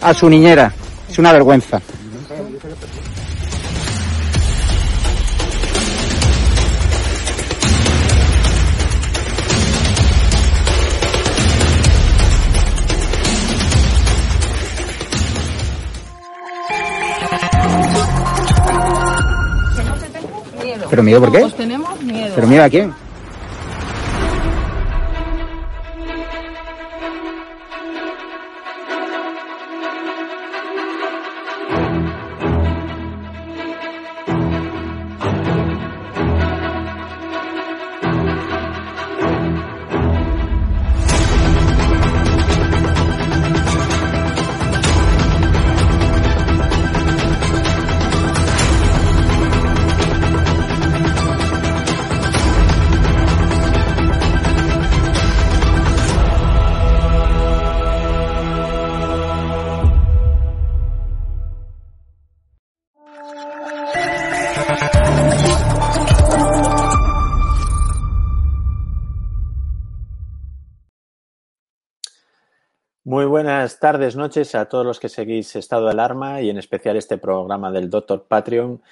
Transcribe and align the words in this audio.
a 0.00 0.14
su 0.14 0.28
niñera. 0.28 0.72
Es 1.08 1.18
una 1.18 1.32
vergüenza. 1.32 1.80
Miedo. 20.62 20.86
¿Pero 20.90 21.02
miedo 21.02 21.20
por 21.20 21.32
qué? 21.32 21.40
Pues 21.40 21.56
tenemos 21.56 22.00
miedo. 22.02 22.32
¿Pero 22.34 22.46
mira 22.46 22.64
a 22.64 22.70
quién? 22.70 22.94
Tardes, 73.78 74.16
noches 74.16 74.54
a 74.54 74.66
todos 74.66 74.84
los 74.84 74.98
que 74.98 75.08
seguís 75.08 75.54
Estado 75.54 75.84
de 75.86 75.92
Alarma 75.92 76.40
y 76.40 76.50
en 76.50 76.58
especial 76.58 76.96
este 76.96 77.18
programa 77.18 77.70
del 77.70 77.88
Doctor 77.88 78.26
Patreon. 78.26 78.82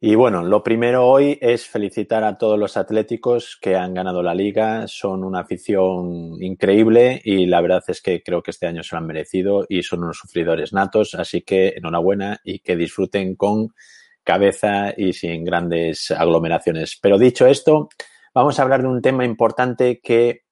Y 0.00 0.14
bueno, 0.14 0.44
lo 0.44 0.62
primero 0.62 1.08
hoy 1.08 1.38
es 1.40 1.66
felicitar 1.66 2.22
a 2.22 2.38
todos 2.38 2.56
los 2.56 2.76
atléticos 2.76 3.58
que 3.60 3.74
han 3.74 3.94
ganado 3.94 4.22
la 4.22 4.34
liga. 4.34 4.86
Son 4.86 5.24
una 5.24 5.40
afición 5.40 6.40
increíble 6.40 7.20
y 7.24 7.46
la 7.46 7.60
verdad 7.60 7.82
es 7.88 8.00
que 8.00 8.22
creo 8.22 8.42
que 8.42 8.52
este 8.52 8.68
año 8.68 8.84
se 8.84 8.94
lo 8.94 8.98
han 9.00 9.06
merecido 9.06 9.66
y 9.68 9.82
son 9.82 10.04
unos 10.04 10.18
sufridores 10.18 10.72
natos. 10.72 11.16
Así 11.16 11.40
que 11.42 11.74
enhorabuena 11.76 12.38
y 12.44 12.60
que 12.60 12.76
disfruten 12.76 13.34
con 13.34 13.74
cabeza 14.22 14.94
y 14.96 15.14
sin 15.14 15.44
grandes 15.44 16.12
aglomeraciones. 16.12 16.98
Pero 17.02 17.18
dicho 17.18 17.46
esto, 17.46 17.88
vamos 18.32 18.58
a 18.58 18.62
hablar 18.62 18.82
de 18.82 18.88
un 18.88 19.02
tema 19.02 19.24
importante 19.24 20.00
que 20.00 20.42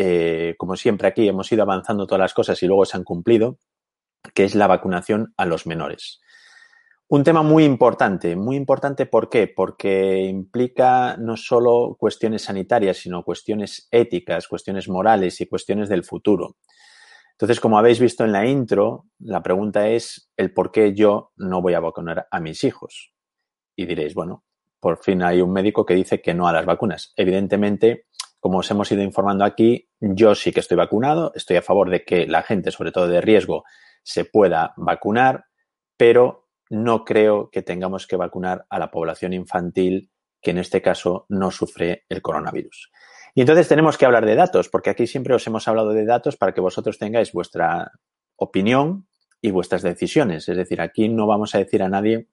eh, 0.00 0.54
como 0.58 0.76
siempre 0.76 1.08
aquí 1.08 1.26
hemos 1.26 1.50
ido 1.50 1.64
avanzando 1.64 2.06
todas 2.06 2.20
las 2.20 2.32
cosas 2.32 2.62
y 2.62 2.68
luego 2.68 2.84
se 2.84 2.96
han 2.96 3.02
cumplido, 3.02 3.58
que 4.32 4.44
es 4.44 4.54
la 4.54 4.68
vacunación 4.68 5.34
a 5.36 5.44
los 5.44 5.66
menores. 5.66 6.20
Un 7.08 7.24
tema 7.24 7.42
muy 7.42 7.64
importante, 7.64 8.36
muy 8.36 8.54
importante 8.54 9.06
¿por 9.06 9.28
qué? 9.28 9.48
Porque 9.48 10.20
implica 10.20 11.16
no 11.16 11.36
solo 11.36 11.96
cuestiones 11.98 12.42
sanitarias, 12.42 12.98
sino 12.98 13.24
cuestiones 13.24 13.88
éticas, 13.90 14.46
cuestiones 14.46 14.88
morales 14.88 15.40
y 15.40 15.48
cuestiones 15.48 15.88
del 15.88 16.04
futuro. 16.04 16.58
Entonces, 17.32 17.58
como 17.58 17.76
habéis 17.76 17.98
visto 17.98 18.24
en 18.24 18.30
la 18.30 18.46
intro, 18.46 19.06
la 19.18 19.42
pregunta 19.42 19.88
es 19.88 20.30
el 20.36 20.54
por 20.54 20.70
qué 20.70 20.94
yo 20.94 21.32
no 21.34 21.60
voy 21.60 21.74
a 21.74 21.80
vacunar 21.80 22.28
a 22.30 22.38
mis 22.38 22.62
hijos. 22.62 23.12
Y 23.74 23.86
diréis, 23.86 24.14
bueno, 24.14 24.44
por 24.78 25.02
fin 25.02 25.24
hay 25.24 25.40
un 25.40 25.52
médico 25.52 25.84
que 25.84 25.94
dice 25.94 26.22
que 26.22 26.34
no 26.34 26.46
a 26.46 26.52
las 26.52 26.66
vacunas. 26.66 27.12
Evidentemente, 27.16 28.06
como 28.40 28.58
os 28.58 28.70
hemos 28.70 28.90
ido 28.92 29.02
informando 29.02 29.44
aquí, 29.44 29.88
yo 30.00 30.34
sí 30.34 30.52
que 30.52 30.60
estoy 30.60 30.76
vacunado, 30.76 31.32
estoy 31.34 31.56
a 31.56 31.62
favor 31.62 31.90
de 31.90 32.04
que 32.04 32.26
la 32.26 32.42
gente, 32.42 32.70
sobre 32.70 32.92
todo 32.92 33.08
de 33.08 33.20
riesgo, 33.20 33.64
se 34.02 34.24
pueda 34.24 34.74
vacunar, 34.76 35.44
pero 35.96 36.48
no 36.70 37.04
creo 37.04 37.50
que 37.50 37.62
tengamos 37.62 38.06
que 38.06 38.16
vacunar 38.16 38.66
a 38.70 38.78
la 38.78 38.90
población 38.90 39.32
infantil 39.32 40.10
que 40.40 40.52
en 40.52 40.58
este 40.58 40.80
caso 40.82 41.26
no 41.28 41.50
sufre 41.50 42.04
el 42.08 42.22
coronavirus. 42.22 42.90
Y 43.34 43.40
entonces 43.40 43.68
tenemos 43.68 43.98
que 43.98 44.06
hablar 44.06 44.24
de 44.26 44.34
datos, 44.34 44.68
porque 44.68 44.90
aquí 44.90 45.06
siempre 45.06 45.34
os 45.34 45.46
hemos 45.46 45.66
hablado 45.68 45.92
de 45.92 46.04
datos 46.04 46.36
para 46.36 46.52
que 46.52 46.60
vosotros 46.60 46.98
tengáis 46.98 47.32
vuestra 47.32 47.90
opinión 48.36 49.08
y 49.40 49.50
vuestras 49.50 49.82
decisiones. 49.82 50.48
Es 50.48 50.56
decir, 50.56 50.80
aquí 50.80 51.08
no 51.08 51.26
vamos 51.26 51.54
a 51.54 51.58
decir 51.58 51.82
a 51.82 51.88
nadie 51.88 52.28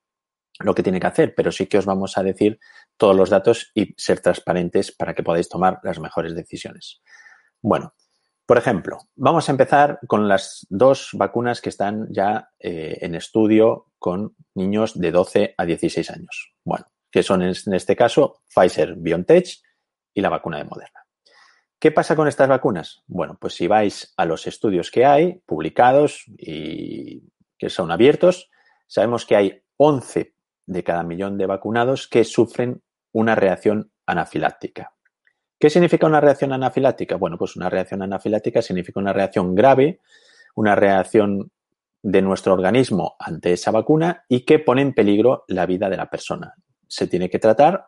lo 0.60 0.74
que 0.74 0.84
tiene 0.84 1.00
que 1.00 1.07
hacer, 1.07 1.34
pero 1.36 1.52
sí 1.52 1.68
que 1.68 1.78
os 1.78 1.86
vamos 1.86 2.18
a 2.18 2.24
decir 2.24 2.60
todos 2.98 3.16
los 3.16 3.30
datos 3.30 3.72
y 3.74 3.94
ser 3.98 4.22
transparentes 4.22 4.92
para 4.92 5.13
que 5.13 5.24
podáis 5.24 5.50
tomar 5.50 5.80
las 5.84 6.00
mejores 6.00 6.36
decisiones. 6.36 7.02
Bueno, 7.62 7.94
por 8.46 8.57
ejemplo, 8.57 9.00
vamos 9.16 9.50
a 9.50 9.52
empezar 9.52 10.00
con 10.07 10.28
las 10.28 10.68
dos 10.69 11.10
vacunas 11.13 11.62
que 11.62 11.69
están 11.69 12.07
ya 12.12 12.50
eh, 12.60 13.00
en 13.02 13.16
estudio 13.16 13.88
con 13.98 14.36
niños 14.54 15.00
de 15.00 15.12
12 15.12 15.56
a 15.57 15.66
16 15.66 16.12
años. 16.12 16.54
Bueno, 16.63 16.86
que 17.12 17.24
son 17.24 17.42
en 17.42 17.56
este 17.74 17.96
caso 17.96 18.44
Pfizer 18.54 18.96
BioNTech 18.98 19.48
y 20.13 20.22
la 20.22 20.30
vacuna 20.30 20.60
de 20.60 20.66
Moderna. 20.66 21.06
¿Qué 21.80 21.92
pasa 21.92 22.16
con 22.16 22.28
estas 22.28 22.48
vacunas? 22.48 23.04
Bueno, 23.08 23.38
pues 23.40 23.56
si 23.56 23.68
vais 23.68 24.13
a 24.16 24.25
los 24.25 24.46
estudios 24.48 24.92
que 24.92 25.06
hay, 25.06 25.42
publicados 25.46 26.24
y 26.38 27.24
que 27.58 27.69
son 27.69 27.92
abiertos, 27.92 28.50
sabemos 28.88 29.25
que 29.25 29.36
hay 29.36 29.63
11 29.78 30.35
de 30.66 30.84
cada 30.84 31.04
millón 31.04 31.38
de 31.38 31.46
vacunados 31.46 32.08
que 32.08 32.24
sufren 32.24 32.82
una 33.12 33.36
reacción 33.36 33.92
anafiláctica. 34.06 34.94
¿Qué 35.60 35.70
significa 35.70 36.06
una 36.06 36.20
reacción 36.20 36.52
anafiláctica? 36.52 37.16
Bueno, 37.16 37.38
pues 37.38 37.56
una 37.56 37.70
reacción 37.70 38.02
anafiláctica 38.02 38.62
significa 38.62 39.00
una 39.00 39.14
reacción 39.14 39.56
grave, 39.56 40.02
una 40.56 40.76
reacción 40.76 41.52
de 42.04 42.22
nuestro 42.22 42.54
organismo 42.54 43.16
ante 43.20 43.54
esa 43.54 43.72
vacuna 43.72 44.26
y 44.28 44.42
que 44.46 44.60
pone 44.60 44.82
en 44.82 44.94
peligro 44.94 45.44
la 45.48 45.66
vida 45.66 45.90
de 45.90 45.98
la 45.98 46.10
persona. 46.10 46.54
Se 46.88 47.08
tiene 47.08 47.30
que 47.30 47.40
tratar 47.40 47.88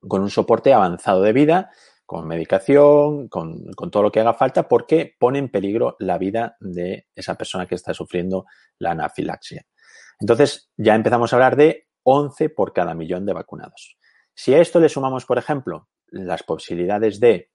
con 0.00 0.22
un 0.22 0.30
soporte 0.30 0.72
avanzado 0.72 1.22
de 1.22 1.32
vida, 1.32 1.70
con 2.06 2.26
medicación, 2.26 3.28
con, 3.28 3.64
con, 3.76 3.90
todo 3.90 4.02
lo 4.02 4.12
que 4.12 4.20
haga 4.20 4.34
falta, 4.34 4.66
porque 4.66 5.14
pone 5.18 5.38
en 5.38 5.50
peligro 5.50 5.96
la 5.98 6.18
vida 6.18 6.56
de 6.60 7.06
esa 7.14 7.36
persona 7.36 7.66
que 7.66 7.76
está 7.76 7.94
sufriendo 7.94 8.44
la 8.78 8.90
anafilaxia. 8.90 9.64
Entonces, 10.18 10.70
ya 10.76 10.94
empezamos 10.94 11.32
a 11.32 11.36
hablar 11.36 11.56
de 11.56 11.86
11 12.04 12.50
por 12.50 12.72
cada 12.72 12.94
millón 12.94 13.26
de 13.26 13.32
vacunados. 13.32 13.98
Si 14.34 14.54
a 14.54 14.60
esto 14.60 14.80
le 14.80 14.88
sumamos, 14.88 15.26
por 15.26 15.38
ejemplo, 15.38 15.88
las 16.06 16.42
posibilidades 16.42 17.20
de 17.20 17.50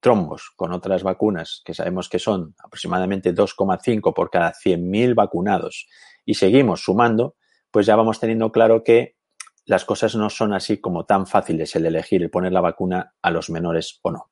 trombos 0.00 0.50
con 0.56 0.72
otras 0.72 1.02
vacunas, 1.02 1.62
que 1.64 1.74
sabemos 1.74 2.08
que 2.08 2.18
son 2.18 2.54
aproximadamente 2.62 3.34
2,5 3.34 4.14
por 4.14 4.30
cada 4.30 4.52
100.000 4.52 5.14
vacunados, 5.14 5.86
y 6.24 6.34
seguimos 6.34 6.82
sumando, 6.82 7.36
pues 7.70 7.86
ya 7.86 7.96
vamos 7.96 8.20
teniendo 8.20 8.52
claro 8.52 8.82
que 8.84 9.16
las 9.64 9.84
cosas 9.84 10.14
no 10.16 10.30
son 10.30 10.52
así 10.52 10.80
como 10.80 11.06
tan 11.06 11.26
fáciles 11.26 11.74
el 11.76 11.86
elegir, 11.86 12.22
el 12.22 12.30
poner 12.30 12.52
la 12.52 12.60
vacuna 12.60 13.14
a 13.22 13.30
los 13.30 13.50
menores 13.50 14.00
o 14.02 14.10
no. 14.10 14.29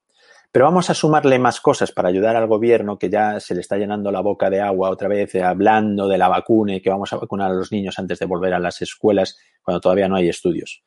Pero 0.51 0.65
vamos 0.65 0.89
a 0.89 0.95
sumarle 0.95 1.39
más 1.39 1.61
cosas 1.61 1.93
para 1.93 2.09
ayudar 2.09 2.35
al 2.35 2.47
gobierno 2.47 2.99
que 2.99 3.11
ya 3.11 3.39
se 3.39 3.55
le 3.55 3.61
está 3.61 3.77
llenando 3.77 4.11
la 4.11 4.21
boca 4.21 4.49
de 4.49 4.61
agua 4.61 4.91
otra 4.91 5.09
vez 5.09 5.35
hablando 5.37 6.09
de 6.09 6.19
la 6.19 6.29
vacuna 6.29 6.77
y 6.77 6.81
que 6.81 6.91
vamos 6.91 7.13
a 7.13 7.17
vacunar 7.17 7.51
a 7.51 7.55
los 7.55 7.71
niños 7.71 7.99
antes 7.99 8.19
de 8.19 8.27
volver 8.27 8.55
a 8.55 8.59
las 8.59 8.81
escuelas 8.81 9.39
cuando 9.63 9.81
todavía 9.81 10.09
no 10.09 10.17
hay 10.17 10.29
estudios. 10.29 10.83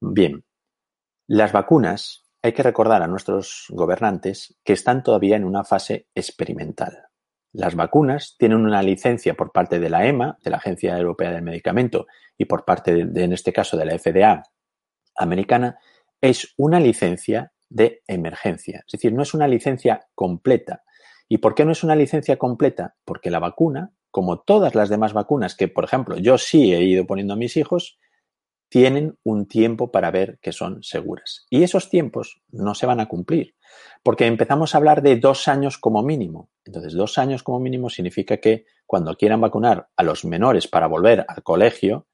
Bien, 0.00 0.44
las 1.28 1.52
vacunas 1.52 2.24
hay 2.42 2.52
que 2.52 2.62
recordar 2.62 3.02
a 3.02 3.06
nuestros 3.06 3.66
gobernantes 3.68 4.58
que 4.64 4.72
están 4.72 5.02
todavía 5.02 5.36
en 5.36 5.44
una 5.44 5.62
fase 5.62 6.08
experimental. 6.14 7.06
Las 7.52 7.76
vacunas 7.76 8.36
tienen 8.38 8.64
una 8.64 8.82
licencia 8.82 9.34
por 9.34 9.52
parte 9.52 9.78
de 9.78 9.90
la 9.90 10.06
EMA, 10.06 10.38
de 10.42 10.50
la 10.50 10.56
Agencia 10.56 10.96
Europea 10.96 11.30
del 11.30 11.42
Medicamento, 11.42 12.06
y 12.36 12.46
por 12.46 12.64
parte, 12.64 13.04
de, 13.04 13.24
en 13.24 13.32
este 13.32 13.52
caso, 13.52 13.76
de 13.76 13.84
la 13.84 13.98
FDA 13.98 14.42
americana, 15.16 15.78
es 16.20 16.54
una 16.56 16.80
licencia 16.80 17.52
de 17.72 18.02
emergencia. 18.06 18.84
Es 18.86 18.92
decir, 18.92 19.12
no 19.12 19.22
es 19.22 19.34
una 19.34 19.48
licencia 19.48 20.06
completa. 20.14 20.82
¿Y 21.28 21.38
por 21.38 21.54
qué 21.54 21.64
no 21.64 21.72
es 21.72 21.82
una 21.82 21.96
licencia 21.96 22.36
completa? 22.36 22.96
Porque 23.04 23.30
la 23.30 23.38
vacuna, 23.38 23.92
como 24.10 24.40
todas 24.40 24.74
las 24.74 24.90
demás 24.90 25.14
vacunas 25.14 25.54
que, 25.56 25.68
por 25.68 25.84
ejemplo, 25.84 26.18
yo 26.18 26.36
sí 26.36 26.74
he 26.74 26.82
ido 26.82 27.06
poniendo 27.06 27.34
a 27.34 27.38
mis 27.38 27.56
hijos, 27.56 27.98
tienen 28.68 29.18
un 29.22 29.46
tiempo 29.46 29.90
para 29.90 30.10
ver 30.10 30.38
que 30.40 30.52
son 30.52 30.82
seguras. 30.82 31.46
Y 31.50 31.62
esos 31.62 31.88
tiempos 31.88 32.42
no 32.50 32.74
se 32.74 32.86
van 32.86 33.00
a 33.00 33.06
cumplir, 33.06 33.54
porque 34.02 34.26
empezamos 34.26 34.74
a 34.74 34.78
hablar 34.78 35.02
de 35.02 35.16
dos 35.16 35.48
años 35.48 35.78
como 35.78 36.02
mínimo. 36.02 36.50
Entonces, 36.64 36.94
dos 36.94 37.18
años 37.18 37.42
como 37.42 37.60
mínimo 37.60 37.90
significa 37.90 38.38
que 38.38 38.64
cuando 38.86 39.14
quieran 39.14 39.40
vacunar 39.40 39.88
a 39.96 40.02
los 40.02 40.24
menores 40.24 40.68
para 40.68 40.86
volver 40.86 41.24
al 41.28 41.42
colegio, 41.42 42.06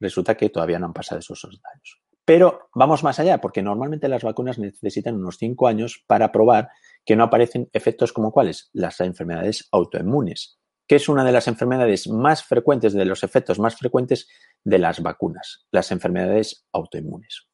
resulta 0.00 0.36
que 0.36 0.50
todavía 0.50 0.78
no 0.78 0.86
han 0.86 0.92
pasado 0.92 1.20
esos 1.20 1.40
dos 1.42 1.60
años. 1.72 2.01
Pero 2.24 2.68
vamos 2.74 3.02
más 3.02 3.18
allá, 3.18 3.40
porque 3.40 3.62
normalmente 3.62 4.08
las 4.08 4.22
vacunas 4.22 4.58
necesitan 4.58 5.16
unos 5.16 5.38
cinco 5.38 5.66
años 5.66 6.04
para 6.06 6.30
probar 6.30 6.68
que 7.04 7.16
no 7.16 7.24
aparecen 7.24 7.68
efectos 7.72 8.12
como 8.12 8.32
cuáles, 8.32 8.70
las 8.72 9.00
enfermedades 9.00 9.68
autoinmunes 9.72 10.58
que 10.92 10.96
es 10.96 11.08
una 11.08 11.24
de 11.24 11.32
las 11.32 11.48
enfermedades 11.48 12.06
más 12.06 12.44
frecuentes, 12.44 12.92
de 12.92 13.06
los 13.06 13.22
efectos 13.22 13.58
más 13.58 13.76
frecuentes 13.76 14.28
de 14.62 14.78
las 14.78 15.00
vacunas, 15.00 15.66
las 15.70 15.90
enfermedades 15.90 16.66
autoinmunes. 16.70 17.46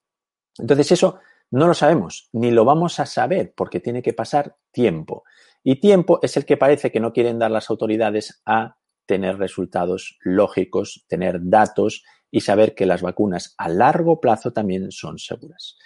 Entonces 0.58 0.90
eso 0.90 1.20
no 1.50 1.68
lo 1.68 1.74
sabemos, 1.74 2.28
ni 2.32 2.50
lo 2.50 2.64
vamos 2.64 2.98
a 2.98 3.06
saber 3.06 3.54
porque 3.56 3.78
tiene 3.78 4.02
que 4.02 4.12
pasar 4.12 4.56
tiempo. 4.72 5.22
Y 5.62 5.76
tiempo 5.76 6.18
es 6.22 6.36
el 6.36 6.44
que 6.44 6.56
parece 6.56 6.90
que 6.90 6.98
no 6.98 7.12
quieren 7.12 7.38
dar 7.38 7.52
las 7.52 7.70
autoridades 7.70 8.42
a 8.44 8.76
tener 9.08 9.38
resultados 9.38 10.18
lógicos, 10.20 11.06
tener 11.08 11.38
datos 11.40 12.04
y 12.30 12.42
saber 12.42 12.74
que 12.74 12.86
las 12.86 13.00
vacunas 13.00 13.54
a 13.56 13.70
largo 13.70 14.20
plazo 14.20 14.52
también 14.52 14.92
son 14.92 15.18
seguras. 15.18 15.78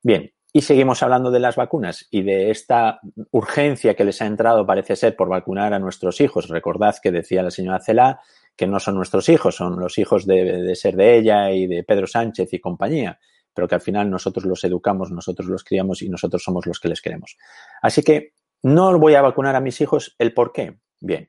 Bien, 0.00 0.32
y 0.52 0.62
seguimos 0.62 1.02
hablando 1.02 1.32
de 1.32 1.40
las 1.40 1.56
vacunas 1.56 2.06
y 2.10 2.22
de 2.22 2.50
esta 2.50 3.00
urgencia 3.32 3.94
que 3.94 4.04
les 4.04 4.22
ha 4.22 4.26
entrado, 4.26 4.64
parece 4.64 4.94
ser, 4.94 5.16
por 5.16 5.28
vacunar 5.28 5.74
a 5.74 5.80
nuestros 5.80 6.20
hijos. 6.20 6.48
Recordad 6.48 6.96
que 7.02 7.10
decía 7.10 7.42
la 7.42 7.50
señora 7.50 7.80
Celá 7.80 8.20
que 8.56 8.68
no 8.68 8.80
son 8.80 8.94
nuestros 8.94 9.28
hijos, 9.28 9.56
son 9.56 9.78
los 9.78 9.98
hijos 9.98 10.24
de, 10.24 10.74
ser 10.74 10.96
de 10.96 11.16
ella 11.16 11.50
y 11.50 11.66
de 11.66 11.84
Pedro 11.84 12.06
Sánchez 12.06 12.52
y 12.52 12.60
compañía, 12.60 13.18
pero 13.52 13.68
que 13.68 13.74
al 13.74 13.80
final 13.80 14.08
nosotros 14.08 14.46
los 14.46 14.62
educamos, 14.64 15.10
nosotros 15.10 15.48
los 15.48 15.64
criamos 15.64 16.02
y 16.02 16.08
nosotros 16.08 16.42
somos 16.42 16.66
los 16.66 16.80
que 16.80 16.88
les 16.88 17.02
queremos. 17.02 17.36
Así 17.82 18.02
que 18.02 18.34
no 18.62 18.98
voy 18.98 19.14
a 19.14 19.22
vacunar 19.22 19.54
a 19.54 19.60
mis 19.60 19.80
hijos. 19.80 20.14
¿El 20.18 20.32
por 20.32 20.52
qué? 20.52 20.78
Bien. 21.00 21.28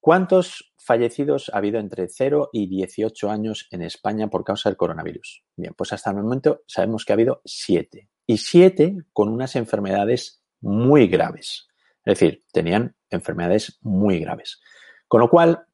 ¿Cuántos 0.00 0.72
fallecidos 0.78 1.50
ha 1.52 1.58
habido 1.58 1.78
entre 1.78 2.08
0 2.08 2.48
y 2.52 2.66
18 2.68 3.30
años 3.30 3.68
en 3.70 3.82
España 3.82 4.28
por 4.28 4.44
causa 4.44 4.70
del 4.70 4.78
coronavirus? 4.78 5.44
Bien, 5.56 5.74
pues 5.76 5.92
hasta 5.92 6.10
el 6.10 6.16
momento 6.16 6.62
sabemos 6.66 7.04
que 7.04 7.12
ha 7.12 7.14
habido 7.14 7.42
7 7.44 8.08
y 8.26 8.38
siete 8.38 8.96
con 9.12 9.28
unas 9.28 9.56
enfermedades 9.56 10.42
muy 10.60 11.06
graves. 11.08 11.68
Es 12.04 12.18
decir, 12.18 12.44
tenían 12.52 12.94
enfermedades 13.10 13.78
muy 13.82 14.20
graves. 14.20 14.60
Con 15.08 15.20
lo 15.20 15.28
cual, 15.28 15.66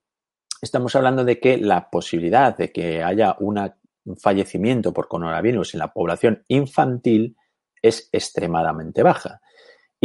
estamos 0.61 0.97
hablando 0.97 1.25
de 1.25 1.39
que 1.39 1.59
la 1.59 1.91
posibilidad 1.91 2.57
de 2.57 2.73
que 2.73 3.03
haya 3.03 3.37
un 3.39 3.71
fallecimiento 4.19 4.93
por 4.93 5.07
coronavirus 5.07 5.75
en 5.75 5.81
la 5.81 5.93
población 5.93 6.45
infantil 6.49 7.37
es 7.83 8.09
extremadamente 8.11 9.03
baja. 9.03 9.41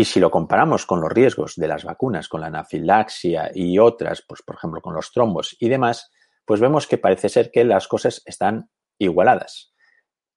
Y 0.02 0.06
si 0.06 0.20
lo 0.20 0.32
comparamos 0.32 0.88
con 0.88 1.00
los 1.00 1.12
riesgos 1.12 1.54
de 1.58 1.68
las 1.68 1.84
vacunas, 1.84 2.28
con 2.28 2.42
la 2.42 2.48
anafilaxia 2.48 3.52
y 3.54 3.78
otras, 3.78 4.24
pues 4.28 4.42
por 4.42 4.56
ejemplo 4.56 4.82
con 4.82 4.96
los 4.96 5.12
trombos 5.12 5.56
y 5.60 5.70
demás, 5.70 6.10
pues 6.44 6.60
vemos 6.60 6.88
que 6.88 6.98
parece 6.98 7.30
ser 7.30 7.52
que 7.52 7.64
las 7.64 7.88
cosas 7.88 8.24
están 8.26 8.72
igualadas. 8.98 9.76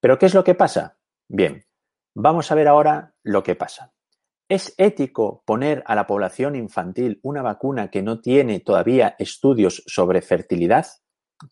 ¿Pero 0.00 0.18
qué 0.18 0.26
es 0.26 0.34
lo 0.34 0.44
que 0.44 0.54
pasa? 0.54 0.98
Bien, 1.28 1.64
Vamos 2.14 2.52
a 2.52 2.54
ver 2.54 2.68
ahora 2.68 3.14
lo 3.24 3.42
que 3.42 3.56
pasa. 3.56 3.92
¿Es 4.48 4.74
ético 4.76 5.42
poner 5.44 5.82
a 5.86 5.94
la 5.94 6.06
población 6.06 6.54
infantil 6.54 7.18
una 7.22 7.42
vacuna 7.42 7.90
que 7.90 8.02
no 8.02 8.20
tiene 8.20 8.60
todavía 8.60 9.16
estudios 9.18 9.82
sobre 9.86 10.22
fertilidad? 10.22 10.86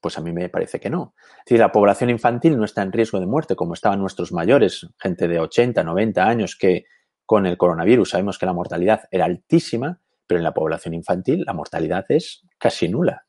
Pues 0.00 0.18
a 0.18 0.20
mí 0.20 0.32
me 0.32 0.50
parece 0.50 0.78
que 0.78 0.88
no. 0.88 1.14
Decir, 1.44 1.58
la 1.58 1.72
población 1.72 2.10
infantil 2.10 2.56
no 2.56 2.64
está 2.64 2.82
en 2.82 2.92
riesgo 2.92 3.18
de 3.18 3.26
muerte 3.26 3.56
como 3.56 3.74
estaban 3.74 3.98
nuestros 3.98 4.32
mayores, 4.32 4.86
gente 5.00 5.26
de 5.26 5.40
80, 5.40 5.82
90 5.82 6.28
años 6.28 6.56
que 6.56 6.84
con 7.26 7.46
el 7.46 7.56
coronavirus 7.56 8.10
sabemos 8.10 8.38
que 8.38 8.46
la 8.46 8.52
mortalidad 8.52 9.02
era 9.10 9.24
altísima, 9.24 10.00
pero 10.26 10.38
en 10.38 10.44
la 10.44 10.54
población 10.54 10.94
infantil 10.94 11.44
la 11.46 11.52
mortalidad 11.52 12.04
es 12.08 12.42
casi 12.58 12.88
nula. 12.88 13.26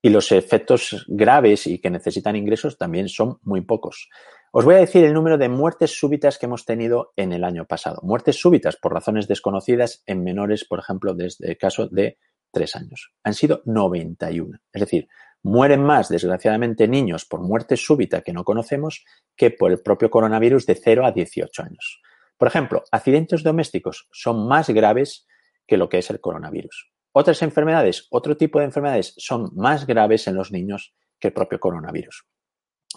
Y 0.00 0.10
los 0.10 0.32
efectos 0.32 1.04
graves 1.08 1.66
y 1.66 1.80
que 1.80 1.90
necesitan 1.90 2.34
ingresos 2.34 2.76
también 2.76 3.08
son 3.08 3.38
muy 3.42 3.60
pocos. 3.60 4.08
Os 4.50 4.64
voy 4.64 4.74
a 4.74 4.78
decir 4.78 5.04
el 5.04 5.14
número 5.14 5.38
de 5.38 5.48
muertes 5.48 5.98
súbitas 5.98 6.38
que 6.38 6.46
hemos 6.46 6.64
tenido 6.64 7.12
en 7.16 7.32
el 7.32 7.44
año 7.44 7.64
pasado. 7.66 8.00
Muertes 8.02 8.38
súbitas 8.38 8.76
por 8.76 8.92
razones 8.92 9.28
desconocidas 9.28 10.02
en 10.06 10.22
menores, 10.22 10.64
por 10.64 10.78
ejemplo, 10.78 11.14
desde 11.14 11.50
el 11.50 11.56
caso 11.56 11.88
de 11.88 12.18
tres 12.50 12.76
años. 12.76 13.14
Han 13.24 13.34
sido 13.34 13.62
91. 13.64 14.58
Es 14.72 14.80
decir, 14.80 15.08
mueren 15.42 15.82
más, 15.82 16.08
desgraciadamente, 16.08 16.86
niños 16.86 17.24
por 17.24 17.40
muerte 17.40 17.76
súbita 17.76 18.20
que 18.20 18.32
no 18.32 18.44
conocemos 18.44 19.04
que 19.36 19.50
por 19.52 19.70
el 19.70 19.80
propio 19.80 20.10
coronavirus 20.10 20.66
de 20.66 20.74
0 20.74 21.06
a 21.06 21.12
18 21.12 21.62
años. 21.62 22.02
Por 22.42 22.48
ejemplo, 22.48 22.82
accidentes 22.90 23.44
domésticos 23.44 24.08
son 24.10 24.48
más 24.48 24.68
graves 24.70 25.28
que 25.64 25.76
lo 25.76 25.88
que 25.88 25.98
es 25.98 26.10
el 26.10 26.20
coronavirus. 26.20 26.90
Otras 27.12 27.40
enfermedades, 27.42 28.08
otro 28.10 28.36
tipo 28.36 28.58
de 28.58 28.64
enfermedades 28.64 29.14
son 29.16 29.52
más 29.54 29.86
graves 29.86 30.26
en 30.26 30.34
los 30.34 30.50
niños 30.50 30.92
que 31.20 31.28
el 31.28 31.34
propio 31.34 31.60
coronavirus. 31.60 32.26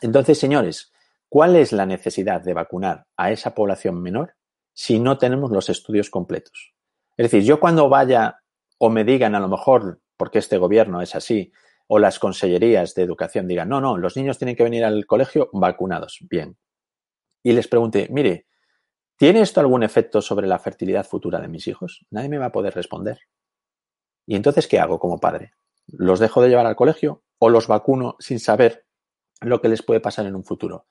Entonces, 0.02 0.40
señores, 0.40 0.92
¿Cuál 1.30 1.58
es 1.58 1.74
la 1.74 1.86
necesidad 1.86 2.42
de 2.42 2.54
vacunar 2.54 3.08
a 3.18 3.30
esa 3.30 3.54
población 3.54 4.02
menor 4.02 4.36
si 4.74 5.00
no 5.00 5.18
tenemos 5.18 5.52
los 5.52 5.68
estudios 5.70 6.10
completos? 6.10 6.74
Es 7.18 7.26
decir, 7.26 7.44
yo 7.44 7.60
cuando 7.60 7.90
vaya 7.90 8.40
o 8.78 8.90
me 8.90 9.04
digan 9.04 9.36
a 9.36 9.42
lo 9.42 9.50
mejor, 9.50 10.00
porque 10.16 10.40
este 10.40 10.58
gobierno 10.58 11.02
es 11.02 11.14
así, 11.14 11.52
o 11.88 12.00
las 12.00 12.20
consellerías 12.20 12.94
de 12.96 13.04
educación 13.04 13.50
digan, 13.50 13.68
no, 13.68 13.82
no, 13.82 13.98
los 13.98 14.16
niños 14.16 14.38
tienen 14.38 14.56
que 14.56 14.64
venir 14.64 14.86
al 14.86 15.06
colegio 15.06 15.50
vacunados. 15.52 16.20
Bien. 16.30 16.58
Y 17.44 17.52
les 17.52 17.68
pregunte, 17.68 18.08
mire, 18.10 18.48
¿tiene 19.18 19.42
esto 19.42 19.60
algún 19.60 19.84
efecto 19.84 20.22
sobre 20.22 20.48
la 20.48 20.60
fertilidad 20.60 21.06
futura 21.06 21.40
de 21.40 21.48
mis 21.48 21.68
hijos? 21.68 22.06
Nadie 22.10 22.30
me 22.30 22.38
va 22.38 22.48
a 22.48 22.52
poder 22.52 22.74
responder. 22.74 23.20
¿Y 24.26 24.36
entonces 24.36 24.68
qué 24.68 24.80
hago 24.80 25.00
como 25.00 25.20
padre? 25.20 25.54
¿Los 25.88 26.20
dejo 26.20 26.42
de 26.42 26.50
llevar 26.50 26.66
al 26.66 26.76
colegio 26.76 27.24
o 27.38 27.50
los 27.50 27.68
vacuno 27.68 28.16
sin 28.20 28.40
saber 28.40 28.86
lo 29.42 29.62
que 29.62 29.70
les 29.70 29.84
puede 29.84 30.00
pasar 30.00 30.26
en 30.26 30.36
un 30.36 30.44
futuro? 30.44 30.88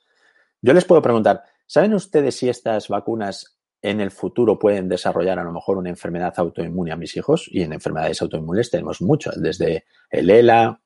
Yo 0.62 0.72
les 0.72 0.84
puedo 0.84 1.02
preguntar, 1.02 1.42
¿saben 1.66 1.94
ustedes 1.94 2.36
si 2.36 2.48
estas 2.48 2.88
vacunas 2.88 3.58
en 3.82 4.00
el 4.00 4.10
futuro 4.10 4.58
pueden 4.58 4.88
desarrollar 4.88 5.38
a 5.38 5.44
lo 5.44 5.52
mejor 5.52 5.76
una 5.76 5.90
enfermedad 5.90 6.32
autoinmune 6.36 6.92
a 6.92 6.96
mis 6.96 7.16
hijos? 7.16 7.48
Y 7.50 7.62
en 7.62 7.72
enfermedades 7.72 8.22
autoinmunes 8.22 8.70
tenemos 8.70 9.02
muchas, 9.02 9.40
desde 9.42 9.84
el 10.10 10.30
ELA, 10.30 10.80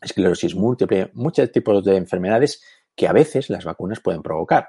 esclerosis 0.00 0.54
múltiple, 0.54 1.10
muchos 1.14 1.50
tipos 1.52 1.84
de 1.84 1.96
enfermedades 1.96 2.62
que 2.94 3.08
a 3.08 3.12
veces 3.12 3.50
las 3.50 3.64
vacunas 3.64 4.00
pueden 4.00 4.22
provocar. 4.22 4.68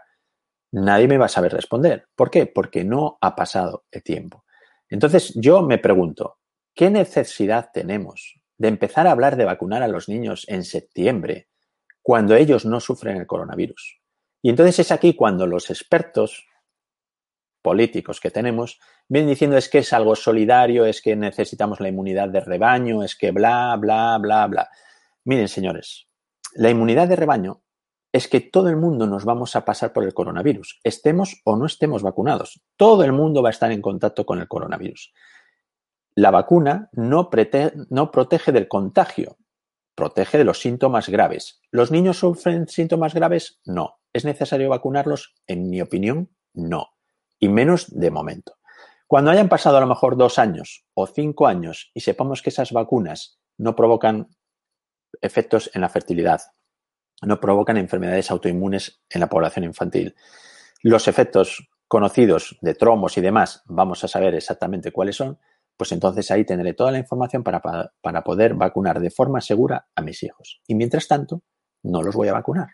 Nadie 0.71 1.07
me 1.07 1.17
va 1.17 1.25
a 1.25 1.29
saber 1.29 1.53
responder. 1.53 2.07
¿Por 2.15 2.29
qué? 2.29 2.45
Porque 2.45 2.83
no 2.83 3.17
ha 3.21 3.35
pasado 3.35 3.85
el 3.91 4.03
tiempo. 4.03 4.45
Entonces 4.89 5.33
yo 5.35 5.61
me 5.61 5.77
pregunto, 5.77 6.37
¿qué 6.75 6.89
necesidad 6.89 7.71
tenemos 7.73 8.39
de 8.57 8.67
empezar 8.67 9.07
a 9.07 9.11
hablar 9.11 9.35
de 9.35 9.45
vacunar 9.45 9.83
a 9.83 9.87
los 9.87 10.09
niños 10.09 10.45
en 10.47 10.63
septiembre 10.63 11.47
cuando 12.01 12.35
ellos 12.35 12.65
no 12.65 12.79
sufren 12.79 13.17
el 13.17 13.27
coronavirus? 13.27 13.99
Y 14.41 14.49
entonces 14.49 14.79
es 14.79 14.91
aquí 14.91 15.15
cuando 15.15 15.47
los 15.47 15.69
expertos 15.69 16.47
políticos 17.61 18.19
que 18.19 18.31
tenemos 18.31 18.79
vienen 19.07 19.29
diciendo 19.29 19.57
es 19.57 19.69
que 19.69 19.79
es 19.79 19.91
algo 19.91 20.15
solidario, 20.15 20.85
es 20.85 21.01
que 21.01 21.15
necesitamos 21.15 21.79
la 21.79 21.89
inmunidad 21.89 22.29
de 22.29 22.39
rebaño, 22.39 23.03
es 23.03 23.15
que 23.15 23.31
bla, 23.31 23.75
bla, 23.77 24.17
bla, 24.17 24.47
bla. 24.47 24.69
Miren, 25.25 25.47
señores, 25.47 26.07
la 26.53 26.69
inmunidad 26.69 27.07
de 27.07 27.15
rebaño 27.15 27.63
es 28.11 28.27
que 28.27 28.41
todo 28.41 28.69
el 28.69 28.77
mundo 28.77 29.05
nos 29.05 29.25
vamos 29.25 29.55
a 29.55 29.65
pasar 29.65 29.93
por 29.93 30.03
el 30.03 30.13
coronavirus, 30.13 30.79
estemos 30.83 31.41
o 31.45 31.55
no 31.55 31.65
estemos 31.65 32.01
vacunados. 32.01 32.61
Todo 32.75 33.03
el 33.03 33.13
mundo 33.13 33.43
va 33.43 33.49
a 33.49 33.51
estar 33.51 33.71
en 33.71 33.81
contacto 33.81 34.25
con 34.25 34.39
el 34.39 34.47
coronavirus. 34.47 35.13
La 36.15 36.31
vacuna 36.31 36.89
no, 36.93 37.29
no 37.89 38.11
protege 38.11 38.51
del 38.51 38.67
contagio, 38.67 39.37
protege 39.95 40.37
de 40.37 40.43
los 40.43 40.59
síntomas 40.59 41.09
graves. 41.09 41.61
¿Los 41.71 41.91
niños 41.91 42.17
sufren 42.17 42.67
síntomas 42.67 43.13
graves? 43.13 43.59
No. 43.65 43.99
¿Es 44.11 44.25
necesario 44.25 44.69
vacunarlos? 44.69 45.35
En 45.45 45.69
mi 45.69 45.81
opinión, 45.81 46.29
no. 46.53 46.87
Y 47.37 47.47
menos 47.47 47.87
de 47.89 48.09
momento. 48.09 48.55
Cuando 49.07 49.31
hayan 49.31 49.49
pasado 49.49 49.77
a 49.77 49.81
lo 49.81 49.87
mejor 49.87 50.17
dos 50.17 50.39
años 50.39 50.85
o 50.93 51.07
cinco 51.07 51.47
años 51.47 51.91
y 51.93 52.01
sepamos 52.01 52.41
que 52.41 52.49
esas 52.49 52.71
vacunas 52.71 53.39
no 53.57 53.75
provocan 53.75 54.29
efectos 55.21 55.69
en 55.73 55.81
la 55.81 55.89
fertilidad, 55.89 56.41
no 57.21 57.39
provocan 57.39 57.77
enfermedades 57.77 58.31
autoinmunes 58.31 59.01
en 59.09 59.21
la 59.21 59.27
población 59.27 59.65
infantil. 59.65 60.15
Los 60.81 61.07
efectos 61.07 61.69
conocidos 61.87 62.57
de 62.61 62.75
tromos 62.75 63.17
y 63.17 63.21
demás, 63.21 63.63
vamos 63.65 64.03
a 64.03 64.07
saber 64.07 64.35
exactamente 64.35 64.91
cuáles 64.91 65.15
son, 65.15 65.39
pues 65.75 65.91
entonces 65.91 66.29
ahí 66.31 66.45
tendré 66.45 66.73
toda 66.73 66.91
la 66.91 66.99
información 66.99 67.43
para, 67.43 67.61
para, 67.61 68.23
poder 68.23 68.53
vacunar 68.53 68.99
de 68.99 69.09
forma 69.09 69.41
segura 69.41 69.87
a 69.95 70.01
mis 70.01 70.21
hijos. 70.23 70.61
Y 70.67 70.75
mientras 70.75 71.07
tanto, 71.07 71.41
no 71.83 72.01
los 72.01 72.15
voy 72.15 72.27
a 72.27 72.33
vacunar. 72.33 72.67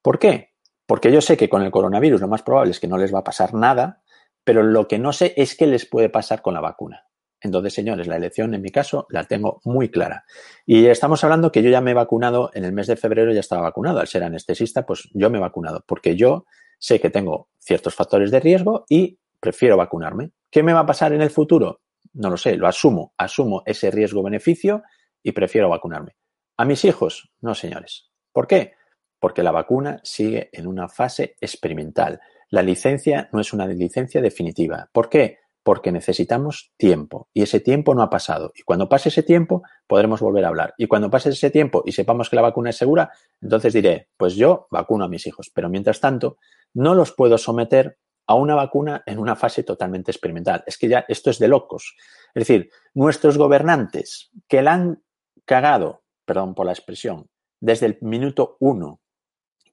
¿Por 0.00 0.18
qué? 0.18 0.54
Porque 0.86 1.10
yo 1.10 1.20
sé 1.20 1.36
que 1.36 1.48
con 1.48 1.62
el 1.62 1.72
coronavirus 1.72 2.20
lo 2.20 2.28
más 2.28 2.42
probable 2.42 2.70
es 2.70 2.80
que 2.80 2.86
no 2.86 2.98
les 2.98 3.12
va 3.12 3.18
a 3.18 3.24
pasar 3.24 3.52
nada, 3.52 4.02
pero 4.44 4.62
lo 4.62 4.86
que 4.86 4.98
no 4.98 5.12
sé 5.12 5.34
es 5.36 5.56
qué 5.56 5.66
les 5.66 5.86
puede 5.86 6.08
pasar 6.08 6.40
con 6.40 6.54
la 6.54 6.60
vacuna. 6.60 7.05
Entonces, 7.40 7.74
señores, 7.74 8.06
la 8.06 8.16
elección 8.16 8.54
en 8.54 8.62
mi 8.62 8.70
caso 8.70 9.06
la 9.10 9.24
tengo 9.24 9.60
muy 9.64 9.90
clara. 9.90 10.24
Y 10.64 10.86
estamos 10.86 11.22
hablando 11.22 11.52
que 11.52 11.62
yo 11.62 11.70
ya 11.70 11.80
me 11.80 11.90
he 11.90 11.94
vacunado, 11.94 12.50
en 12.54 12.64
el 12.64 12.72
mes 12.72 12.86
de 12.86 12.96
febrero 12.96 13.32
ya 13.32 13.40
estaba 13.40 13.62
vacunado. 13.62 14.00
Al 14.00 14.08
ser 14.08 14.24
anestesista, 14.24 14.86
pues 14.86 15.08
yo 15.12 15.30
me 15.30 15.38
he 15.38 15.40
vacunado, 15.40 15.84
porque 15.86 16.16
yo 16.16 16.46
sé 16.78 17.00
que 17.00 17.10
tengo 17.10 17.48
ciertos 17.58 17.94
factores 17.94 18.30
de 18.30 18.40
riesgo 18.40 18.84
y 18.88 19.18
prefiero 19.40 19.76
vacunarme. 19.76 20.32
¿Qué 20.50 20.62
me 20.62 20.72
va 20.72 20.80
a 20.80 20.86
pasar 20.86 21.12
en 21.12 21.22
el 21.22 21.30
futuro? 21.30 21.80
No 22.14 22.30
lo 22.30 22.36
sé, 22.36 22.56
lo 22.56 22.66
asumo, 22.66 23.12
asumo 23.16 23.62
ese 23.66 23.90
riesgo-beneficio 23.90 24.82
y 25.22 25.32
prefiero 25.32 25.68
vacunarme. 25.68 26.16
¿A 26.56 26.64
mis 26.64 26.84
hijos? 26.84 27.30
No, 27.40 27.54
señores. 27.54 28.10
¿Por 28.32 28.46
qué? 28.46 28.72
Porque 29.18 29.42
la 29.42 29.50
vacuna 29.50 30.00
sigue 30.02 30.48
en 30.52 30.66
una 30.66 30.88
fase 30.88 31.36
experimental. 31.40 32.20
La 32.48 32.62
licencia 32.62 33.28
no 33.32 33.40
es 33.40 33.52
una 33.52 33.66
licencia 33.66 34.20
definitiva. 34.20 34.88
¿Por 34.92 35.08
qué? 35.08 35.38
Porque 35.66 35.90
necesitamos 35.90 36.70
tiempo 36.76 37.28
y 37.34 37.42
ese 37.42 37.58
tiempo 37.58 37.92
no 37.92 38.02
ha 38.02 38.08
pasado. 38.08 38.52
Y 38.54 38.62
cuando 38.62 38.88
pase 38.88 39.08
ese 39.08 39.24
tiempo 39.24 39.64
podremos 39.88 40.20
volver 40.20 40.44
a 40.44 40.48
hablar. 40.48 40.74
Y 40.78 40.86
cuando 40.86 41.10
pase 41.10 41.30
ese 41.30 41.50
tiempo 41.50 41.82
y 41.84 41.90
sepamos 41.90 42.30
que 42.30 42.36
la 42.36 42.42
vacuna 42.42 42.70
es 42.70 42.76
segura, 42.76 43.10
entonces 43.40 43.72
diré, 43.74 44.08
pues 44.16 44.36
yo 44.36 44.68
vacuno 44.70 45.04
a 45.04 45.08
mis 45.08 45.26
hijos. 45.26 45.50
Pero 45.52 45.68
mientras 45.68 45.98
tanto, 45.98 46.38
no 46.72 46.94
los 46.94 47.10
puedo 47.10 47.36
someter 47.36 47.98
a 48.28 48.36
una 48.36 48.54
vacuna 48.54 49.02
en 49.06 49.18
una 49.18 49.34
fase 49.34 49.64
totalmente 49.64 50.12
experimental. 50.12 50.62
Es 50.68 50.78
que 50.78 50.86
ya 50.86 51.04
esto 51.08 51.30
es 51.30 51.40
de 51.40 51.48
locos. 51.48 51.96
Es 52.32 52.46
decir, 52.46 52.70
nuestros 52.94 53.36
gobernantes 53.36 54.30
que 54.46 54.62
la 54.62 54.74
han 54.74 55.02
cagado, 55.46 56.04
perdón 56.24 56.54
por 56.54 56.66
la 56.66 56.72
expresión, 56.72 57.28
desde 57.58 57.86
el 57.86 57.98
minuto 58.02 58.56
uno 58.60 59.00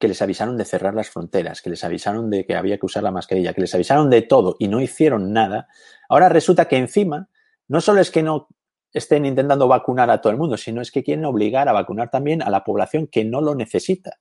que 0.03 0.09
les 0.09 0.21
avisaron 0.21 0.57
de 0.57 0.65
cerrar 0.65 0.93
las 0.93 1.09
fronteras, 1.09 1.61
que 1.61 1.69
les 1.69 1.81
avisaron 1.85 2.29
de 2.29 2.45
que 2.45 2.57
había 2.57 2.77
que 2.77 2.85
usar 2.85 3.03
la 3.03 3.11
mascarilla, 3.11 3.53
que 3.53 3.61
les 3.61 3.73
avisaron 3.73 4.09
de 4.09 4.21
todo 4.21 4.57
y 4.59 4.67
no 4.67 4.81
hicieron 4.81 5.31
nada, 5.31 5.69
ahora 6.09 6.27
resulta 6.27 6.65
que 6.65 6.75
encima 6.75 7.29
no 7.69 7.79
solo 7.79 8.01
es 8.01 8.11
que 8.11 8.21
no 8.21 8.49
estén 8.91 9.25
intentando 9.25 9.65
vacunar 9.69 10.09
a 10.09 10.19
todo 10.19 10.33
el 10.33 10.37
mundo, 10.37 10.57
sino 10.57 10.81
es 10.81 10.91
que 10.91 11.05
quieren 11.05 11.23
obligar 11.23 11.69
a 11.69 11.71
vacunar 11.71 12.09
también 12.09 12.41
a 12.41 12.49
la 12.49 12.65
población 12.65 13.07
que 13.07 13.23
no 13.23 13.39
lo 13.39 13.55
necesita. 13.55 14.17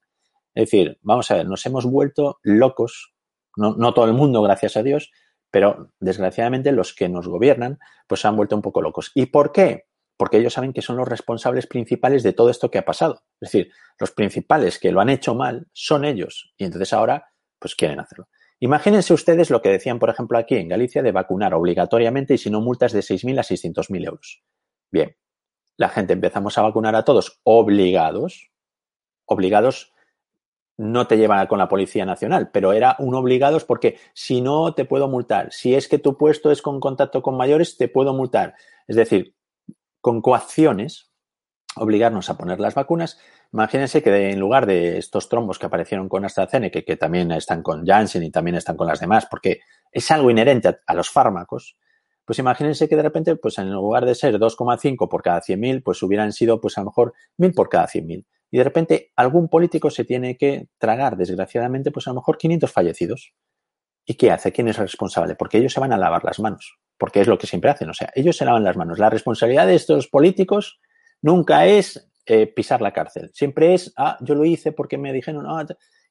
Es 0.54 0.66
decir, 0.66 1.00
vamos 1.02 1.28
a 1.32 1.34
ver, 1.34 1.48
nos 1.48 1.66
hemos 1.66 1.84
vuelto 1.84 2.38
locos, 2.44 3.12
no, 3.56 3.92
todo 3.92 4.04
el 4.04 4.12
mundo, 4.12 4.40
gracias 4.40 4.76
a 4.76 4.84
Dios, 4.84 5.10
pero 5.50 5.88
desgraciadamente 5.98 6.70
los 6.70 6.94
que 6.94 7.08
nos 7.08 7.26
gobiernan, 7.26 7.80
pues 8.06 8.20
se 8.20 8.28
han 8.28 8.36
vuelto 8.36 8.54
un 8.54 8.62
poco 8.62 8.82
locos. 8.82 9.10
¿Y 9.16 9.26
por 9.26 9.50
qué? 9.50 9.86
Porque 10.22 10.38
ellos 10.38 10.52
saben 10.52 10.72
que 10.72 10.82
son 10.82 10.96
los 10.96 11.08
responsables 11.08 11.66
principales 11.66 12.22
de 12.22 12.32
todo 12.32 12.48
esto 12.48 12.70
que 12.70 12.78
ha 12.78 12.84
pasado. 12.84 13.24
Es 13.40 13.50
decir, 13.50 13.72
los 13.98 14.12
principales 14.12 14.78
que 14.78 14.92
lo 14.92 15.00
han 15.00 15.08
hecho 15.08 15.34
mal 15.34 15.66
son 15.72 16.04
ellos 16.04 16.54
y 16.56 16.62
entonces 16.62 16.92
ahora 16.92 17.32
pues 17.58 17.74
quieren 17.74 17.98
hacerlo. 17.98 18.28
Imagínense 18.60 19.12
ustedes 19.12 19.50
lo 19.50 19.60
que 19.60 19.70
decían, 19.70 19.98
por 19.98 20.10
ejemplo, 20.10 20.38
aquí 20.38 20.54
en 20.54 20.68
Galicia 20.68 21.02
de 21.02 21.10
vacunar 21.10 21.54
obligatoriamente 21.54 22.34
y 22.34 22.38
si 22.38 22.50
no 22.50 22.60
multas 22.60 22.92
de 22.92 23.00
6.000 23.00 23.40
a 23.40 23.42
600.000 23.42 24.06
euros. 24.06 24.44
Bien, 24.92 25.16
la 25.76 25.88
gente 25.88 26.12
empezamos 26.12 26.56
a 26.56 26.62
vacunar 26.62 26.94
a 26.94 27.04
todos 27.04 27.40
obligados. 27.42 28.52
Obligados 29.24 29.92
no 30.76 31.08
te 31.08 31.16
llevan 31.16 31.48
con 31.48 31.58
la 31.58 31.68
Policía 31.68 32.06
Nacional, 32.06 32.50
pero 32.52 32.72
era 32.72 32.94
un 33.00 33.16
obligados 33.16 33.64
porque 33.64 33.98
si 34.14 34.40
no 34.40 34.72
te 34.72 34.84
puedo 34.84 35.08
multar, 35.08 35.52
si 35.52 35.74
es 35.74 35.88
que 35.88 35.98
tu 35.98 36.16
puesto 36.16 36.52
es 36.52 36.62
con 36.62 36.78
contacto 36.78 37.22
con 37.22 37.36
mayores, 37.36 37.76
te 37.76 37.88
puedo 37.88 38.14
multar. 38.14 38.54
Es 38.86 38.94
decir, 38.94 39.34
con 40.02 40.20
coacciones, 40.20 41.10
obligarnos 41.76 42.28
a 42.28 42.36
poner 42.36 42.60
las 42.60 42.74
vacunas. 42.74 43.18
Imagínense 43.52 44.02
que 44.02 44.30
en 44.30 44.40
lugar 44.40 44.66
de 44.66 44.98
estos 44.98 45.28
trombos 45.28 45.58
que 45.58 45.66
aparecieron 45.66 46.08
con 46.08 46.24
AstraZeneca, 46.24 46.82
que 46.82 46.96
también 46.96 47.30
están 47.32 47.62
con 47.62 47.86
Janssen 47.86 48.24
y 48.24 48.30
también 48.30 48.56
están 48.56 48.76
con 48.76 48.88
las 48.88 49.00
demás, 49.00 49.26
porque 49.30 49.60
es 49.90 50.10
algo 50.10 50.30
inherente 50.30 50.76
a, 50.86 50.94
los 50.94 51.08
fármacos, 51.08 51.78
pues 52.24 52.38
imagínense 52.38 52.88
que 52.88 52.96
de 52.96 53.02
repente, 53.02 53.36
pues 53.36 53.58
en 53.58 53.70
lugar 53.70 54.04
de 54.04 54.14
ser 54.14 54.38
2,5 54.38 55.08
por 55.08 55.22
cada 55.22 55.40
100.000, 55.40 55.82
pues 55.82 56.02
hubieran 56.02 56.32
sido, 56.32 56.60
pues 56.60 56.76
a 56.76 56.80
lo 56.82 56.86
mejor 56.86 57.14
1.000 57.38 57.54
por 57.54 57.68
cada 57.68 57.86
100.000. 57.86 58.26
Y 58.50 58.58
de 58.58 58.64
repente 58.64 59.12
algún 59.16 59.48
político 59.48 59.90
se 59.90 60.04
tiene 60.04 60.36
que 60.36 60.68
tragar, 60.78 61.16
desgraciadamente, 61.16 61.90
pues 61.90 62.06
a 62.06 62.10
lo 62.10 62.16
mejor 62.16 62.38
500 62.38 62.70
fallecidos. 62.70 63.32
¿Y 64.04 64.14
qué 64.14 64.30
hace? 64.30 64.52
¿Quién 64.52 64.68
es 64.68 64.78
responsable? 64.78 65.34
Porque 65.34 65.58
ellos 65.58 65.72
se 65.72 65.80
van 65.80 65.92
a 65.92 65.98
lavar 65.98 66.24
las 66.24 66.40
manos 66.40 66.78
porque 67.02 67.20
es 67.20 67.26
lo 67.26 67.36
que 67.36 67.48
siempre 67.48 67.68
hacen. 67.68 67.90
O 67.90 67.94
sea, 67.94 68.12
ellos 68.14 68.36
se 68.36 68.44
lavan 68.44 68.62
las 68.62 68.76
manos. 68.76 69.00
La 69.00 69.10
responsabilidad 69.10 69.66
de 69.66 69.74
estos 69.74 70.06
políticos 70.06 70.80
nunca 71.20 71.66
es 71.66 72.08
eh, 72.26 72.46
pisar 72.46 72.80
la 72.80 72.92
cárcel. 72.92 73.32
Siempre 73.34 73.74
es, 73.74 73.92
ah, 73.96 74.16
yo 74.20 74.36
lo 74.36 74.44
hice 74.44 74.70
porque 74.70 74.98
me 74.98 75.12
dijeron, 75.12 75.44
ah, 75.48 75.66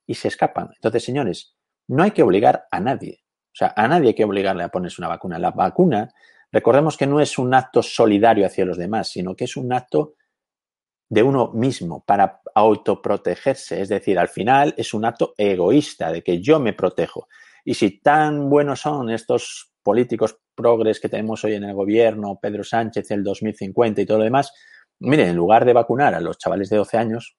y 0.06 0.16
se 0.16 0.28
escapan. 0.28 0.70
Entonces, 0.76 1.06
señores, 1.06 1.56
no 1.88 2.04
hay 2.04 2.12
que 2.12 2.24
obligar 2.24 2.68
a 2.72 2.82
nadie. 2.82 3.24
O 3.24 3.56
sea, 3.56 3.74
a 3.78 3.88
nadie 3.88 4.10
hay 4.10 4.16
que 4.16 4.26
obligarle 4.26 4.66
a 4.66 4.68
ponerse 4.68 5.00
una 5.00 5.08
vacuna. 5.08 5.40
La 5.40 5.52
vacuna, 5.52 6.14
recordemos 6.52 6.98
que 6.98 7.08
no 7.08 7.22
es 7.22 7.38
un 7.38 7.54
acto 7.54 7.82
solidario 7.82 8.46
hacia 8.46 8.66
los 8.66 8.78
demás, 8.78 9.08
sino 9.08 9.34
que 9.34 9.46
es 9.46 9.56
un 9.56 9.72
acto 9.72 10.16
de 11.08 11.24
uno 11.24 11.54
mismo 11.54 12.04
para 12.06 12.42
autoprotegerse. 12.54 13.80
Es 13.80 13.88
decir, 13.88 14.20
al 14.20 14.28
final 14.28 14.74
es 14.76 14.94
un 14.94 15.06
acto 15.06 15.36
egoísta 15.38 16.12
de 16.12 16.22
que 16.22 16.42
yo 16.42 16.60
me 16.60 16.74
protejo. 16.74 17.30
Y 17.66 17.74
si 17.74 18.00
tan 18.02 18.50
buenos 18.50 18.82
son 18.82 19.10
estos 19.10 19.72
políticos 19.84 20.38
progres 20.56 21.00
que 21.00 21.10
tenemos 21.10 21.44
hoy 21.44 21.56
en 21.56 21.64
el 21.64 21.74
gobierno, 21.74 22.40
Pedro 22.42 22.64
Sánchez, 22.64 23.10
el 23.12 23.24
2050 23.24 24.02
y 24.02 24.06
todo 24.06 24.20
lo 24.20 24.24
demás, 24.24 24.54
miren, 25.00 25.30
en 25.30 25.36
lugar 25.36 25.66
de 25.66 25.74
vacunar 25.74 26.14
a 26.14 26.22
los 26.22 26.38
chavales 26.38 26.70
de 26.70 26.78
12 26.78 26.98
años, 26.98 27.38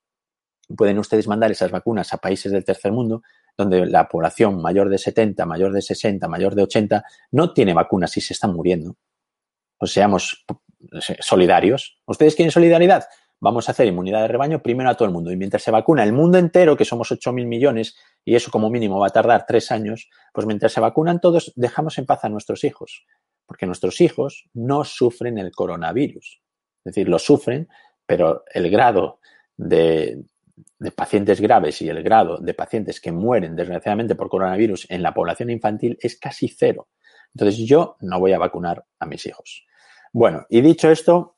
pueden 0.76 0.98
ustedes 0.98 1.28
mandar 1.28 1.50
esas 1.50 1.70
vacunas 1.70 2.12
a 2.12 2.18
países 2.18 2.50
del 2.50 2.64
tercer 2.64 2.92
mundo 2.92 3.22
donde 3.56 3.84
la 3.86 4.08
población 4.08 4.62
mayor 4.62 4.88
de 4.88 4.98
70, 4.98 5.44
mayor 5.44 5.72
de 5.72 5.82
60, 5.82 6.26
mayor 6.26 6.54
de 6.54 6.62
80 6.62 7.04
no 7.32 7.52
tiene 7.52 7.74
vacunas 7.74 8.16
y 8.16 8.20
se 8.20 8.32
están 8.32 8.54
muriendo. 8.54 8.96
Pues 9.76 9.92
seamos 9.92 10.44
solidarios. 11.20 12.00
¿Ustedes 12.06 12.34
quieren 12.34 12.50
solidaridad? 12.50 13.04
vamos 13.42 13.68
a 13.68 13.72
hacer 13.72 13.88
inmunidad 13.88 14.22
de 14.22 14.28
rebaño 14.28 14.62
primero 14.62 14.88
a 14.88 14.94
todo 14.94 15.06
el 15.06 15.12
mundo. 15.12 15.32
Y 15.32 15.36
mientras 15.36 15.64
se 15.64 15.72
vacuna 15.72 16.04
el 16.04 16.12
mundo 16.12 16.38
entero, 16.38 16.76
que 16.76 16.84
somos 16.84 17.10
8.000 17.10 17.44
millones, 17.44 17.96
y 18.24 18.34
eso 18.34 18.50
como 18.50 18.70
mínimo 18.70 18.98
va 18.98 19.08
a 19.08 19.10
tardar 19.10 19.44
tres 19.46 19.70
años, 19.70 20.08
pues 20.32 20.46
mientras 20.46 20.72
se 20.72 20.80
vacunan 20.80 21.20
todos, 21.20 21.52
dejamos 21.56 21.98
en 21.98 22.06
paz 22.06 22.24
a 22.24 22.28
nuestros 22.28 22.64
hijos. 22.64 23.04
Porque 23.46 23.66
nuestros 23.66 24.00
hijos 24.00 24.44
no 24.54 24.84
sufren 24.84 25.38
el 25.38 25.50
coronavirus. 25.50 26.40
Es 26.84 26.94
decir, 26.94 27.08
lo 27.08 27.18
sufren, 27.18 27.68
pero 28.06 28.44
el 28.52 28.70
grado 28.70 29.20
de, 29.56 30.24
pacientes 30.94 31.40
graves 31.40 31.82
y 31.82 31.88
el 31.88 32.02
grado 32.02 32.38
de 32.38 32.54
pacientes 32.54 33.00
que 33.00 33.12
mueren 33.12 33.56
desgraciadamente 33.56 34.14
por 34.14 34.28
coronavirus 34.28 34.86
en 34.90 35.02
la 35.02 35.12
población 35.12 35.50
infantil 35.50 35.98
es 36.00 36.18
casi 36.18 36.48
cero. 36.48 36.88
Entonces 37.34 37.66
yo 37.66 37.96
no 38.00 38.20
voy 38.20 38.32
a 38.32 38.38
vacunar 38.38 38.84
a 38.98 39.06
mis 39.06 39.26
hijos. 39.26 39.66
Bueno, 40.12 40.46
y 40.48 40.60
dicho 40.60 40.90
esto, 40.90 41.36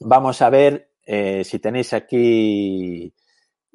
vamos 0.00 0.40
a 0.42 0.50
ver 0.50 0.90
eh, 1.04 1.44
si 1.44 1.58
tenéis 1.58 1.92
aquí 1.92 3.14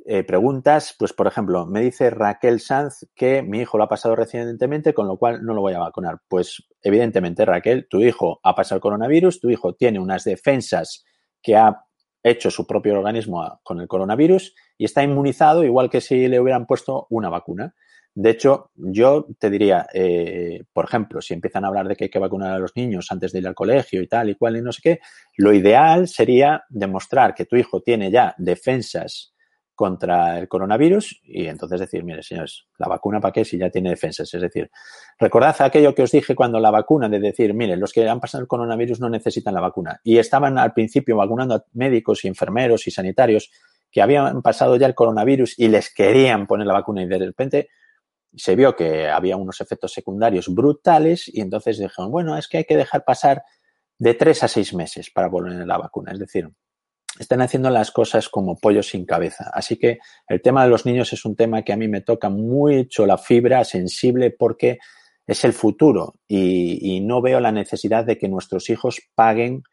eh, 0.05 0.23
preguntas. 0.23 0.95
Pues, 0.97 1.13
por 1.13 1.27
ejemplo, 1.27 1.65
me 1.65 1.81
dice 1.81 2.09
Raquel 2.09 2.59
Sanz 2.59 3.05
que 3.15 3.41
mi 3.41 3.59
hijo 3.59 3.77
lo 3.77 3.85
ha 3.85 3.89
pasado 3.89 4.15
recientemente, 4.15 4.93
con 4.93 5.07
lo 5.07 5.17
cual 5.17 5.43
no 5.45 5.53
lo 5.53 5.61
voy 5.61 5.73
a 5.73 5.79
vacunar. 5.79 6.19
Pues, 6.27 6.63
evidentemente, 6.81 7.45
Raquel, 7.45 7.87
tu 7.89 8.01
hijo 8.01 8.39
ha 8.43 8.55
pasado 8.55 8.77
el 8.77 8.81
coronavirus, 8.81 9.39
tu 9.39 9.49
hijo 9.49 9.73
tiene 9.73 9.99
unas 9.99 10.23
defensas 10.23 11.03
que 11.41 11.55
ha 11.55 11.83
hecho 12.23 12.51
su 12.51 12.67
propio 12.67 12.93
organismo 12.97 13.41
a- 13.41 13.59
con 13.63 13.79
el 13.81 13.87
coronavirus 13.87 14.53
y 14.77 14.85
está 14.85 15.03
inmunizado 15.03 15.63
igual 15.63 15.89
que 15.89 16.01
si 16.01 16.27
le 16.27 16.39
hubieran 16.39 16.65
puesto 16.67 17.07
una 17.09 17.29
vacuna. 17.29 17.73
De 18.13 18.29
hecho, 18.31 18.71
yo 18.75 19.25
te 19.39 19.49
diría, 19.49 19.87
eh, 19.93 20.63
por 20.73 20.85
ejemplo, 20.85 21.21
si 21.21 21.33
empiezan 21.33 21.63
a 21.63 21.69
hablar 21.69 21.87
de 21.87 21.95
que 21.95 22.03
hay 22.05 22.09
que 22.09 22.19
vacunar 22.19 22.51
a 22.53 22.59
los 22.59 22.75
niños 22.75 23.07
antes 23.09 23.31
de 23.31 23.39
ir 23.39 23.47
al 23.47 23.55
colegio 23.55 24.01
y 24.01 24.07
tal 24.07 24.29
y 24.29 24.35
cual 24.35 24.57
y 24.57 24.61
no 24.61 24.71
sé 24.73 24.81
qué, 24.83 24.99
lo 25.37 25.53
ideal 25.53 26.07
sería 26.09 26.63
demostrar 26.69 27.33
que 27.33 27.45
tu 27.45 27.55
hijo 27.55 27.81
tiene 27.81 28.11
ya 28.11 28.35
defensas 28.37 29.33
contra 29.81 30.37
el 30.37 30.47
coronavirus 30.47 31.21
y 31.23 31.47
entonces 31.47 31.79
decir, 31.79 32.03
mire, 32.03 32.21
señores, 32.21 32.67
la 32.77 32.87
vacuna 32.87 33.19
para 33.19 33.31
qué 33.31 33.43
si 33.43 33.57
ya 33.57 33.71
tiene 33.71 33.89
defensas. 33.89 34.31
Es 34.31 34.39
decir, 34.39 34.69
recordad 35.17 35.59
aquello 35.59 35.95
que 35.95 36.03
os 36.03 36.11
dije 36.11 36.35
cuando 36.35 36.59
la 36.59 36.69
vacuna, 36.69 37.09
de 37.09 37.19
decir, 37.19 37.55
mire, 37.55 37.75
los 37.77 37.91
que 37.91 38.07
han 38.07 38.19
pasado 38.19 38.43
el 38.43 38.47
coronavirus 38.47 38.99
no 38.99 39.09
necesitan 39.09 39.55
la 39.55 39.59
vacuna. 39.59 39.99
Y 40.03 40.19
estaban 40.19 40.59
al 40.59 40.71
principio 40.71 41.17
vacunando 41.17 41.55
a 41.55 41.65
médicos 41.73 42.23
y 42.23 42.27
enfermeros 42.27 42.85
y 42.85 42.91
sanitarios 42.91 43.49
que 43.89 44.03
habían 44.03 44.43
pasado 44.43 44.75
ya 44.75 44.85
el 44.85 44.93
coronavirus 44.93 45.57
y 45.57 45.67
les 45.67 45.91
querían 45.91 46.45
poner 46.45 46.67
la 46.67 46.73
vacuna 46.73 47.01
y 47.01 47.07
de 47.07 47.17
repente 47.17 47.69
se 48.35 48.55
vio 48.55 48.75
que 48.75 49.09
había 49.09 49.35
unos 49.35 49.61
efectos 49.61 49.93
secundarios 49.93 50.47
brutales 50.53 51.27
y 51.27 51.41
entonces 51.41 51.79
dijeron, 51.79 52.11
bueno, 52.11 52.37
es 52.37 52.47
que 52.47 52.59
hay 52.59 52.65
que 52.65 52.77
dejar 52.77 53.03
pasar 53.03 53.41
de 53.97 54.13
tres 54.13 54.43
a 54.43 54.47
seis 54.47 54.75
meses 54.75 55.09
para 55.09 55.31
poner 55.31 55.65
la 55.65 55.79
vacuna. 55.79 56.11
Es 56.11 56.19
decir, 56.19 56.47
están 57.23 57.41
haciendo 57.41 57.69
las 57.69 57.91
cosas 57.91 58.29
como 58.29 58.57
pollos 58.57 58.89
sin 58.89 59.05
cabeza. 59.05 59.49
Así 59.53 59.77
que 59.77 59.99
el 60.27 60.41
tema 60.41 60.63
de 60.63 60.69
los 60.69 60.85
niños 60.85 61.13
es 61.13 61.25
un 61.25 61.35
tema 61.35 61.63
que 61.63 61.73
a 61.73 61.77
mí 61.77 61.87
me 61.87 62.01
toca 62.01 62.29
mucho 62.29 63.05
la 63.05 63.17
fibra 63.17 63.63
sensible 63.63 64.31
porque 64.31 64.79
es 65.25 65.43
el 65.45 65.53
futuro 65.53 66.15
y, 66.27 66.95
y 66.95 67.01
no 67.01 67.21
veo 67.21 67.39
la 67.39 67.51
necesidad 67.51 68.05
de 68.05 68.17
que 68.17 68.27
nuestros 68.27 68.69
hijos 68.69 69.01
paguen 69.15 69.63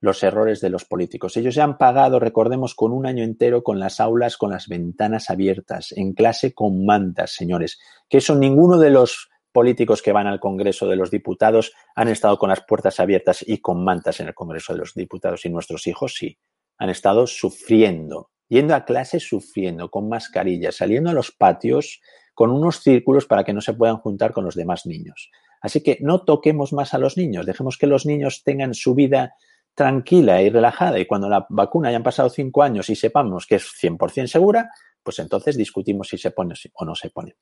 los 0.00 0.22
errores 0.22 0.60
de 0.60 0.70
los 0.70 0.84
políticos. 0.84 1.36
Ellos 1.36 1.54
ya 1.54 1.64
han 1.64 1.78
pagado, 1.78 2.20
recordemos, 2.20 2.74
con 2.74 2.92
un 2.92 3.06
año 3.06 3.24
entero 3.24 3.62
con 3.62 3.78
las 3.78 4.00
aulas 4.00 4.36
con 4.36 4.50
las 4.50 4.68
ventanas 4.68 5.30
abiertas, 5.30 5.92
en 5.92 6.12
clase 6.12 6.52
con 6.52 6.84
mantas, 6.84 7.32
señores. 7.32 7.78
Que 8.08 8.18
eso 8.18 8.34
ninguno 8.34 8.78
de 8.78 8.90
los 8.90 9.30
políticos 9.52 10.02
que 10.02 10.12
van 10.12 10.26
al 10.26 10.38
Congreso 10.38 10.86
de 10.86 10.96
los 10.96 11.10
Diputados 11.10 11.72
han 11.94 12.08
estado 12.08 12.38
con 12.38 12.50
las 12.50 12.60
puertas 12.60 13.00
abiertas 13.00 13.42
y 13.46 13.58
con 13.58 13.82
mantas 13.82 14.20
en 14.20 14.28
el 14.28 14.34
Congreso 14.34 14.74
de 14.74 14.80
los 14.80 14.92
Diputados 14.92 15.46
y 15.46 15.48
nuestros 15.48 15.86
hijos 15.86 16.14
sí. 16.14 16.38
Han 16.78 16.90
estado 16.90 17.26
sufriendo, 17.26 18.30
yendo 18.48 18.74
a 18.74 18.84
clase 18.84 19.20
sufriendo, 19.20 19.90
con 19.90 20.08
mascarillas, 20.08 20.76
saliendo 20.76 21.10
a 21.10 21.14
los 21.14 21.32
patios 21.32 22.00
con 22.34 22.50
unos 22.50 22.82
círculos 22.82 23.26
para 23.26 23.44
que 23.44 23.54
no 23.54 23.60
se 23.60 23.72
puedan 23.72 23.96
juntar 23.96 24.32
con 24.32 24.44
los 24.44 24.54
demás 24.54 24.84
niños. 24.84 25.30
Así 25.60 25.82
que 25.82 25.98
no 26.00 26.22
toquemos 26.22 26.72
más 26.72 26.92
a 26.92 26.98
los 26.98 27.16
niños, 27.16 27.46
dejemos 27.46 27.78
que 27.78 27.86
los 27.86 28.04
niños 28.04 28.42
tengan 28.44 28.74
su 28.74 28.94
vida 28.94 29.34
tranquila 29.74 30.42
y 30.42 30.50
relajada 30.50 30.98
y 30.98 31.06
cuando 31.06 31.28
la 31.28 31.46
vacuna 31.50 31.90
hayan 31.90 32.02
pasado 32.02 32.28
cinco 32.30 32.62
años 32.62 32.88
y 32.90 32.96
sepamos 32.96 33.46
que 33.46 33.56
es 33.56 33.64
100% 33.82 34.26
segura, 34.26 34.70
pues 35.02 35.18
entonces 35.18 35.56
discutimos 35.56 36.08
si 36.08 36.18
se 36.18 36.30
pone 36.30 36.54
o 36.74 36.84
no 36.84 36.94
se 36.94 37.10
pone. 37.10 37.36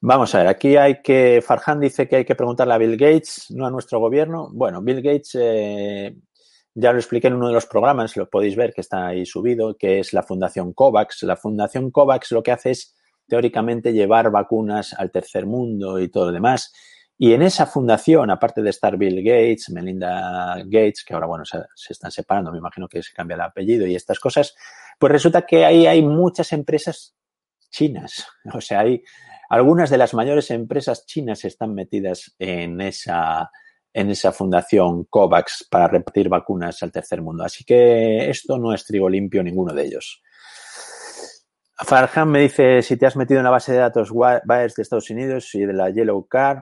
Vamos 0.00 0.34
a 0.34 0.38
ver, 0.38 0.46
aquí 0.46 0.76
hay 0.76 1.02
que, 1.02 1.42
Farhan 1.44 1.80
dice 1.80 2.06
que 2.08 2.16
hay 2.16 2.24
que 2.24 2.36
preguntarle 2.36 2.74
a 2.74 2.78
Bill 2.78 2.96
Gates, 2.96 3.46
no 3.50 3.66
a 3.66 3.70
nuestro 3.70 3.98
gobierno. 3.98 4.48
Bueno, 4.52 4.80
Bill 4.80 5.02
Gates, 5.02 5.36
eh, 5.40 6.16
ya 6.80 6.92
lo 6.92 6.98
expliqué 6.98 7.26
en 7.26 7.34
uno 7.34 7.48
de 7.48 7.54
los 7.54 7.66
programas, 7.66 8.16
lo 8.16 8.30
podéis 8.30 8.54
ver 8.54 8.72
que 8.72 8.82
está 8.82 9.08
ahí 9.08 9.26
subido, 9.26 9.76
que 9.76 9.98
es 9.98 10.12
la 10.12 10.22
Fundación 10.22 10.72
COVAX. 10.72 11.24
La 11.24 11.36
Fundación 11.36 11.90
COVAX 11.90 12.30
lo 12.30 12.40
que 12.40 12.52
hace 12.52 12.70
es, 12.70 12.94
teóricamente, 13.26 13.92
llevar 13.92 14.30
vacunas 14.30 14.94
al 14.94 15.10
tercer 15.10 15.44
mundo 15.44 15.98
y 15.98 16.08
todo 16.08 16.26
lo 16.26 16.32
demás. 16.32 16.72
Y 17.18 17.32
en 17.32 17.42
esa 17.42 17.66
fundación, 17.66 18.30
aparte 18.30 18.62
de 18.62 18.70
estar 18.70 18.96
Bill 18.96 19.24
Gates, 19.24 19.70
Melinda 19.70 20.54
Gates, 20.66 21.02
que 21.04 21.14
ahora, 21.14 21.26
bueno, 21.26 21.44
se, 21.44 21.58
se, 21.74 21.94
están 21.94 22.12
separando, 22.12 22.52
me 22.52 22.58
imagino 22.58 22.86
que 22.88 23.02
se 23.02 23.12
cambia 23.12 23.34
el 23.34 23.40
apellido 23.40 23.84
y 23.84 23.96
estas 23.96 24.20
cosas, 24.20 24.54
pues 25.00 25.10
resulta 25.10 25.44
que 25.44 25.64
ahí 25.64 25.84
hay 25.84 26.00
muchas 26.00 26.52
empresas 26.52 27.16
chinas. 27.70 28.24
O 28.54 28.60
sea, 28.60 28.80
hay 28.80 29.02
algunas 29.50 29.90
de 29.90 29.98
las 29.98 30.14
mayores 30.14 30.52
empresas 30.52 31.06
chinas 31.06 31.44
están 31.44 31.74
metidas 31.74 32.36
en 32.38 32.80
esa, 32.80 33.50
en 33.98 34.10
esa 34.10 34.30
fundación 34.30 35.06
COVAX 35.10 35.66
para 35.68 35.88
repartir 35.88 36.28
vacunas 36.28 36.80
al 36.84 36.92
tercer 36.92 37.20
mundo. 37.20 37.42
Así 37.42 37.64
que 37.64 38.30
esto 38.30 38.56
no 38.56 38.72
es 38.72 38.84
trigo 38.84 39.08
limpio 39.08 39.42
ninguno 39.42 39.74
de 39.74 39.86
ellos. 39.86 40.22
Farhan 41.76 42.30
me 42.30 42.42
dice 42.42 42.80
si 42.82 42.96
te 42.96 43.06
has 43.06 43.16
metido 43.16 43.40
en 43.40 43.44
la 43.44 43.50
base 43.50 43.72
de 43.72 43.78
datos 43.78 44.12
Baez 44.12 44.76
de 44.76 44.82
Estados 44.82 45.10
Unidos 45.10 45.52
y 45.54 45.66
de 45.66 45.72
la 45.72 45.90
Yellow 45.90 46.28
Card, 46.28 46.58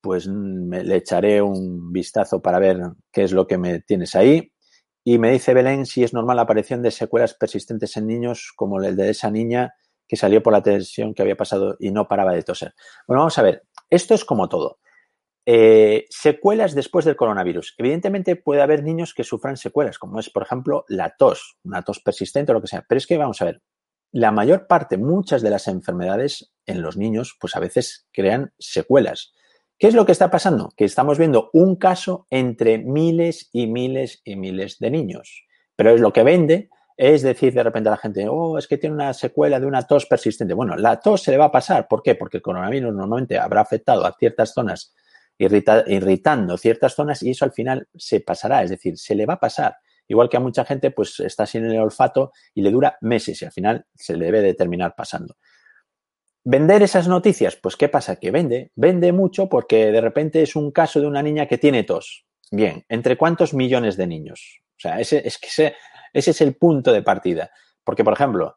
pues 0.00 0.26
me, 0.26 0.82
le 0.82 0.96
echaré 0.96 1.42
un 1.42 1.92
vistazo 1.92 2.40
para 2.40 2.58
ver 2.58 2.80
qué 3.12 3.24
es 3.24 3.32
lo 3.32 3.46
que 3.46 3.58
me 3.58 3.80
tienes 3.80 4.14
ahí. 4.14 4.50
Y 5.04 5.18
me 5.18 5.30
dice 5.30 5.52
Belén 5.52 5.84
si 5.84 6.04
es 6.04 6.14
normal 6.14 6.36
la 6.36 6.42
aparición 6.42 6.80
de 6.80 6.90
secuelas 6.90 7.34
persistentes 7.34 7.98
en 7.98 8.06
niños 8.06 8.54
como 8.56 8.80
el 8.80 8.96
de 8.96 9.10
esa 9.10 9.30
niña 9.30 9.74
que 10.08 10.16
salió 10.16 10.42
por 10.42 10.54
la 10.54 10.62
tensión 10.62 11.12
que 11.12 11.20
había 11.20 11.36
pasado 11.36 11.76
y 11.78 11.90
no 11.90 12.08
paraba 12.08 12.32
de 12.32 12.42
toser. 12.42 12.74
Bueno, 13.06 13.20
vamos 13.20 13.36
a 13.38 13.42
ver, 13.42 13.64
esto 13.90 14.14
es 14.14 14.24
como 14.24 14.48
todo. 14.48 14.78
Eh, 15.46 16.06
secuelas 16.08 16.74
después 16.74 17.04
del 17.04 17.16
coronavirus. 17.16 17.74
Evidentemente 17.76 18.36
puede 18.36 18.62
haber 18.62 18.82
niños 18.82 19.12
que 19.12 19.24
sufran 19.24 19.56
secuelas, 19.56 19.98
como 19.98 20.18
es, 20.18 20.30
por 20.30 20.42
ejemplo, 20.42 20.84
la 20.88 21.16
tos, 21.16 21.58
una 21.64 21.82
tos 21.82 22.00
persistente 22.00 22.52
o 22.52 22.54
lo 22.54 22.62
que 22.62 22.68
sea. 22.68 22.84
Pero 22.88 22.98
es 22.98 23.06
que 23.06 23.18
vamos 23.18 23.42
a 23.42 23.46
ver, 23.46 23.62
la 24.10 24.30
mayor 24.30 24.66
parte, 24.66 24.96
muchas 24.96 25.42
de 25.42 25.50
las 25.50 25.68
enfermedades 25.68 26.52
en 26.66 26.82
los 26.82 26.96
niños, 26.96 27.36
pues 27.40 27.56
a 27.56 27.60
veces 27.60 28.06
crean 28.12 28.54
secuelas. 28.58 29.34
¿Qué 29.78 29.88
es 29.88 29.94
lo 29.94 30.06
que 30.06 30.12
está 30.12 30.30
pasando? 30.30 30.72
Que 30.76 30.84
estamos 30.84 31.18
viendo 31.18 31.50
un 31.52 31.76
caso 31.76 32.26
entre 32.30 32.78
miles 32.78 33.50
y 33.52 33.66
miles 33.66 34.22
y 34.24 34.36
miles 34.36 34.78
de 34.78 34.90
niños. 34.90 35.44
Pero 35.76 35.90
es 35.90 36.00
lo 36.00 36.12
que 36.12 36.22
vende, 36.22 36.70
es 36.96 37.22
decir 37.22 37.52
de 37.52 37.64
repente 37.64 37.88
a 37.88 37.92
la 37.92 37.96
gente, 37.96 38.28
oh, 38.28 38.56
es 38.56 38.68
que 38.68 38.78
tiene 38.78 38.94
una 38.94 39.12
secuela 39.12 39.58
de 39.58 39.66
una 39.66 39.82
tos 39.82 40.06
persistente. 40.06 40.54
Bueno, 40.54 40.76
la 40.76 41.00
tos 41.00 41.22
se 41.22 41.32
le 41.32 41.36
va 41.36 41.46
a 41.46 41.52
pasar. 41.52 41.88
¿Por 41.88 42.02
qué? 42.02 42.14
Porque 42.14 42.36
el 42.36 42.42
coronavirus 42.42 42.94
normalmente 42.94 43.36
habrá 43.36 43.62
afectado 43.62 44.06
a 44.06 44.14
ciertas 44.16 44.54
zonas, 44.54 44.94
irrita 45.38 45.84
irritando 45.86 46.56
ciertas 46.56 46.94
zonas 46.94 47.22
y 47.22 47.30
eso 47.30 47.44
al 47.44 47.52
final 47.52 47.88
se 47.94 48.20
pasará. 48.20 48.62
Es 48.62 48.70
decir, 48.70 48.98
se 48.98 49.14
le 49.14 49.26
va 49.26 49.34
a 49.34 49.40
pasar. 49.40 49.76
Igual 50.06 50.28
que 50.28 50.36
a 50.36 50.40
mucha 50.40 50.64
gente, 50.64 50.90
pues 50.90 51.20
está 51.20 51.46
sin 51.46 51.64
el 51.64 51.80
olfato 51.80 52.32
y 52.54 52.62
le 52.62 52.70
dura 52.70 52.98
meses 53.00 53.40
y 53.40 53.44
al 53.44 53.52
final 53.52 53.86
se 53.94 54.16
le 54.16 54.26
debe 54.26 54.42
de 54.42 54.54
terminar 54.54 54.94
pasando. 54.96 55.36
¿Vender 56.44 56.82
esas 56.82 57.08
noticias? 57.08 57.56
Pues 57.56 57.76
¿qué 57.76 57.88
pasa? 57.88 58.16
Que 58.16 58.30
vende, 58.30 58.70
vende 58.74 59.12
mucho 59.12 59.48
porque 59.48 59.90
de 59.90 60.00
repente 60.00 60.42
es 60.42 60.56
un 60.56 60.72
caso 60.72 61.00
de 61.00 61.06
una 61.06 61.22
niña 61.22 61.46
que 61.46 61.56
tiene 61.56 61.84
tos. 61.84 62.26
Bien, 62.50 62.84
¿entre 62.90 63.16
cuántos 63.16 63.54
millones 63.54 63.96
de 63.96 64.06
niños? 64.06 64.60
O 64.76 64.80
sea, 64.80 65.00
ese, 65.00 65.26
es 65.26 65.38
que 65.38 65.46
ese, 65.46 65.74
ese 66.12 66.32
es 66.32 66.40
el 66.42 66.56
punto 66.56 66.92
de 66.92 67.02
partida. 67.02 67.50
Porque, 67.82 68.04
por 68.04 68.12
ejemplo, 68.12 68.56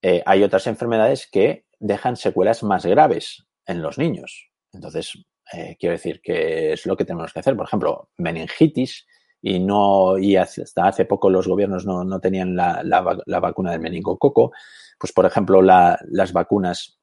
eh, 0.00 0.22
hay 0.26 0.44
otras 0.44 0.68
enfermedades 0.68 1.28
que 1.30 1.66
dejan 1.80 2.16
secuelas 2.16 2.62
más 2.62 2.86
graves 2.86 3.44
en 3.66 3.82
los 3.82 3.98
niños. 3.98 4.50
Entonces, 4.72 5.24
eh, 5.52 5.76
quiero 5.78 5.92
decir 5.92 6.20
que 6.22 6.72
es 6.72 6.86
lo 6.86 6.96
que 6.96 7.04
tenemos 7.04 7.32
que 7.32 7.40
hacer. 7.40 7.56
Por 7.56 7.66
ejemplo, 7.66 8.10
meningitis, 8.18 9.06
y 9.46 9.60
no 9.60 10.16
y 10.16 10.36
hasta 10.36 10.88
hace 10.88 11.04
poco 11.04 11.28
los 11.28 11.46
gobiernos 11.46 11.84
no, 11.84 12.02
no 12.02 12.18
tenían 12.18 12.56
la, 12.56 12.82
la, 12.82 13.40
vacuna 13.40 13.72
del 13.72 13.80
meningococo, 13.80 14.52
pues 14.98 15.12
por 15.12 15.26
ejemplo 15.26 15.60
la, 15.60 15.98
las 16.08 16.32
vacunas 16.32 16.98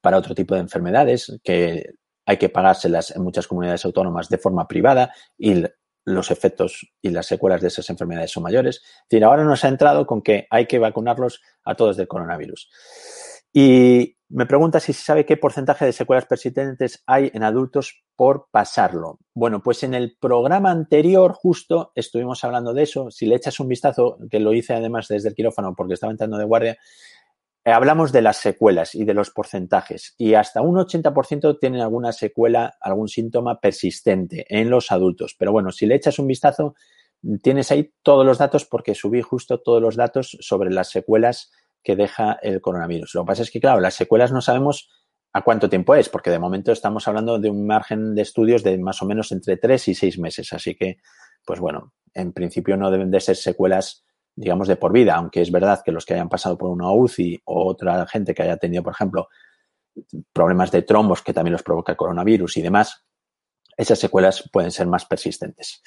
para 0.00 0.18
otro 0.18 0.34
tipo 0.34 0.56
de 0.56 0.60
enfermedades 0.60 1.38
que 1.44 1.94
hay 2.26 2.36
que 2.36 2.48
pagárselas 2.48 3.14
en 3.14 3.22
muchas 3.22 3.46
comunidades 3.46 3.84
autónomas 3.84 4.28
de 4.28 4.38
forma 4.38 4.66
privada 4.66 5.14
y 5.38 5.62
los 6.04 6.32
efectos 6.32 6.90
y 7.00 7.10
las 7.10 7.26
secuelas 7.26 7.60
de 7.62 7.68
esas 7.68 7.88
enfermedades 7.90 8.32
son 8.32 8.42
mayores. 8.42 8.76
Es 8.76 9.08
decir, 9.08 9.24
ahora 9.24 9.44
nos 9.44 9.64
ha 9.64 9.68
entrado 9.68 10.04
con 10.04 10.20
que 10.20 10.48
hay 10.50 10.66
que 10.66 10.80
vacunarlos 10.80 11.40
a 11.64 11.76
todos 11.76 11.96
del 11.96 12.08
coronavirus. 12.08 12.68
Y 13.52 14.17
Me 14.30 14.44
pregunta 14.44 14.78
si 14.78 14.92
se 14.92 15.02
sabe 15.02 15.24
qué 15.24 15.38
porcentaje 15.38 15.86
de 15.86 15.92
secuelas 15.92 16.26
persistentes 16.26 17.02
hay 17.06 17.30
en 17.32 17.42
adultos 17.42 18.04
por 18.14 18.48
pasarlo. 18.50 19.18
Bueno, 19.32 19.62
pues 19.62 19.82
en 19.84 19.94
el 19.94 20.18
programa 20.20 20.70
anterior 20.70 21.32
justo 21.32 21.92
estuvimos 21.94 22.44
hablando 22.44 22.74
de 22.74 22.82
eso. 22.82 23.10
Si 23.10 23.24
le 23.24 23.36
echas 23.36 23.58
un 23.58 23.68
vistazo, 23.68 24.18
que 24.30 24.38
lo 24.38 24.52
hice 24.52 24.74
además 24.74 25.08
desde 25.08 25.30
el 25.30 25.34
quirófano 25.34 25.74
porque 25.74 25.94
estaba 25.94 26.10
entrando 26.10 26.36
de 26.36 26.44
guardia, 26.44 26.76
eh, 27.64 27.72
hablamos 27.72 28.12
de 28.12 28.20
las 28.20 28.36
secuelas 28.36 28.94
y 28.94 29.04
de 29.04 29.14
los 29.14 29.30
porcentajes. 29.30 30.14
Y 30.18 30.34
hasta 30.34 30.60
un 30.60 30.76
80% 30.76 31.58
tienen 31.58 31.80
alguna 31.80 32.12
secuela, 32.12 32.76
algún 32.82 33.08
síntoma 33.08 33.60
persistente 33.60 34.44
en 34.50 34.68
los 34.68 34.92
adultos. 34.92 35.36
Pero 35.38 35.52
bueno, 35.52 35.72
si 35.72 35.86
le 35.86 35.94
echas 35.94 36.18
un 36.18 36.26
vistazo, 36.26 36.74
tienes 37.42 37.70
ahí 37.72 37.94
todos 38.02 38.26
los 38.26 38.36
datos 38.36 38.66
porque 38.66 38.94
subí 38.94 39.22
justo 39.22 39.62
todos 39.62 39.80
los 39.80 39.96
datos 39.96 40.36
sobre 40.40 40.70
las 40.70 40.90
secuelas 40.90 41.50
que 41.88 41.96
deja 41.96 42.38
el 42.42 42.60
coronavirus. 42.60 43.14
Lo 43.14 43.22
que 43.22 43.28
pasa 43.28 43.42
es 43.44 43.50
que, 43.50 43.60
claro, 43.60 43.80
las 43.80 43.94
secuelas 43.94 44.30
no 44.30 44.42
sabemos 44.42 44.90
a 45.32 45.40
cuánto 45.40 45.70
tiempo 45.70 45.94
es, 45.94 46.10
porque 46.10 46.28
de 46.28 46.38
momento 46.38 46.70
estamos 46.70 47.08
hablando 47.08 47.38
de 47.38 47.48
un 47.48 47.66
margen 47.66 48.14
de 48.14 48.20
estudios 48.20 48.62
de 48.62 48.76
más 48.76 49.00
o 49.00 49.06
menos 49.06 49.32
entre 49.32 49.56
tres 49.56 49.88
y 49.88 49.94
seis 49.94 50.18
meses. 50.18 50.52
Así 50.52 50.74
que, 50.74 50.98
pues 51.46 51.60
bueno, 51.60 51.94
en 52.12 52.34
principio 52.34 52.76
no 52.76 52.90
deben 52.90 53.10
de 53.10 53.20
ser 53.20 53.36
secuelas, 53.36 54.04
digamos, 54.36 54.68
de 54.68 54.76
por 54.76 54.92
vida, 54.92 55.14
aunque 55.14 55.40
es 55.40 55.50
verdad 55.50 55.80
que 55.82 55.90
los 55.90 56.04
que 56.04 56.12
hayan 56.12 56.28
pasado 56.28 56.58
por 56.58 56.68
una 56.68 56.92
UCI 56.92 57.40
o 57.46 57.66
otra 57.66 58.06
gente 58.06 58.34
que 58.34 58.42
haya 58.42 58.58
tenido, 58.58 58.82
por 58.82 58.92
ejemplo, 58.92 59.28
problemas 60.34 60.70
de 60.70 60.82
trombos 60.82 61.22
que 61.22 61.32
también 61.32 61.52
los 61.52 61.62
provoca 61.62 61.92
el 61.92 61.96
coronavirus 61.96 62.58
y 62.58 62.60
demás, 62.60 63.06
esas 63.78 63.98
secuelas 63.98 64.46
pueden 64.52 64.72
ser 64.72 64.86
más 64.88 65.06
persistentes. 65.06 65.80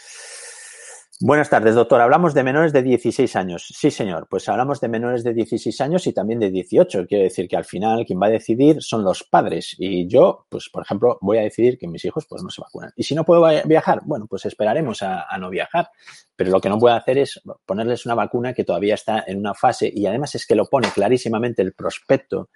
Buenas 1.24 1.52
tardes, 1.52 1.76
doctor. 1.76 2.02
Hablamos 2.02 2.34
de 2.34 2.42
menores 2.42 2.74
de 2.74 2.82
16 2.82 3.36
años. 3.36 3.68
Sí, 3.78 3.92
señor. 3.92 4.26
Pues 4.28 4.50
hablamos 4.50 4.82
de 4.82 4.88
menores 4.88 5.24
de 5.24 5.36
16 5.36 5.80
años 5.82 6.08
y 6.08 6.14
también 6.14 6.40
de 6.40 6.50
18. 6.50 7.06
Quiere 7.06 7.26
decir 7.26 7.48
que 7.48 7.56
al 7.56 7.64
final 7.64 8.08
quien 8.08 8.20
va 8.20 8.26
a 8.26 8.32
decidir 8.32 8.82
son 8.82 9.04
los 9.04 9.24
padres. 9.24 9.76
Y 9.78 10.08
yo, 10.08 10.48
pues, 10.50 10.70
por 10.70 10.82
ejemplo, 10.82 11.20
voy 11.22 11.38
a 11.38 11.42
decidir 11.42 11.78
que 11.78 11.88
mis 11.88 12.04
hijos 12.06 12.26
pues 12.28 12.42
no 12.42 12.50
se 12.50 12.60
vacunan. 12.60 12.92
Y 12.96 13.04
si 13.04 13.14
no 13.14 13.24
puedo 13.24 13.46
viajar, 13.66 14.02
bueno, 14.04 14.26
pues 14.26 14.48
esperaremos 14.48 15.04
a, 15.04 15.28
no 15.38 15.52
viajar. 15.52 15.92
Pero 16.36 16.50
lo 16.50 16.60
que 16.60 16.70
no 16.70 16.80
puedo 16.80 16.96
hacer 16.96 17.20
es 17.20 17.40
ponerles 17.68 18.04
una 18.08 18.16
vacuna 18.16 18.56
que 18.56 18.64
todavía 18.64 18.96
está 18.96 19.24
en 19.28 19.38
una 19.38 19.54
fase 19.54 19.92
y 19.94 20.08
además 20.08 20.34
es 20.34 20.48
que 20.48 20.56
lo 20.56 20.66
pone 20.66 20.88
clarísimamente 20.90 21.62
el 21.62 21.74
prospecto 21.74 22.50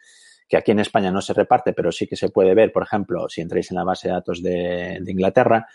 que 0.48 0.58
aquí 0.58 0.72
en 0.72 0.80
España 0.80 1.12
no 1.12 1.22
se 1.22 1.34
reparte, 1.34 1.74
pero 1.74 1.92
sí 1.92 2.08
que 2.08 2.16
se 2.16 2.30
puede 2.30 2.56
ver, 2.56 2.72
por 2.72 2.82
ejemplo, 2.82 3.30
si 3.30 3.42
entráis 3.42 3.70
en 3.70 3.78
la 3.78 3.84
base 3.84 4.08
de 4.08 4.14
datos 4.16 4.42
de 4.42 5.04
Inglaterra, 5.06 5.68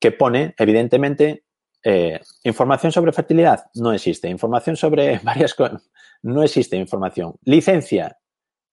que 0.00 0.10
pone, 0.10 0.54
evidentemente, 0.58 1.44
eh, 1.84 2.18
información 2.44 2.90
sobre 2.90 3.12
fertilidad 3.12 3.66
no 3.74 3.92
existe. 3.92 4.28
Información 4.28 4.76
sobre 4.76 5.18
varias 5.22 5.54
cosas 5.54 5.90
no 6.22 6.42
existe 6.42 6.76
información. 6.76 7.34
Licencia. 7.44 8.18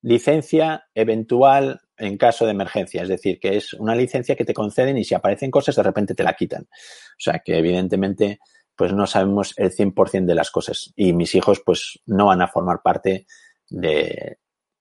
Licencia 0.01 0.85
eventual 0.95 1.81
en 1.97 2.17
caso 2.17 2.45
de 2.45 2.51
emergencia. 2.51 3.03
Es 3.03 3.09
decir, 3.09 3.39
que 3.39 3.57
es 3.57 3.73
una 3.73 3.93
licencia 3.93 4.35
que 4.35 4.45
te 4.45 4.53
conceden 4.53 4.97
y 4.97 5.03
si 5.03 5.13
aparecen 5.13 5.51
cosas 5.51 5.75
de 5.75 5.83
repente 5.83 6.15
te 6.15 6.23
la 6.23 6.33
quitan. 6.33 6.63
O 6.63 7.19
sea 7.19 7.41
que 7.45 7.57
evidentemente 7.57 8.39
pues 8.75 8.93
no 8.93 9.05
sabemos 9.05 9.53
el 9.57 9.71
100% 9.71 10.25
de 10.25 10.33
las 10.33 10.49
cosas. 10.49 10.93
Y 10.95 11.13
mis 11.13 11.35
hijos 11.35 11.61
pues 11.63 11.99
no 12.05 12.27
van 12.27 12.41
a 12.41 12.47
formar 12.47 12.81
parte 12.81 13.27
de, 13.69 14.37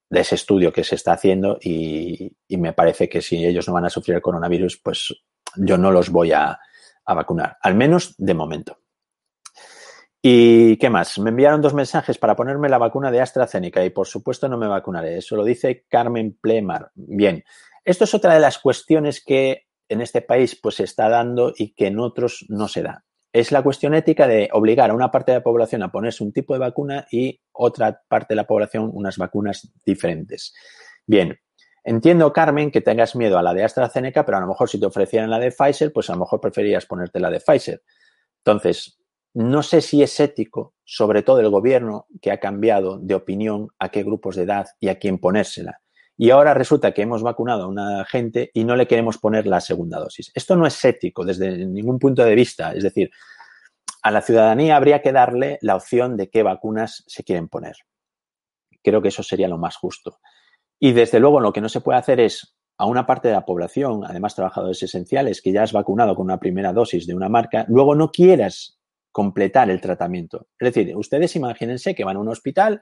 ese 0.08 0.36
estudio 0.36 0.72
que 0.72 0.84
se 0.84 0.94
está 0.94 1.12
haciendo 1.12 1.58
y, 1.60 2.32
y, 2.48 2.56
me 2.56 2.72
parece 2.72 3.08
que 3.08 3.20
si 3.20 3.44
ellos 3.44 3.68
no 3.68 3.74
van 3.74 3.84
a 3.84 3.90
sufrir 3.90 4.16
el 4.16 4.22
coronavirus, 4.22 4.80
pues 4.82 5.14
yo 5.56 5.76
no 5.76 5.92
los 5.92 6.10
voy 6.10 6.32
a, 6.32 6.58
a 7.04 7.14
vacunar, 7.14 7.56
al 7.62 7.74
menos 7.74 8.14
de 8.18 8.34
momento. 8.34 8.78
¿Y 10.22 10.76
qué 10.76 10.90
más? 10.90 11.18
Me 11.18 11.30
enviaron 11.30 11.62
dos 11.62 11.72
mensajes 11.72 12.18
para 12.18 12.36
ponerme 12.36 12.68
la 12.68 12.76
vacuna 12.76 13.10
de 13.10 13.22
AstraZeneca 13.22 13.82
y 13.84 13.90
por 13.90 14.06
supuesto 14.06 14.48
no 14.48 14.58
me 14.58 14.66
vacunaré. 14.66 15.16
Eso 15.16 15.34
lo 15.34 15.44
dice 15.44 15.86
Carmen 15.88 16.36
Plemar. 16.38 16.90
Bien, 16.94 17.42
esto 17.84 18.04
es 18.04 18.12
otra 18.12 18.34
de 18.34 18.40
las 18.40 18.58
cuestiones 18.58 19.24
que 19.24 19.66
en 19.88 20.02
este 20.02 20.20
país 20.20 20.58
pues 20.60 20.76
se 20.76 20.84
está 20.84 21.08
dando 21.08 21.54
y 21.56 21.72
que 21.74 21.86
en 21.86 21.98
otros 21.98 22.44
no 22.48 22.68
se 22.68 22.82
da. 22.82 23.04
Es 23.32 23.50
la 23.50 23.62
cuestión 23.62 23.94
ética 23.94 24.26
de 24.26 24.50
obligar 24.52 24.90
a 24.90 24.94
una 24.94 25.10
parte 25.10 25.32
de 25.32 25.38
la 25.38 25.44
población 25.44 25.82
a 25.82 25.92
ponerse 25.92 26.22
un 26.22 26.32
tipo 26.32 26.52
de 26.52 26.60
vacuna 26.60 27.06
y 27.10 27.40
otra 27.52 28.02
parte 28.06 28.34
de 28.34 28.36
la 28.36 28.46
población 28.46 28.90
unas 28.92 29.16
vacunas 29.16 29.72
diferentes. 29.86 30.52
Bien, 31.06 31.38
Entiendo, 31.84 32.32
Carmen, 32.32 32.70
que 32.70 32.80
tengas 32.80 33.16
miedo 33.16 33.38
a 33.38 33.42
la 33.42 33.54
de 33.54 33.64
AstraZeneca, 33.64 34.24
pero 34.24 34.38
a 34.38 34.40
lo 34.40 34.46
mejor 34.46 34.68
si 34.68 34.78
te 34.78 34.86
ofrecieran 34.86 35.30
la 35.30 35.38
de 35.38 35.50
Pfizer, 35.50 35.92
pues 35.92 36.10
a 36.10 36.14
lo 36.14 36.20
mejor 36.20 36.40
preferías 36.40 36.86
ponerte 36.86 37.20
la 37.20 37.30
de 37.30 37.40
Pfizer. 37.40 37.82
Entonces, 38.44 38.98
no 39.32 39.62
sé 39.62 39.80
si 39.80 40.02
es 40.02 40.18
ético, 40.18 40.74
sobre 40.84 41.22
todo 41.22 41.40
el 41.40 41.50
gobierno, 41.50 42.06
que 42.20 42.32
ha 42.32 42.40
cambiado 42.40 42.98
de 42.98 43.14
opinión 43.14 43.68
a 43.78 43.90
qué 43.90 44.02
grupos 44.02 44.36
de 44.36 44.42
edad 44.42 44.66
y 44.80 44.88
a 44.88 44.98
quién 44.98 45.18
ponérsela. 45.18 45.80
Y 46.16 46.30
ahora 46.30 46.52
resulta 46.52 46.92
que 46.92 47.00
hemos 47.00 47.22
vacunado 47.22 47.64
a 47.64 47.68
una 47.68 48.04
gente 48.04 48.50
y 48.52 48.64
no 48.64 48.76
le 48.76 48.86
queremos 48.86 49.16
poner 49.16 49.46
la 49.46 49.60
segunda 49.60 49.98
dosis. 49.98 50.30
Esto 50.34 50.54
no 50.54 50.66
es 50.66 50.84
ético 50.84 51.24
desde 51.24 51.64
ningún 51.64 51.98
punto 51.98 52.22
de 52.22 52.34
vista. 52.34 52.74
Es 52.74 52.82
decir, 52.82 53.10
a 54.02 54.10
la 54.10 54.20
ciudadanía 54.20 54.76
habría 54.76 55.00
que 55.00 55.12
darle 55.12 55.58
la 55.62 55.76
opción 55.76 56.18
de 56.18 56.28
qué 56.28 56.42
vacunas 56.42 57.04
se 57.06 57.24
quieren 57.24 57.48
poner. 57.48 57.76
Creo 58.82 59.00
que 59.00 59.08
eso 59.08 59.22
sería 59.22 59.48
lo 59.48 59.56
más 59.56 59.76
justo. 59.76 60.18
Y 60.80 60.92
desde 60.92 61.20
luego 61.20 61.38
lo 61.40 61.52
que 61.52 61.60
no 61.60 61.68
se 61.68 61.82
puede 61.82 61.98
hacer 61.98 62.18
es 62.18 62.56
a 62.78 62.86
una 62.86 63.04
parte 63.04 63.28
de 63.28 63.34
la 63.34 63.44
población, 63.44 64.02
además 64.06 64.34
trabajadores 64.34 64.82
esenciales, 64.82 65.42
que 65.42 65.52
ya 65.52 65.62
has 65.62 65.72
vacunado 65.72 66.16
con 66.16 66.24
una 66.24 66.40
primera 66.40 66.72
dosis 66.72 67.06
de 67.06 67.14
una 67.14 67.28
marca, 67.28 67.66
luego 67.68 67.94
no 67.94 68.10
quieras 68.10 68.80
completar 69.12 69.68
el 69.70 69.82
tratamiento. 69.82 70.46
Es 70.58 70.72
decir, 70.72 70.96
ustedes 70.96 71.36
imagínense 71.36 71.94
que 71.94 72.04
van 72.04 72.16
a 72.16 72.20
un 72.20 72.28
hospital 72.28 72.80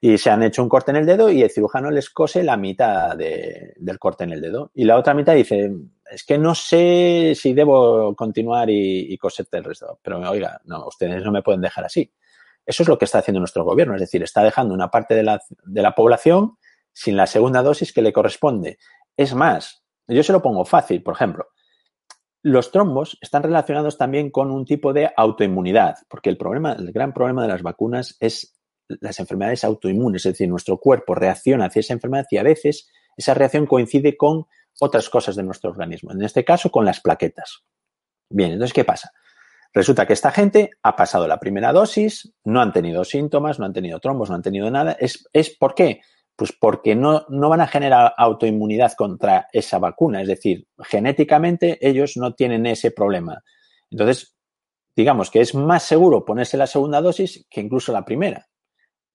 y 0.00 0.16
se 0.16 0.30
han 0.30 0.42
hecho 0.42 0.62
un 0.62 0.70
corte 0.70 0.90
en 0.90 0.96
el 0.96 1.04
dedo 1.04 1.30
y 1.30 1.42
el 1.42 1.50
cirujano 1.50 1.90
les 1.90 2.08
cose 2.08 2.42
la 2.42 2.56
mitad 2.56 3.14
de, 3.14 3.74
del 3.76 3.98
corte 3.98 4.24
en 4.24 4.32
el 4.32 4.40
dedo. 4.40 4.70
Y 4.74 4.84
la 4.84 4.96
otra 4.96 5.12
mitad 5.12 5.34
dice, 5.34 5.70
es 6.10 6.24
que 6.24 6.38
no 6.38 6.54
sé 6.54 7.34
si 7.34 7.52
debo 7.52 8.14
continuar 8.16 8.70
y, 8.70 9.12
y 9.12 9.18
coserte 9.18 9.58
el 9.58 9.64
resto. 9.64 9.98
Pero 10.02 10.18
oiga, 10.30 10.58
no, 10.64 10.86
ustedes 10.86 11.22
no 11.22 11.32
me 11.32 11.42
pueden 11.42 11.60
dejar 11.60 11.84
así. 11.84 12.10
Eso 12.64 12.82
es 12.82 12.88
lo 12.88 12.96
que 12.96 13.04
está 13.04 13.18
haciendo 13.18 13.40
nuestro 13.40 13.64
gobierno, 13.64 13.94
es 13.94 14.00
decir, 14.00 14.22
está 14.22 14.42
dejando 14.42 14.72
una 14.72 14.90
parte 14.90 15.14
de 15.14 15.22
la, 15.22 15.40
de 15.64 15.82
la 15.82 15.94
población 15.94 16.56
sin 16.96 17.14
la 17.14 17.26
segunda 17.26 17.62
dosis 17.62 17.92
que 17.92 18.00
le 18.00 18.12
corresponde. 18.12 18.78
Es 19.18 19.34
más, 19.34 19.84
yo 20.08 20.22
se 20.22 20.32
lo 20.32 20.40
pongo 20.40 20.64
fácil, 20.64 21.02
por 21.02 21.14
ejemplo, 21.14 21.48
los 22.42 22.70
trombos 22.70 23.18
están 23.20 23.42
relacionados 23.42 23.98
también 23.98 24.30
con 24.30 24.50
un 24.50 24.64
tipo 24.64 24.94
de 24.94 25.12
autoinmunidad, 25.14 25.96
porque 26.08 26.30
el 26.30 26.38
problema, 26.38 26.72
el 26.72 26.92
gran 26.92 27.12
problema 27.12 27.42
de 27.42 27.48
las 27.48 27.62
vacunas 27.62 28.16
es 28.18 28.56
las 28.88 29.20
enfermedades 29.20 29.62
autoinmunes, 29.64 30.24
es 30.24 30.32
decir, 30.32 30.48
nuestro 30.48 30.78
cuerpo 30.78 31.14
reacciona 31.14 31.66
hacia 31.66 31.80
esa 31.80 31.92
enfermedad 31.92 32.24
y 32.30 32.38
a 32.38 32.42
veces 32.42 32.88
esa 33.14 33.34
reacción 33.34 33.66
coincide 33.66 34.16
con 34.16 34.46
otras 34.80 35.10
cosas 35.10 35.36
de 35.36 35.42
nuestro 35.42 35.70
organismo, 35.70 36.12
en 36.12 36.22
este 36.22 36.44
caso 36.44 36.70
con 36.70 36.86
las 36.86 37.00
plaquetas. 37.00 37.64
Bien, 38.30 38.52
entonces, 38.52 38.72
¿qué 38.72 38.84
pasa? 38.84 39.12
Resulta 39.74 40.06
que 40.06 40.14
esta 40.14 40.30
gente 40.30 40.70
ha 40.82 40.96
pasado 40.96 41.28
la 41.28 41.38
primera 41.38 41.72
dosis, 41.72 42.32
no 42.44 42.62
han 42.62 42.72
tenido 42.72 43.04
síntomas, 43.04 43.58
no 43.58 43.66
han 43.66 43.74
tenido 43.74 44.00
trombos, 44.00 44.30
no 44.30 44.36
han 44.36 44.42
tenido 44.42 44.70
nada. 44.70 44.92
¿Es, 44.98 45.28
es 45.34 45.50
por 45.50 45.74
qué? 45.74 46.00
Pues 46.36 46.52
porque 46.52 46.94
no, 46.94 47.24
no 47.30 47.48
van 47.48 47.62
a 47.62 47.66
generar 47.66 48.12
autoinmunidad 48.16 48.92
contra 48.92 49.48
esa 49.52 49.78
vacuna. 49.78 50.20
Es 50.20 50.28
decir, 50.28 50.66
genéticamente 50.78 51.78
ellos 51.80 52.16
no 52.16 52.34
tienen 52.34 52.66
ese 52.66 52.90
problema. 52.90 53.42
Entonces, 53.90 54.36
digamos 54.94 55.30
que 55.30 55.40
es 55.40 55.54
más 55.54 55.82
seguro 55.82 56.24
ponerse 56.24 56.56
la 56.56 56.66
segunda 56.66 57.00
dosis 57.00 57.46
que 57.50 57.60
incluso 57.60 57.92
la 57.92 58.04
primera. 58.04 58.46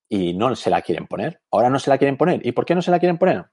Y 0.09 0.33
no 0.33 0.55
se 0.55 0.69
la 0.69 0.81
quieren 0.81 1.07
poner. 1.07 1.41
Ahora 1.51 1.69
no 1.69 1.79
se 1.79 1.89
la 1.89 1.97
quieren 1.97 2.17
poner. 2.17 2.45
¿Y 2.45 2.51
por 2.51 2.65
qué 2.65 2.75
no 2.75 2.81
se 2.81 2.91
la 2.91 2.99
quieren 2.99 3.17
poner? 3.17 3.45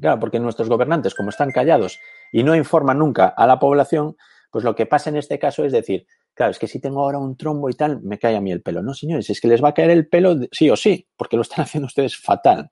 Claro, 0.00 0.18
porque 0.18 0.40
nuestros 0.40 0.68
gobernantes, 0.68 1.14
como 1.14 1.30
están 1.30 1.52
callados 1.52 2.00
y 2.32 2.42
no 2.42 2.56
informan 2.56 2.98
nunca 2.98 3.28
a 3.28 3.46
la 3.46 3.58
población, 3.58 4.16
pues 4.50 4.64
lo 4.64 4.74
que 4.74 4.86
pasa 4.86 5.10
en 5.10 5.16
este 5.16 5.38
caso 5.38 5.64
es 5.64 5.72
decir, 5.72 6.06
claro, 6.34 6.50
es 6.50 6.58
que 6.58 6.66
si 6.66 6.80
tengo 6.80 7.02
ahora 7.02 7.18
un 7.18 7.36
trombo 7.36 7.70
y 7.70 7.74
tal, 7.74 8.02
me 8.02 8.18
cae 8.18 8.36
a 8.36 8.40
mí 8.40 8.50
el 8.50 8.62
pelo. 8.62 8.82
No, 8.82 8.94
señores, 8.94 9.30
es 9.30 9.40
que 9.40 9.48
les 9.48 9.62
va 9.62 9.68
a 9.68 9.74
caer 9.74 9.90
el 9.90 10.08
pelo 10.08 10.36
sí 10.50 10.68
o 10.68 10.76
sí, 10.76 11.08
porque 11.16 11.36
lo 11.36 11.42
están 11.42 11.62
haciendo 11.64 11.86
ustedes 11.86 12.16
fatal. 12.16 12.70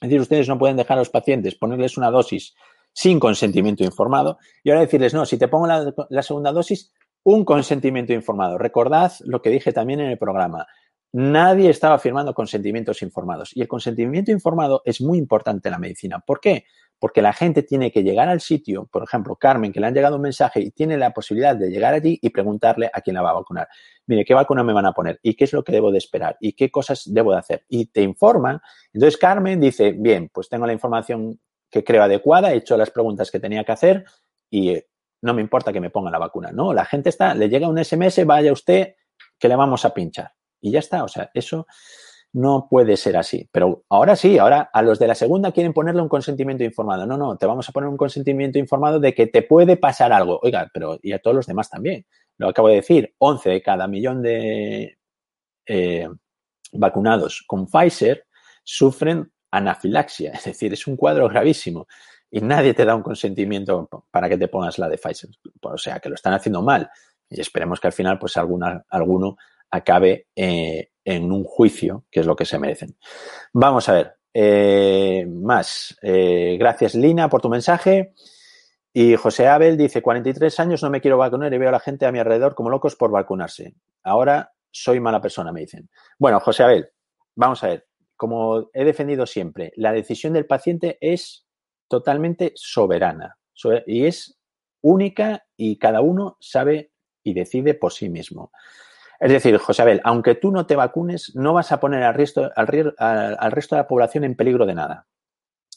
Es 0.00 0.08
decir, 0.08 0.20
ustedes 0.20 0.48
no 0.48 0.58
pueden 0.58 0.76
dejar 0.76 0.96
a 0.96 1.00
los 1.00 1.10
pacientes 1.10 1.54
ponerles 1.54 1.98
una 1.98 2.10
dosis 2.10 2.54
sin 2.92 3.20
consentimiento 3.20 3.84
informado 3.84 4.38
y 4.64 4.70
ahora 4.70 4.82
decirles, 4.82 5.14
no, 5.14 5.26
si 5.26 5.38
te 5.38 5.48
pongo 5.48 5.66
la, 5.66 6.22
segunda 6.22 6.52
dosis, 6.52 6.92
un 7.22 7.44
consentimiento 7.44 8.12
informado. 8.12 8.58
Recordad 8.58 9.12
lo 9.24 9.42
que 9.42 9.50
dije 9.50 9.72
también 9.72 10.00
en 10.00 10.10
el 10.10 10.18
programa. 10.18 10.66
Nadie 11.12 11.70
estaba 11.70 11.98
firmando 11.98 12.34
consentimientos 12.34 13.02
informados 13.02 13.50
y 13.54 13.60
el 13.60 13.68
consentimiento 13.68 14.30
informado 14.30 14.82
es 14.84 15.00
muy 15.00 15.18
importante 15.18 15.68
en 15.68 15.72
la 15.72 15.78
medicina. 15.78 16.20
¿Por 16.20 16.40
qué? 16.40 16.64
Porque 17.00 17.22
la 17.22 17.32
gente 17.32 17.64
tiene 17.64 17.90
que 17.90 18.04
llegar 18.04 18.28
al 18.28 18.40
sitio, 18.40 18.86
por 18.86 19.02
ejemplo, 19.02 19.34
Carmen, 19.34 19.72
que 19.72 19.80
le 19.80 19.88
han 19.88 19.94
llegado 19.94 20.16
un 20.16 20.22
mensaje 20.22 20.60
y 20.60 20.70
tiene 20.70 20.96
la 20.96 21.10
posibilidad 21.10 21.56
de 21.56 21.70
llegar 21.70 21.94
allí 21.94 22.18
y 22.22 22.30
preguntarle 22.30 22.90
a 22.92 23.00
quién 23.00 23.14
la 23.14 23.22
va 23.22 23.30
a 23.30 23.34
vacunar. 23.34 23.66
Mire, 24.06 24.24
¿qué 24.24 24.34
vacuna 24.34 24.62
me 24.62 24.72
van 24.72 24.86
a 24.86 24.92
poner? 24.92 25.18
¿Y 25.22 25.34
qué 25.34 25.44
es 25.44 25.52
lo 25.52 25.64
que 25.64 25.72
debo 25.72 25.90
de 25.90 25.98
esperar? 25.98 26.36
¿Y 26.38 26.52
qué 26.52 26.70
cosas 26.70 27.02
debo 27.06 27.32
de 27.32 27.38
hacer? 27.38 27.64
Y 27.68 27.86
te 27.86 28.02
informan. 28.02 28.60
Entonces 28.92 29.18
Carmen 29.18 29.58
dice, 29.60 29.92
bien, 29.92 30.30
pues 30.32 30.48
tengo 30.48 30.66
la 30.66 30.72
información 30.72 31.40
que 31.70 31.82
creo 31.82 32.02
adecuada, 32.02 32.52
he 32.52 32.56
hecho 32.56 32.76
las 32.76 32.90
preguntas 32.90 33.30
que 33.30 33.40
tenía 33.40 33.64
que 33.64 33.72
hacer 33.72 34.04
y 34.50 34.76
no 35.22 35.34
me 35.34 35.40
importa 35.40 35.72
que 35.72 35.80
me 35.80 35.90
ponga 35.90 36.10
la 36.10 36.18
vacuna. 36.18 36.50
No, 36.52 36.72
la 36.74 36.84
gente 36.84 37.08
está, 37.08 37.34
le 37.34 37.48
llega 37.48 37.68
un 37.68 37.82
SMS, 37.82 38.24
vaya 38.26 38.52
usted, 38.52 38.94
que 39.38 39.48
le 39.48 39.56
vamos 39.56 39.84
a 39.84 39.94
pinchar. 39.94 40.32
Y 40.60 40.70
ya 40.70 40.80
está, 40.80 41.04
o 41.04 41.08
sea, 41.08 41.30
eso 41.32 41.66
No 42.32 42.68
puede 42.70 42.96
ser 42.96 43.16
así. 43.16 43.48
Pero 43.50 43.84
ahora 43.88 44.14
sí, 44.14 44.38
ahora 44.38 44.70
a 44.72 44.82
los 44.82 44.98
de 44.98 45.08
la 45.08 45.14
segunda 45.14 45.50
quieren 45.52 45.72
ponerle 45.72 46.00
un 46.00 46.08
consentimiento 46.08 46.62
informado. 46.62 47.06
No, 47.06 47.16
no, 47.16 47.36
te 47.36 47.46
vamos 47.46 47.68
a 47.68 47.72
poner 47.72 47.88
un 47.88 47.96
consentimiento 47.96 48.58
informado 48.58 49.00
de 49.00 49.14
que 49.14 49.26
te 49.26 49.42
puede 49.42 49.76
pasar 49.76 50.12
algo. 50.12 50.38
Oiga, 50.42 50.70
pero 50.72 50.98
y 51.02 51.12
a 51.12 51.18
todos 51.18 51.34
los 51.36 51.46
demás 51.46 51.68
también. 51.70 52.06
Lo 52.38 52.48
acabo 52.48 52.68
de 52.68 52.76
decir, 52.76 53.14
11 53.18 53.50
de 53.50 53.62
cada 53.62 53.88
millón 53.88 54.22
de 54.22 54.98
eh, 55.66 56.08
vacunados 56.72 57.42
con 57.46 57.66
Pfizer 57.66 58.26
sufren 58.62 59.32
anafilaxia. 59.50 60.32
Es 60.32 60.44
decir, 60.44 60.72
es 60.72 60.86
un 60.86 60.96
cuadro 60.96 61.28
gravísimo. 61.28 61.86
Y 62.30 62.40
nadie 62.40 62.74
te 62.74 62.84
da 62.84 62.94
un 62.94 63.02
consentimiento 63.02 63.88
para 64.10 64.28
que 64.28 64.38
te 64.38 64.46
pongas 64.46 64.78
la 64.78 64.88
de 64.88 64.98
Pfizer. 64.98 65.30
O 65.62 65.76
sea, 65.76 65.98
que 65.98 66.08
lo 66.08 66.14
están 66.14 66.32
haciendo 66.32 66.62
mal. 66.62 66.88
Y 67.28 67.40
esperemos 67.40 67.80
que 67.80 67.88
al 67.88 67.92
final, 67.92 68.18
pues, 68.18 68.36
alguna, 68.36 68.84
alguno 68.88 69.36
acabe 69.70 70.28
eh, 70.34 70.90
en 71.04 71.32
un 71.32 71.44
juicio, 71.44 72.04
que 72.10 72.20
es 72.20 72.26
lo 72.26 72.36
que 72.36 72.44
se 72.44 72.58
merecen. 72.58 72.96
Vamos 73.52 73.88
a 73.88 73.94
ver. 73.94 74.14
Eh, 74.32 75.26
más. 75.28 75.98
Eh, 76.02 76.56
gracias, 76.58 76.94
Lina, 76.94 77.28
por 77.28 77.40
tu 77.40 77.48
mensaje. 77.48 78.14
Y 78.92 79.16
José 79.16 79.46
Abel 79.48 79.76
dice, 79.76 80.02
43 80.02 80.60
años, 80.60 80.82
no 80.82 80.90
me 80.90 81.00
quiero 81.00 81.18
vacunar 81.18 81.52
y 81.52 81.58
veo 81.58 81.68
a 81.68 81.72
la 81.72 81.80
gente 81.80 82.06
a 82.06 82.12
mi 82.12 82.18
alrededor 82.18 82.54
como 82.54 82.70
locos 82.70 82.96
por 82.96 83.10
vacunarse. 83.10 83.74
Ahora 84.02 84.52
soy 84.70 85.00
mala 85.00 85.20
persona, 85.20 85.52
me 85.52 85.60
dicen. 85.60 85.88
Bueno, 86.18 86.40
José 86.40 86.64
Abel, 86.64 86.88
vamos 87.34 87.62
a 87.64 87.68
ver. 87.68 87.86
Como 88.16 88.68
he 88.74 88.84
defendido 88.84 89.26
siempre, 89.26 89.72
la 89.76 89.92
decisión 89.92 90.34
del 90.34 90.46
paciente 90.46 90.98
es 91.00 91.46
totalmente 91.88 92.52
soberana 92.54 93.38
y 93.86 94.06
es 94.06 94.38
única 94.82 95.46
y 95.56 95.78
cada 95.78 96.00
uno 96.00 96.36
sabe 96.40 96.92
y 97.22 97.34
decide 97.34 97.74
por 97.74 97.92
sí 97.92 98.08
mismo. 98.08 98.52
Es 99.20 99.30
decir, 99.30 99.58
José 99.58 99.82
Abel, 99.82 100.00
aunque 100.02 100.34
tú 100.34 100.50
no 100.50 100.66
te 100.66 100.76
vacunes, 100.76 101.32
no 101.34 101.52
vas 101.52 101.72
a 101.72 101.78
poner 101.78 102.02
al 102.02 102.14
resto, 102.14 102.50
al, 102.56 102.66
resto 102.66 103.76
de 103.76 103.82
la 103.82 103.86
población 103.86 104.24
en 104.24 104.34
peligro 104.34 104.64
de 104.64 104.74
nada. 104.74 105.06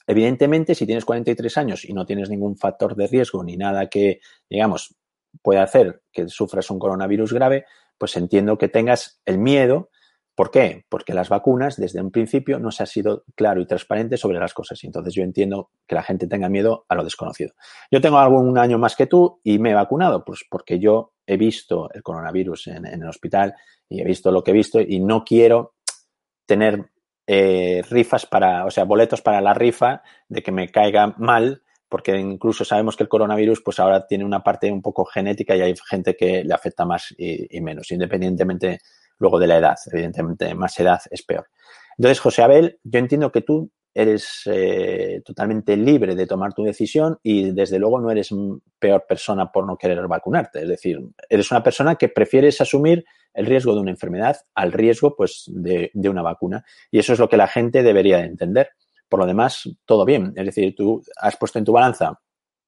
Evidentemente, 0.07 0.75
si 0.75 0.85
tienes 0.85 1.03
43 1.03 1.57
años 1.57 1.85
y 1.85 1.93
no 1.93 2.05
tienes 2.05 2.29
ningún 2.29 2.57
factor 2.57 2.95
de 2.95 3.07
riesgo 3.07 3.43
ni 3.43 3.57
nada 3.57 3.89
que, 3.89 4.21
digamos, 4.49 4.95
pueda 5.41 5.63
hacer 5.63 6.03
que 6.11 6.29
sufras 6.29 6.69
un 6.69 6.79
coronavirus 6.79 7.33
grave, 7.33 7.65
pues 7.97 8.15
entiendo 8.15 8.57
que 8.57 8.69
tengas 8.69 9.21
el 9.25 9.37
miedo 9.37 9.89
¿Por 10.35 10.49
qué? 10.49 10.85
Porque 10.89 11.13
las 11.13 11.29
vacunas, 11.29 11.77
desde 11.77 12.01
un 12.01 12.09
principio, 12.09 12.57
no 12.57 12.71
se 12.71 12.81
ha 12.81 12.87
sido 12.87 13.23
claro 13.35 13.61
y 13.61 13.67
transparente 13.67 14.17
sobre 14.17 14.39
las 14.39 14.53
cosas. 14.53 14.83
Entonces 14.83 15.13
yo 15.13 15.21
entiendo 15.21 15.69
que 15.87 15.93
la 15.93 16.01
gente 16.01 16.27
tenga 16.27 16.49
miedo 16.49 16.85
a 16.89 16.95
lo 16.95 17.03
desconocido. 17.03 17.53
Yo 17.91 18.01
tengo 18.01 18.17
algún 18.17 18.57
año 18.57 18.79
más 18.79 18.95
que 18.95 19.05
tú 19.05 19.39
y 19.43 19.59
me 19.59 19.71
he 19.71 19.75
vacunado, 19.75 20.25
pues 20.25 20.43
porque 20.49 20.79
yo 20.79 21.13
he 21.27 21.37
visto 21.37 21.89
el 21.93 22.01
coronavirus 22.01 22.67
en, 22.67 22.85
el 22.85 23.07
hospital 23.07 23.53
y 23.87 24.01
he 24.01 24.05
visto 24.05 24.31
lo 24.31 24.43
que 24.43 24.51
he 24.51 24.55
visto 24.55 24.81
y 24.81 24.99
no 24.99 25.23
quiero 25.23 25.75
tener 26.47 26.89
eh, 27.27 27.83
rifas 27.89 28.25
para, 28.25 28.65
o 28.65 28.71
sea, 28.71 28.85
boletos 28.85 29.21
para 29.21 29.39
la 29.39 29.53
rifa 29.53 30.01
de 30.27 30.41
que 30.41 30.51
me 30.51 30.69
caiga 30.69 31.13
mal, 31.19 31.61
porque 31.87 32.17
incluso 32.17 32.65
sabemos 32.65 32.97
que 32.97 33.03
el 33.03 33.09
coronavirus, 33.09 33.61
pues 33.61 33.79
ahora 33.79 34.07
tiene 34.07 34.25
una 34.25 34.43
parte 34.43 34.71
un 34.71 34.81
poco 34.81 35.05
genética 35.05 35.55
y 35.55 35.61
hay 35.61 35.75
gente 35.87 36.15
que 36.15 36.43
le 36.43 36.53
afecta 36.55 36.85
más 36.85 37.13
y 37.17 37.61
menos, 37.61 37.91
independientemente 37.91 38.79
luego 39.23 39.39
de 39.39 39.47
la 39.47 39.57
edad. 39.57 39.77
Evidentemente, 39.91 40.53
más 40.53 40.77
edad 40.79 41.01
es 41.09 41.23
peor. 41.23 41.47
Entonces, 41.97 42.19
José 42.19 42.43
Abel, 42.43 42.79
yo 42.83 42.99
entiendo 42.99 43.31
que 43.31 43.41
tú 43.41 43.71
eres 43.95 44.41
eh, 44.47 45.21
totalmente 45.23 45.77
libre 45.77 46.15
de 46.15 46.27
tomar 46.27 46.53
tu 46.53 46.63
decisión 46.63 47.19
y 47.21 47.51
desde 47.51 47.79
luego 47.79 48.01
no 48.01 48.11
eres 48.11 48.31
peor 48.79 49.05
persona 49.07 49.51
por 49.51 49.65
no 49.65 49.77
querer 49.77 50.05
vacunarte. 50.07 50.63
Es 50.63 50.67
decir, 50.67 50.99
eres 51.29 51.51
una 51.51 51.63
persona 51.63 51.95
que 51.95 52.09
prefieres 52.09 52.59
asumir 52.59 53.05
el 53.33 53.45
riesgo 53.45 53.73
de 53.73 53.81
una 53.81 53.91
enfermedad 53.91 54.37
al 54.55 54.71
riesgo 54.71 55.15
pues, 55.15 55.45
de, 55.47 55.89
de 55.93 56.09
una 56.09 56.21
vacuna. 56.21 56.65
Y 56.91 56.99
eso 56.99 57.13
es 57.13 57.19
lo 57.19 57.29
que 57.29 57.37
la 57.37 57.47
gente 57.47 57.81
debería 57.81 58.25
entender. 58.25 58.71
Por 59.07 59.19
lo 59.19 59.25
demás, 59.25 59.69
todo 59.85 60.05
bien. 60.05 60.33
Es 60.35 60.45
decir, 60.47 60.75
tú 60.75 61.01
has 61.17 61.37
puesto 61.37 61.59
en 61.59 61.65
tu 61.65 61.71
balanza 61.71 62.19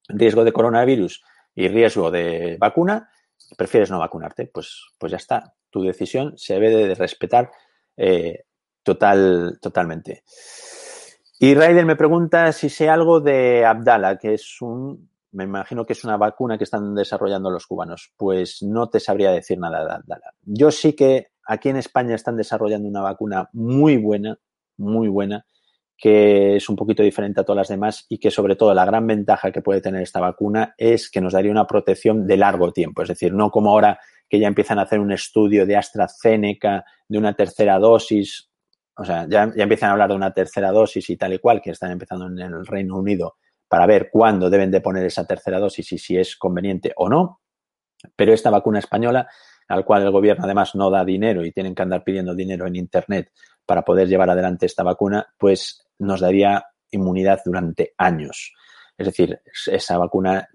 riesgo 0.08 0.44
de 0.44 0.54
coronavirus 0.54 1.22
y 1.56 1.68
riesgo 1.68 2.12
de 2.12 2.58
vacuna, 2.60 3.10
prefieres 3.58 3.90
no 3.90 4.00
vacunarte, 4.00 4.48
pues, 4.54 4.86
pues 4.98 5.12
ya 5.12 5.18
está 5.18 5.56
tu 5.76 5.84
decisión 5.84 6.38
se 6.38 6.54
debe 6.54 6.70
de 6.88 6.96
respetar 6.96 7.52
eh, 7.98 8.46
total, 8.82 9.60
totalmente. 9.62 10.24
Y 11.38 11.54
Raider 11.54 11.86
me 11.86 11.98
pregunta 11.98 12.54
si 12.54 12.70
sé 12.70 12.88
algo 12.88 13.20
de 13.20 13.66
Abdala, 13.66 14.18
que 14.18 14.36
es 14.36 14.62
un, 14.62 15.10
me 15.34 15.44
imagino 15.44 15.86
que 15.86 15.92
es 15.92 16.06
una 16.06 16.16
vacuna 16.16 16.58
que 16.58 16.64
están 16.64 16.96
desarrollando 16.96 17.52
los 17.52 17.68
cubanos. 17.68 18.14
Pues 18.16 18.64
no 18.64 18.88
te 18.88 19.02
sabría 19.02 19.32
decir 19.32 19.60
nada 19.60 19.84
de 19.84 19.96
Abdala. 19.96 20.32
Yo 20.44 20.72
sí 20.72 20.94
que 20.94 21.28
aquí 21.46 21.68
en 21.68 21.76
España 21.76 22.16
están 22.16 22.38
desarrollando 22.38 22.88
una 22.88 23.02
vacuna 23.02 23.50
muy 23.52 23.98
buena, 23.98 24.40
muy 24.78 25.10
buena, 25.10 25.46
que 25.98 26.58
es 26.58 26.70
un 26.70 26.76
poquito 26.76 27.04
diferente 27.04 27.42
a 27.42 27.44
todas 27.44 27.58
las 27.58 27.68
demás 27.70 28.06
y 28.10 28.18
que 28.18 28.32
sobre 28.32 28.56
todo 28.56 28.74
la 28.74 28.86
gran 28.86 29.08
ventaja 29.08 29.52
que 29.52 29.62
puede 29.62 29.82
tener 29.82 30.02
esta 30.02 30.20
vacuna 30.20 30.74
es 30.78 31.10
que 31.10 31.22
nos 31.22 31.34
daría 31.34 31.52
una 31.52 31.68
protección 31.68 32.28
de 32.28 32.38
largo 32.38 32.72
tiempo. 32.72 33.02
Es 33.02 33.10
decir, 33.10 33.34
no 33.34 33.50
como 33.50 33.72
ahora 33.72 34.00
que 34.30 34.40
ya 34.40 34.48
empiezan 34.48 34.80
a 34.80 34.84
hacer 34.84 35.00
un 35.00 35.12
estudio 35.12 35.66
de 35.66 35.78
AstraZeneca, 35.78 36.84
de 37.08 37.18
una 37.18 37.34
tercera 37.34 37.80
dosis, 37.80 38.50
o 38.98 39.06
sea, 39.06 39.28
ya, 39.30 39.52
ya 39.56 39.64
empiezan 39.64 39.90
a 39.90 39.94
hablar 39.94 40.10
de 40.10 40.16
una 40.16 40.34
tercera 40.34 40.72
dosis 40.72 41.10
y 41.10 41.18
tal 41.18 41.34
y 41.34 41.40
cual, 41.40 41.62
que 41.62 41.72
están 41.72 41.92
empezando 41.92 42.28
en 42.28 42.40
el 42.40 42.66
Reino 42.66 42.98
Unido 42.98 43.36
para 43.68 43.86
ver 43.86 44.10
cuándo 44.12 44.50
deben 44.50 44.72
de 44.72 44.82
poner 44.82 45.06
esa 45.06 45.26
tercera 45.26 45.60
dosis 45.60 45.92
y 45.92 45.98
si 45.98 46.18
es 46.18 46.36
conveniente 46.38 46.94
o 46.96 47.10
no. 47.10 47.42
Pero 48.16 48.34
esta 48.34 48.50
vacuna 48.50 48.80
española, 48.80 49.28
al 49.68 49.86
cual 49.86 50.04
el 50.04 50.12
gobierno 50.12 50.46
además 50.46 50.76
no 50.76 50.90
da 50.90 51.04
dinero 51.04 51.46
y 51.46 51.52
tienen 51.52 51.76
que 51.76 51.82
andar 51.82 52.04
pidiendo 52.04 52.36
dinero 52.36 52.68
en 52.68 52.76
Internet 52.76 53.32
para 53.66 53.84
poder 53.84 54.08
llevar 54.08 54.30
adelante 54.30 54.66
esta 54.66 54.84
vacuna, 54.84 55.26
pues 55.38 55.88
nos 56.00 56.22
daría 56.22 56.64
inmunidad 56.92 57.42
durante 57.44 57.94
años. 57.98 58.54
Es 58.98 59.08
decir, 59.08 59.42
esa 59.68 59.98
vacuna 59.98 60.48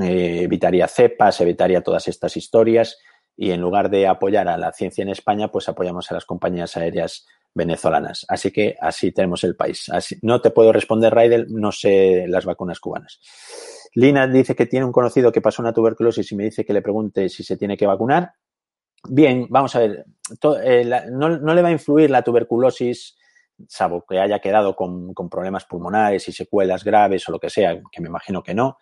eh, 0.00 0.42
evitaría 0.42 0.86
cepas, 0.86 1.40
evitaría 1.40 1.82
todas 1.82 2.06
estas 2.08 2.36
historias 2.36 2.98
y 3.36 3.50
en 3.50 3.60
lugar 3.60 3.90
de 3.90 4.06
apoyar 4.06 4.48
a 4.48 4.58
la 4.58 4.72
ciencia 4.72 5.02
en 5.02 5.08
España, 5.08 5.48
pues 5.48 5.68
apoyamos 5.68 6.10
a 6.10 6.14
las 6.14 6.26
compañías 6.26 6.76
aéreas 6.76 7.26
venezolanas. 7.54 8.26
Así 8.28 8.52
que 8.52 8.76
así 8.80 9.12
tenemos 9.12 9.42
el 9.44 9.56
país. 9.56 9.88
Así, 9.88 10.16
no 10.22 10.40
te 10.40 10.50
puedo 10.50 10.72
responder, 10.72 11.12
Raidel, 11.12 11.46
no 11.48 11.72
sé 11.72 12.26
las 12.28 12.44
vacunas 12.44 12.78
cubanas. 12.80 13.18
Lina 13.94 14.26
dice 14.28 14.54
que 14.54 14.66
tiene 14.66 14.86
un 14.86 14.92
conocido 14.92 15.32
que 15.32 15.40
pasó 15.40 15.62
una 15.62 15.72
tuberculosis 15.72 16.30
y 16.30 16.36
me 16.36 16.44
dice 16.44 16.64
que 16.64 16.72
le 16.72 16.82
pregunte 16.82 17.28
si 17.28 17.42
se 17.42 17.56
tiene 17.56 17.76
que 17.76 17.86
vacunar. 17.86 18.34
Bien, 19.08 19.46
vamos 19.48 19.74
a 19.74 19.80
ver, 19.80 20.04
eh, 20.62 20.90
no, 21.10 21.54
le 21.54 21.62
va 21.62 21.68
a 21.68 21.72
influir 21.72 22.10
la 22.10 22.22
tuberculosis, 22.22 23.16
salvo 23.66 24.04
que 24.08 24.18
haya 24.18 24.38
quedado 24.38 24.76
con, 24.76 25.14
con 25.14 25.28
problemas 25.28 25.64
pulmonares 25.64 26.28
y 26.28 26.32
secuelas 26.32 26.84
graves 26.84 27.28
o 27.28 27.32
lo 27.32 27.38
que 27.38 27.50
sea, 27.50 27.80
que 27.90 28.00
me 28.00 28.08
imagino 28.08 28.42
que 28.42 28.54
no 28.54 28.78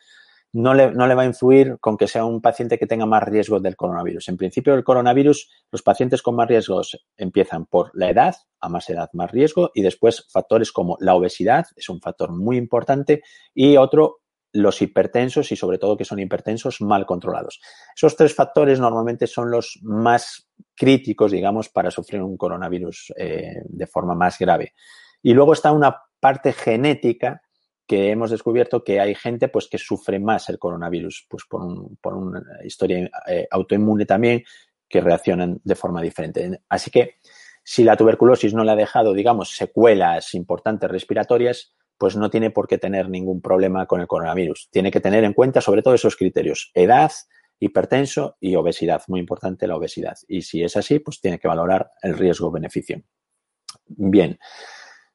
no 0.52 0.74
le, 0.74 0.90
no 0.92 1.06
le, 1.06 1.14
va 1.14 1.22
a 1.22 1.26
influir 1.26 1.78
con 1.80 1.96
que 1.96 2.08
sea 2.08 2.24
un 2.24 2.40
paciente 2.40 2.78
que 2.78 2.86
tenga 2.86 3.06
más 3.06 3.22
riesgo 3.22 3.60
del 3.60 3.76
coronavirus. 3.76 4.28
En 4.28 4.36
principio, 4.36 4.74
el 4.74 4.84
coronavirus, 4.84 5.50
los 5.70 5.82
pacientes 5.82 6.22
con 6.22 6.36
más 6.36 6.48
riesgos 6.48 6.98
empiezan 7.16 7.66
por 7.66 7.90
la 7.94 8.10
edad, 8.10 8.34
a 8.60 8.68
más 8.68 8.88
edad 8.88 9.10
más 9.12 9.30
riesgo, 9.30 9.70
y 9.74 9.82
después 9.82 10.26
factores 10.30 10.72
como 10.72 10.96
la 11.00 11.14
obesidad, 11.14 11.66
es 11.76 11.88
un 11.88 12.00
factor 12.00 12.32
muy 12.32 12.56
importante, 12.56 13.22
y 13.54 13.76
otro, 13.76 14.20
los 14.58 14.82
hipertensos 14.82 15.52
y 15.52 15.56
sobre 15.56 15.78
todo 15.78 15.96
que 15.96 16.04
son 16.04 16.18
hipertensos 16.18 16.80
mal 16.80 17.06
controlados. 17.06 17.60
Esos 17.96 18.16
tres 18.16 18.34
factores 18.34 18.80
normalmente 18.80 19.26
son 19.26 19.50
los 19.50 19.78
más 19.82 20.48
críticos, 20.74 21.32
digamos, 21.32 21.68
para 21.68 21.90
sufrir 21.90 22.22
un 22.22 22.36
coronavirus 22.36 23.12
eh, 23.16 23.62
de 23.64 23.86
forma 23.86 24.14
más 24.14 24.38
grave. 24.38 24.74
Y 25.22 25.32
luego 25.32 25.52
está 25.52 25.72
una 25.72 25.96
parte 26.20 26.52
genética 26.52 27.40
que 27.86 28.10
hemos 28.10 28.30
descubierto 28.30 28.84
que 28.84 29.00
hay 29.00 29.14
gente 29.14 29.48
pues 29.48 29.68
que 29.68 29.78
sufre 29.78 30.18
más 30.18 30.48
el 30.48 30.58
coronavirus, 30.58 31.26
pues 31.28 31.44
por, 31.48 31.62
por 32.00 32.14
una 32.14 32.42
historia 32.64 33.08
eh, 33.28 33.46
autoinmune 33.50 34.04
también, 34.04 34.42
que 34.88 35.00
reaccionan 35.00 35.60
de 35.62 35.74
forma 35.74 36.02
diferente. 36.02 36.62
Así 36.68 36.90
que 36.90 37.16
si 37.62 37.84
la 37.84 37.96
tuberculosis 37.96 38.54
no 38.54 38.64
le 38.64 38.72
ha 38.72 38.76
dejado, 38.76 39.12
digamos, 39.12 39.54
secuelas 39.54 40.34
importantes 40.34 40.90
respiratorias, 40.90 41.76
pues 41.98 42.16
no 42.16 42.30
tiene 42.30 42.50
por 42.50 42.68
qué 42.68 42.78
tener 42.78 43.10
ningún 43.10 43.42
problema 43.42 43.86
con 43.86 44.00
el 44.00 44.06
coronavirus. 44.06 44.68
Tiene 44.70 44.90
que 44.90 45.00
tener 45.00 45.24
en 45.24 45.34
cuenta 45.34 45.60
sobre 45.60 45.82
todo 45.82 45.94
esos 45.94 46.16
criterios, 46.16 46.70
edad, 46.74 47.10
hipertenso 47.60 48.36
y 48.40 48.54
obesidad. 48.54 49.02
Muy 49.08 49.20
importante 49.20 49.66
la 49.66 49.76
obesidad. 49.76 50.16
Y 50.28 50.42
si 50.42 50.62
es 50.62 50.76
así, 50.76 51.00
pues 51.00 51.20
tiene 51.20 51.38
que 51.38 51.48
valorar 51.48 51.90
el 52.02 52.16
riesgo-beneficio. 52.16 53.02
Bien. 53.86 54.38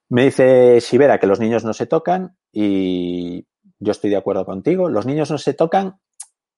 Me 0.09 0.25
dice 0.25 0.81
Sibera 0.81 1.19
que 1.19 1.27
los 1.27 1.39
niños 1.39 1.63
no 1.63 1.73
se 1.73 1.87
tocan 1.87 2.37
y 2.51 3.47
yo 3.79 3.91
estoy 3.91 4.09
de 4.09 4.17
acuerdo 4.17 4.45
contigo. 4.45 4.89
Los 4.89 5.05
niños 5.05 5.31
no 5.31 5.37
se 5.37 5.53
tocan 5.53 5.99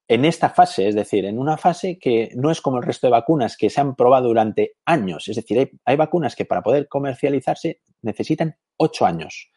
en 0.07 0.25
esta 0.25 0.49
fase, 0.49 0.87
es 0.87 0.95
decir, 0.95 1.25
en 1.25 1.39
una 1.39 1.57
fase 1.57 1.97
que 1.97 2.29
no 2.35 2.51
es 2.51 2.61
como 2.61 2.77
el 2.77 2.83
resto 2.83 3.07
de 3.07 3.11
vacunas 3.11 3.57
que 3.57 3.69
se 3.69 3.81
han 3.81 3.95
probado 3.95 4.27
durante 4.27 4.75
años. 4.85 5.27
Es 5.27 5.35
decir, 5.35 5.71
hay, 5.83 5.95
vacunas 5.95 6.35
que 6.35 6.45
para 6.45 6.61
poder 6.61 6.87
comercializarse 6.87 7.81
necesitan 8.01 8.55
ocho 8.77 9.05
años. 9.05 9.51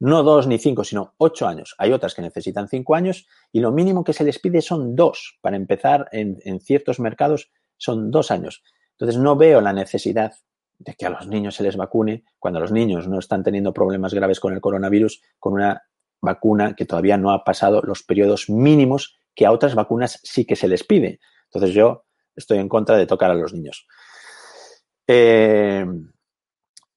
No 0.00 0.22
dos 0.22 0.46
ni 0.46 0.58
cinco, 0.58 0.84
sino 0.84 1.14
ocho 1.18 1.46
años. 1.46 1.74
Hay 1.78 1.92
otras 1.92 2.14
que 2.14 2.22
necesitan 2.22 2.68
cinco 2.68 2.94
años 2.94 3.26
y 3.52 3.60
lo 3.60 3.72
mínimo 3.72 4.04
que 4.04 4.12
se 4.12 4.24
les 4.24 4.38
pide 4.38 4.60
son 4.60 4.96
dos. 4.96 5.38
Para 5.40 5.56
empezar, 5.56 6.08
en, 6.12 6.60
ciertos 6.60 7.00
mercados 7.00 7.50
son 7.76 8.10
dos 8.10 8.30
años. 8.30 8.62
Entonces, 8.92 9.20
no 9.20 9.36
veo 9.36 9.60
la 9.60 9.72
necesidad 9.72 10.34
de 10.78 10.94
que 10.94 11.06
a 11.06 11.10
los 11.10 11.26
niños 11.28 11.54
se 11.54 11.62
les 11.62 11.76
vacune 11.76 12.24
cuando 12.38 12.60
los 12.60 12.72
niños 12.72 13.08
no 13.08 13.18
están 13.18 13.44
teniendo 13.44 13.72
problemas 13.72 14.12
graves 14.12 14.40
con 14.40 14.52
el 14.52 14.60
coronavirus 14.60 15.22
con 15.38 15.54
una 15.54 15.84
vacuna 16.20 16.74
que 16.74 16.84
todavía 16.84 17.16
no 17.16 17.30
ha 17.30 17.44
pasado 17.44 17.80
los 17.82 18.02
periodos 18.02 18.50
mínimos 18.50 19.16
que 19.34 19.46
a 19.46 19.52
otras 19.52 19.74
vacunas 19.74 20.20
sí 20.22 20.44
que 20.44 20.56
se 20.56 20.68
les 20.68 20.84
pide. 20.84 21.20
Entonces 21.44 21.74
yo 21.74 22.04
estoy 22.34 22.58
en 22.58 22.68
contra 22.68 22.96
de 22.96 23.06
tocar 23.06 23.30
a 23.30 23.34
los 23.34 23.52
niños. 23.52 23.86
Eh, 25.06 25.86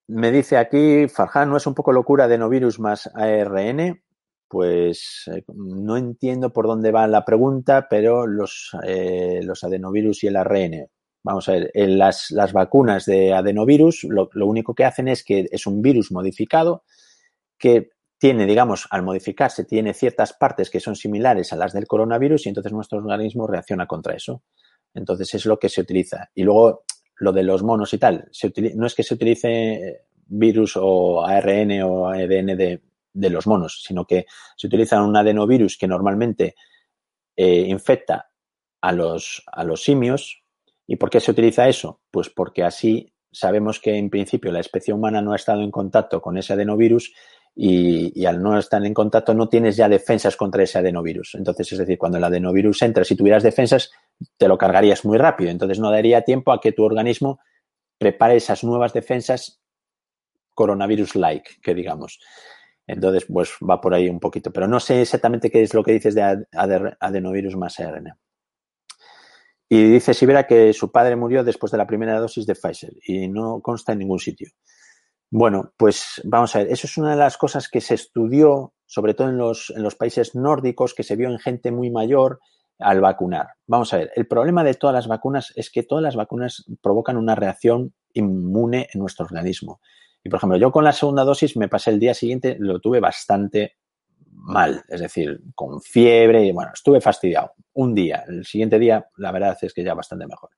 me 0.07 0.31
dice 0.31 0.57
aquí, 0.57 1.07
Farhan, 1.07 1.49
¿no 1.49 1.57
es 1.57 1.67
un 1.67 1.73
poco 1.73 1.91
locura 1.91 2.25
adenovirus 2.25 2.79
más 2.79 3.09
ARN? 3.13 4.01
Pues 4.47 5.23
eh, 5.33 5.43
no 5.53 5.97
entiendo 5.97 6.53
por 6.53 6.67
dónde 6.67 6.91
va 6.91 7.07
la 7.07 7.25
pregunta, 7.25 7.87
pero 7.89 8.25
los, 8.25 8.71
eh, 8.85 9.41
los 9.43 9.63
adenovirus 9.63 10.23
y 10.23 10.27
el 10.27 10.37
ARN. 10.37 10.87
Vamos 11.23 11.49
a 11.49 11.53
ver, 11.53 11.71
en 11.73 11.97
las, 11.97 12.31
las 12.31 12.53
vacunas 12.53 13.05
de 13.05 13.33
adenovirus 13.33 14.05
lo, 14.05 14.29
lo 14.31 14.47
único 14.47 14.73
que 14.73 14.85
hacen 14.85 15.09
es 15.09 15.23
que 15.23 15.47
es 15.51 15.67
un 15.67 15.81
virus 15.81 16.11
modificado 16.11 16.83
que 17.57 17.89
tiene, 18.17 18.45
digamos, 18.45 18.87
al 18.89 19.03
modificarse, 19.03 19.65
tiene 19.65 19.93
ciertas 19.93 20.33
partes 20.33 20.69
que 20.69 20.79
son 20.79 20.95
similares 20.95 21.53
a 21.53 21.55
las 21.55 21.73
del 21.73 21.85
coronavirus 21.85 22.45
y 22.45 22.49
entonces 22.49 22.71
nuestro 22.71 22.99
organismo 22.99 23.45
reacciona 23.45 23.85
contra 23.85 24.15
eso. 24.15 24.43
Entonces 24.93 25.33
es 25.35 25.45
lo 25.45 25.59
que 25.59 25.69
se 25.69 25.81
utiliza. 25.81 26.29
Y 26.33 26.43
luego 26.43 26.83
lo 27.19 27.31
de 27.31 27.43
los 27.43 27.63
monos 27.63 27.93
y 27.93 27.97
tal, 27.97 28.27
se 28.31 28.51
no 28.75 28.85
es 28.85 28.95
que 28.95 29.03
se 29.03 29.13
utilice 29.13 30.05
virus 30.27 30.73
o 30.75 31.25
ARN 31.25 31.81
o 31.83 32.07
ADN 32.09 32.57
de, 32.57 32.81
de 33.13 33.29
los 33.29 33.47
monos, 33.47 33.81
sino 33.83 34.05
que 34.05 34.25
se 34.55 34.67
utiliza 34.67 35.01
un 35.01 35.15
adenovirus 35.15 35.77
que 35.77 35.87
normalmente 35.87 36.55
eh, 37.35 37.65
infecta 37.67 38.29
a 38.81 38.91
los, 38.91 39.43
a 39.47 39.63
los 39.63 39.83
simios. 39.83 40.43
¿Y 40.85 40.95
por 40.95 41.09
qué 41.09 41.19
se 41.19 41.31
utiliza 41.31 41.67
eso? 41.67 42.01
Pues 42.11 42.29
porque 42.29 42.63
así 42.63 43.13
sabemos 43.31 43.79
que 43.79 43.95
en 43.95 44.09
principio 44.09 44.51
la 44.51 44.59
especie 44.59 44.93
humana 44.93 45.21
no 45.21 45.33
ha 45.33 45.35
estado 45.35 45.61
en 45.61 45.71
contacto 45.71 46.21
con 46.21 46.37
ese 46.37 46.53
adenovirus 46.53 47.13
y, 47.59 48.23
al 48.27 48.43
no 48.43 48.59
estar 48.59 48.85
en 48.85 48.93
contacto 48.93 49.33
no 49.33 49.49
tienes 49.49 49.75
ya 49.75 49.89
defensas 49.89 50.37
contra 50.37 50.61
ese 50.61 50.77
adenovirus. 50.77 51.33
Entonces, 51.33 51.71
es 51.71 51.79
decir, 51.79 51.97
cuando 51.97 52.19
el 52.19 52.23
adenovirus 52.23 52.83
entra, 52.83 53.03
si 53.03 53.15
tuvieras 53.15 53.41
defensas, 53.41 53.89
te 54.37 54.47
lo 54.47 54.59
cargarías 54.59 55.03
muy 55.05 55.17
rápido. 55.17 55.49
Entonces, 55.49 55.79
no 55.79 55.89
daría 55.89 56.21
tiempo 56.21 56.51
a 56.51 56.61
que 56.61 56.71
tu 56.71 56.83
organismo 56.83 57.39
prepare 57.97 58.35
esas 58.35 58.63
nuevas 58.63 58.93
defensas 58.93 59.59
coronavirus-like, 60.53 61.59
que 61.63 61.73
digamos. 61.73 62.19
Entonces, 62.85 63.25
pues 63.25 63.53
va 63.67 63.81
por 63.81 63.95
ahí 63.95 64.07
un 64.07 64.19
poquito. 64.19 64.53
Pero 64.53 64.67
no 64.67 64.79
sé 64.79 65.01
exactamente 65.01 65.49
qué 65.49 65.63
es 65.63 65.73
lo 65.73 65.83
que 65.83 65.93
dices 65.93 66.13
de 66.13 66.45
adenovirus 66.51 67.55
más 67.55 67.79
ARN. 67.79 68.13
Y 69.67 69.83
dice 69.93 70.13
Sibera 70.13 70.45
que 70.45 70.73
su 70.73 70.91
padre 70.91 71.15
murió 71.15 71.43
después 71.43 71.71
de 71.71 71.79
la 71.79 71.87
primera 71.87 72.19
dosis 72.19 72.45
de 72.45 72.53
Pfizer 72.53 72.93
y 73.03 73.27
no 73.27 73.61
consta 73.61 73.93
en 73.93 73.99
ningún 73.99 74.19
sitio. 74.19 74.51
Bueno, 75.29 75.73
pues 75.77 76.21
vamos 76.23 76.55
a 76.55 76.59
ver, 76.59 76.69
eso 76.71 76.87
es 76.87 76.97
una 76.97 77.11
de 77.11 77.17
las 77.17 77.37
cosas 77.37 77.67
que 77.67 77.81
se 77.81 77.95
estudió, 77.95 78.73
sobre 78.85 79.13
todo 79.13 79.29
en 79.29 79.37
los, 79.37 79.73
en 79.75 79.83
los 79.83 79.95
países 79.95 80.35
nórdicos, 80.35 80.93
que 80.93 81.03
se 81.03 81.17
vio 81.17 81.29
en 81.29 81.39
gente 81.39 81.71
muy 81.71 81.89
mayor 81.89 82.39
al 82.79 83.01
vacunar. 83.01 83.47
Vamos 83.65 83.93
a 83.93 83.97
ver, 83.97 84.11
el 84.15 84.27
problema 84.27 84.63
de 84.63 84.75
todas 84.75 84.93
las 84.93 85.07
vacunas 85.07 85.51
es 85.55 85.69
que 85.69 85.83
todas 85.83 86.03
las 86.03 86.15
vacunas 86.15 86.65
provocan 86.81 87.17
una 87.17 87.35
reacción 87.35 87.93
inmune 88.13 88.87
en 88.93 88.99
nuestro 89.01 89.25
organismo. 89.25 89.81
Y, 90.23 90.29
por 90.29 90.37
ejemplo, 90.37 90.57
yo 90.57 90.71
con 90.71 90.83
la 90.83 90.93
segunda 90.93 91.25
dosis 91.25 91.57
me 91.57 91.67
pasé 91.67 91.91
el 91.91 91.99
día 91.99 92.13
siguiente, 92.13 92.55
lo 92.59 92.79
tuve 92.79 92.99
bastante 92.99 93.77
mal, 94.31 94.83
es 94.87 95.01
decir, 95.01 95.41
con 95.55 95.81
fiebre 95.81 96.45
y, 96.45 96.51
bueno, 96.51 96.71
estuve 96.73 97.01
fastidiado 97.01 97.53
un 97.73 97.93
día. 97.93 98.23
El 98.27 98.45
siguiente 98.45 98.79
día, 98.79 99.05
la 99.17 99.31
verdad 99.31 99.57
es 99.61 99.73
que 99.73 99.83
ya 99.83 99.93
bastante 99.93 100.25
mejor. 100.25 100.51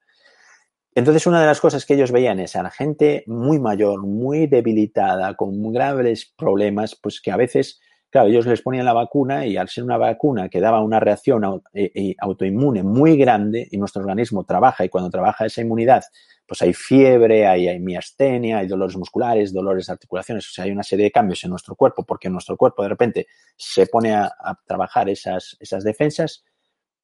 Entonces, 0.95 1.27
una 1.27 1.39
de 1.39 1.47
las 1.47 1.61
cosas 1.61 1.85
que 1.85 1.93
ellos 1.93 2.11
veían 2.11 2.39
es 2.39 2.55
a 2.55 2.63
la 2.63 2.71
gente 2.71 3.23
muy 3.27 3.59
mayor, 3.59 4.05
muy 4.05 4.47
debilitada, 4.47 5.35
con 5.35 5.71
graves 5.71 6.33
problemas, 6.35 6.97
pues 7.01 7.21
que 7.21 7.31
a 7.31 7.37
veces, 7.37 7.79
claro, 8.09 8.27
ellos 8.29 8.47
les 8.47 8.61
ponían 8.61 8.85
la 8.85 8.93
vacuna 8.93 9.45
y 9.45 9.55
al 9.55 9.69
ser 9.69 9.83
una 9.83 9.97
vacuna 9.97 10.49
que 10.49 10.59
daba 10.59 10.81
una 10.81 10.99
reacción 10.99 11.61
eh, 11.73 11.91
eh, 11.93 12.15
autoinmune 12.19 12.83
muy 12.83 13.17
grande 13.17 13.67
y 13.71 13.77
nuestro 13.77 14.01
organismo 14.01 14.43
trabaja 14.45 14.83
y 14.83 14.89
cuando 14.89 15.09
trabaja 15.09 15.45
esa 15.45 15.61
inmunidad 15.61 16.03
pues 16.49 16.63
hay 16.63 16.73
fiebre, 16.73 17.45
hay, 17.45 17.79
miastenia, 17.79 18.57
hay 18.57 18.67
dolores 18.67 18.97
musculares, 18.97 19.53
dolores 19.53 19.85
de 19.85 19.93
articulaciones, 19.93 20.49
o 20.49 20.51
sea, 20.51 20.65
hay 20.65 20.71
una 20.71 20.81
serie 20.81 21.05
de 21.05 21.11
cambios 21.11 21.43
en 21.43 21.51
nuestro 21.51 21.75
cuerpo 21.75 22.03
porque 22.03 22.27
nuestro 22.27 22.57
cuerpo 22.57 22.81
de 22.81 22.89
repente 22.89 23.27
se 23.55 23.85
pone 23.85 24.15
a, 24.15 24.23
a 24.39 24.59
trabajar 24.65 25.09
esas, 25.09 25.55
esas 25.59 25.83
defensas 25.83 26.43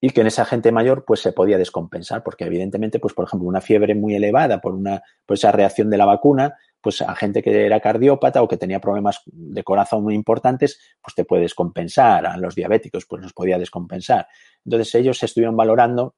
y 0.05 0.11
que 0.11 0.21
en 0.21 0.27
esa 0.27 0.45
gente 0.45 0.71
mayor 0.71 1.03
pues 1.03 1.19
se 1.21 1.33
podía 1.33 1.57
descompensar 1.57 2.21
porque 2.21 2.43
evidentemente 2.43 2.99
pues 2.99 3.15
por 3.15 3.25
ejemplo 3.25 3.49
una 3.49 3.59
fiebre 3.59 3.95
muy 3.95 4.13
elevada 4.13 4.61
por 4.61 4.75
una 4.75 5.01
por 5.25 5.33
esa 5.33 5.51
reacción 5.51 5.89
de 5.89 5.97
la 5.97 6.05
vacuna 6.05 6.53
pues 6.79 7.01
a 7.01 7.15
gente 7.15 7.41
que 7.41 7.65
era 7.65 7.79
cardiópata 7.79 8.43
o 8.43 8.47
que 8.47 8.57
tenía 8.57 8.79
problemas 8.79 9.23
de 9.25 9.63
corazón 9.63 10.03
muy 10.03 10.13
importantes 10.13 10.79
pues 11.01 11.15
te 11.15 11.25
puede 11.25 11.41
descompensar 11.41 12.27
a 12.27 12.37
los 12.37 12.53
diabéticos 12.53 13.07
pues 13.07 13.23
los 13.23 13.33
podía 13.33 13.57
descompensar. 13.57 14.27
Entonces 14.63 14.93
ellos 14.93 15.23
estuvieron 15.23 15.57
valorando 15.57 16.13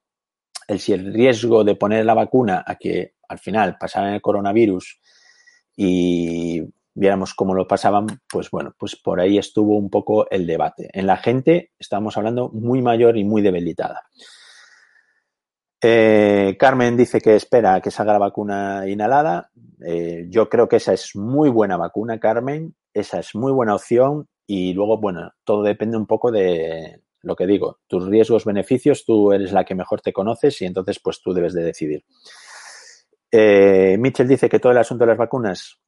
el 0.67 0.82
si 0.82 0.91
el 0.91 1.13
riesgo 1.13 1.63
de 1.63 1.76
poner 1.76 2.04
la 2.04 2.13
vacuna 2.13 2.65
a 2.67 2.76
que 2.76 3.13
al 3.30 3.39
final 3.39 3.78
pasaran 3.80 4.15
el 4.15 4.21
coronavirus 4.21 5.00
y 5.78 6.62
viéramos 6.97 7.36
cómo 7.36 7.53
lo 7.53 7.67
pasaban, 7.67 8.07
pues 8.27 8.49
bueno, 8.49 8.73
pues 8.77 8.95
por 8.95 9.19
ahí 9.19 9.38
estuvo 9.38 9.77
un 9.77 9.89
poco 9.89 10.29
el 10.31 10.47
debate. 10.47 10.89
En 10.93 11.05
la 11.05 11.17
gente 11.17 11.71
estamos 11.77 12.17
hablando 12.17 12.49
muy 12.49 12.81
mayor 12.81 13.17
y 13.17 13.23
muy 13.23 13.41
debilitada. 13.41 14.10
Eh, 15.79 16.57
Carmen 16.60 16.97
dice 16.97 17.21
que 17.21 17.36
espera 17.36 17.79
que 17.81 17.91
salga 17.91 18.13
la 18.13 18.19
vacuna 18.19 18.88
inhalada. 18.88 19.51
Eh, 19.86 20.25
yo 20.29 20.49
creo 20.49 20.67
que 20.67 20.77
esa 20.77 20.93
es 20.93 21.15
muy 21.15 21.49
buena 21.49 21.77
vacuna, 21.77 22.19
Carmen. 22.19 22.75
Esa 22.93 23.19
es 23.19 23.36
muy 23.36 23.51
buena 23.51 23.75
opción. 23.75 24.27
Y 24.47 24.73
luego, 24.73 24.99
bueno, 24.99 25.31
todo 25.43 25.62
depende 25.62 25.97
un 25.97 26.07
poco 26.07 26.31
de 26.31 27.03
lo 27.21 27.36
que 27.36 27.45
digo, 27.45 27.79
tus 27.88 28.07
riesgos, 28.07 28.45
beneficios, 28.45 29.03
tú 29.05 29.33
eres 29.33 29.51
la 29.51 29.65
que 29.65 29.75
mejor 29.75 30.01
te 30.01 30.13
conoces 30.13 30.62
y 30.62 30.65
entonces 30.65 30.99
pues 31.03 31.21
tú 31.21 31.33
debes 31.33 31.53
de 31.53 31.63
decidir. 31.63 32.05
Eh, 33.29 33.97
Mitchell 33.99 34.27
dice 34.27 34.47
que 34.47 34.60
todo 34.60 34.71
el 34.71 34.77
asunto 34.77 35.03
de 35.03 35.10
las 35.10 35.17
vacunas 35.17 35.79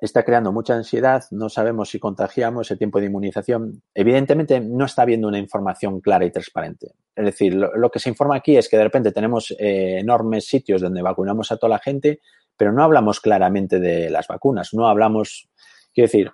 está 0.00 0.24
creando 0.24 0.52
mucha 0.52 0.74
ansiedad, 0.74 1.24
no 1.30 1.48
sabemos 1.48 1.90
si 1.90 1.98
contagiamos 1.98 2.70
el 2.70 2.78
tiempo 2.78 3.00
de 3.00 3.06
inmunización. 3.06 3.82
Evidentemente 3.94 4.60
no 4.60 4.86
está 4.86 5.02
habiendo 5.02 5.28
una 5.28 5.38
información 5.38 6.00
clara 6.00 6.24
y 6.24 6.30
transparente. 6.30 6.94
Es 7.14 7.24
decir, 7.24 7.54
lo, 7.54 7.90
que 7.90 7.98
se 7.98 8.08
informa 8.08 8.36
aquí 8.36 8.56
es 8.56 8.68
que 8.68 8.78
de 8.78 8.84
repente 8.84 9.12
tenemos 9.12 9.50
eh, 9.58 9.98
enormes 9.98 10.46
sitios 10.46 10.80
donde 10.80 11.02
vacunamos 11.02 11.52
a 11.52 11.58
toda 11.58 11.70
la 11.70 11.78
gente, 11.78 12.20
pero 12.56 12.72
no 12.72 12.82
hablamos 12.82 13.20
claramente 13.20 13.78
de 13.78 14.08
las 14.10 14.26
vacunas, 14.26 14.72
no 14.72 14.88
hablamos, 14.88 15.48
quiero 15.92 16.06
decir, 16.06 16.32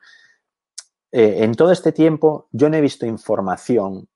eh, 1.12 1.44
en 1.44 1.54
todo 1.54 1.72
este 1.72 1.92
tiempo 1.92 2.48
yo 2.52 2.68
no 2.68 2.76
he 2.76 2.80
visto 2.80 3.06
información 3.06 4.08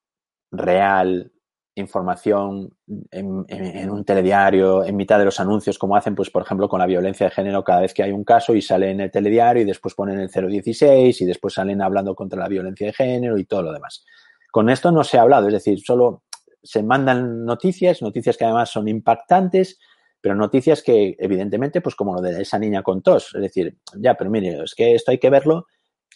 real, 0.52 1.32
información 1.80 2.72
en, 3.10 3.90
un 3.90 4.04
telediario, 4.04 4.84
en 4.84 4.96
mitad 4.96 5.18
de 5.18 5.24
los 5.24 5.40
anuncios, 5.40 5.78
como 5.78 5.96
hacen, 5.96 6.14
pues, 6.14 6.30
por 6.30 6.42
ejemplo, 6.42 6.68
con 6.68 6.78
la 6.78 6.86
violencia 6.86 7.26
de 7.26 7.32
género, 7.32 7.64
cada 7.64 7.80
vez 7.80 7.92
que 7.92 8.02
hay 8.02 8.12
un 8.12 8.24
caso 8.24 8.54
y 8.54 8.62
sale 8.62 8.90
en 8.90 9.00
el 9.00 9.10
telediario 9.10 9.62
y 9.62 9.66
después 9.66 9.94
ponen 9.94 10.20
el 10.20 10.28
016 10.28 11.20
y 11.20 11.24
después 11.24 11.54
salen 11.54 11.82
hablando 11.82 12.14
contra 12.14 12.38
la 12.38 12.48
violencia 12.48 12.86
de 12.86 12.92
género 12.92 13.38
y 13.38 13.44
todo 13.44 13.62
lo 13.62 13.72
demás. 13.72 14.04
Con 14.50 14.70
esto 14.70 14.92
no 14.92 15.02
se 15.02 15.18
ha 15.18 15.22
hablado, 15.22 15.48
es 15.48 15.54
decir, 15.54 15.80
solo 15.80 16.22
se 16.62 16.82
mandan 16.82 17.44
noticias, 17.44 18.02
noticias 18.02 18.36
que 18.36 18.44
además 18.44 18.70
son 18.70 18.88
impactantes, 18.88 19.78
pero 20.20 20.34
noticias 20.34 20.82
que, 20.82 21.16
evidentemente, 21.18 21.80
pues 21.80 21.94
como 21.94 22.14
lo 22.14 22.20
de 22.20 22.42
esa 22.42 22.58
niña 22.58 22.82
con 22.82 23.02
tos, 23.02 23.34
es 23.34 23.40
decir, 23.40 23.76
ya, 23.96 24.14
pero 24.14 24.30
mire, 24.30 24.62
es 24.62 24.74
que 24.74 24.94
esto 24.94 25.10
hay 25.10 25.18
que 25.18 25.30
verlo, 25.30 25.66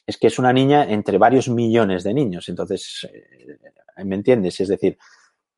es 0.07 0.19
que 0.19 0.27
es 0.27 0.39
una 0.39 0.53
niña 0.53 0.85
entre 0.85 1.17
varios 1.19 1.49
millones 1.49 2.05
de 2.05 2.13
niños, 2.13 2.49
entonces, 2.49 3.09
¿me 4.05 4.15
entiendes? 4.15 4.61
Es 4.61 4.69
decir, 4.69 4.99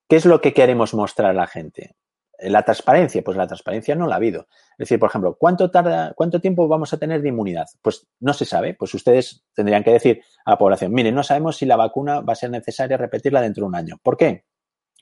¿Qué 0.09 0.17
es 0.17 0.25
lo 0.25 0.41
que 0.41 0.53
queremos 0.53 0.95
mostrar 0.95 1.31
a 1.31 1.35
la 1.35 1.47
gente? 1.47 1.97
La 2.39 2.63
transparencia, 2.63 3.23
pues 3.23 3.37
la 3.37 3.47
transparencia 3.47 3.95
no 3.97 4.07
la 4.07 4.15
ha 4.15 4.17
habido. 4.19 4.47
Es 4.73 4.89
decir, 4.89 5.01
por 5.01 5.09
ejemplo, 5.09 5.37
¿cuánto 5.39 5.71
tarda, 5.71 6.13
cuánto 6.15 6.41
tiempo 6.41 6.69
vamos 6.69 6.93
a 6.93 6.99
tener 6.99 7.23
de 7.23 7.31
inmunidad? 7.31 7.67
Pues 7.83 8.07
no 8.21 8.33
se 8.35 8.45
sabe. 8.45 8.75
Pues 8.75 8.93
ustedes 8.95 9.45
tendrían 9.55 9.83
que 9.83 9.93
decir 9.93 10.23
a 10.45 10.51
la 10.53 10.59
población, 10.59 10.93
miren, 10.93 11.15
no 11.15 11.23
sabemos 11.23 11.57
si 11.57 11.67
la 11.67 11.77
vacuna 11.77 12.21
va 12.21 12.35
a 12.35 12.37
ser 12.37 12.51
necesaria 12.51 12.97
repetirla 12.97 13.41
dentro 13.41 13.63
de 13.63 13.69
un 13.69 13.75
año. 13.75 13.97
¿Por 14.03 14.17
qué? 14.17 14.45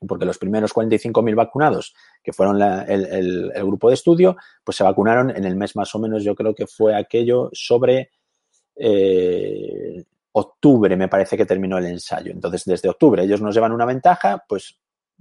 Porque 0.07 0.25
los 0.25 0.39
primeros 0.39 0.73
45.000 0.73 1.35
vacunados, 1.35 1.95
que 2.23 2.33
fueron 2.33 2.63
el, 2.63 3.53
grupo 3.57 3.89
de 3.89 3.95
estudio, 3.95 4.37
pues 4.63 4.77
se 4.77 4.85
vacunaron 4.85 5.31
en 5.31 5.45
el 5.45 5.57
mes 5.57 5.77
más 5.77 5.95
o 5.95 5.99
menos, 5.99 6.25
yo 6.25 6.35
creo 6.35 6.55
que 6.55 6.67
fue 6.67 6.95
aquello 6.95 7.51
sobre 7.53 8.11
eh, 8.77 10.05
octubre, 10.33 10.97
me 10.97 11.09
parece 11.09 11.37
que 11.37 11.47
terminó 11.47 11.79
el 11.79 11.87
ensayo. 11.87 12.33
Entonces, 12.33 12.65
desde 12.65 12.89
octubre 12.89 13.23
ellos 13.23 13.41
nos 13.41 13.55
llevan 13.55 13.73
una 13.73 13.87
ventaja, 13.87 14.45
pues 14.49 14.79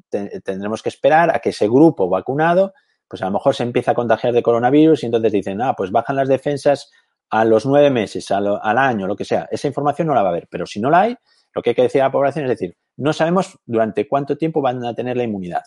te, 0.10 0.42
tendremos 0.42 0.82
que 0.82 0.90
esperar 0.90 1.36
a 1.36 1.40
que 1.40 1.50
ese 1.50 1.68
grupo 1.68 2.10
vacunado, 2.10 2.74
pues 3.08 3.22
a 3.22 3.26
lo 3.26 3.32
mejor 3.32 3.56
se 3.56 3.64
empieza 3.64 3.92
a 3.92 3.96
contagiar 3.96 4.34
de 4.34 4.44
coronavirus 4.44 5.04
y 5.04 5.06
entonces 5.08 5.32
dicen, 5.32 5.62
ah, 5.62 5.74
pues 5.76 5.92
bajan 5.92 6.16
las 6.16 6.28
defensas 6.28 6.92
a 7.30 7.46
los 7.46 7.66
nueve 7.66 7.90
meses, 7.90 8.30
a 8.32 8.40
lo, 8.40 8.64
al 8.64 8.78
año, 8.78 9.08
lo 9.08 9.16
que 9.16 9.26
sea. 9.26 9.48
Esa 9.52 9.68
información 9.68 10.08
no 10.08 10.14
la 10.14 10.22
va 10.22 10.30
a 10.30 10.32
haber, 10.32 10.48
pero 10.50 10.66
si 10.66 10.80
no 10.80 10.90
la 10.90 11.02
hay, 11.02 11.16
lo 11.54 11.62
que 11.62 11.72
hay 11.72 11.76
que 11.76 11.84
decir 11.84 12.02
a 12.02 12.06
la 12.06 12.12
población 12.12 12.46
es 12.46 12.52
decir, 12.52 12.78
no 12.98 13.14
sabemos 13.14 13.60
durante 13.66 14.08
cuánto 14.08 14.38
tiempo 14.38 14.62
van 14.62 14.84
a 14.86 14.94
tener 14.94 15.18
la 15.18 15.24
inmunidad, 15.24 15.64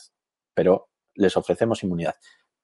pero 0.54 0.88
les 1.14 1.36
ofrecemos 1.36 1.82
inmunidad. 1.82 2.14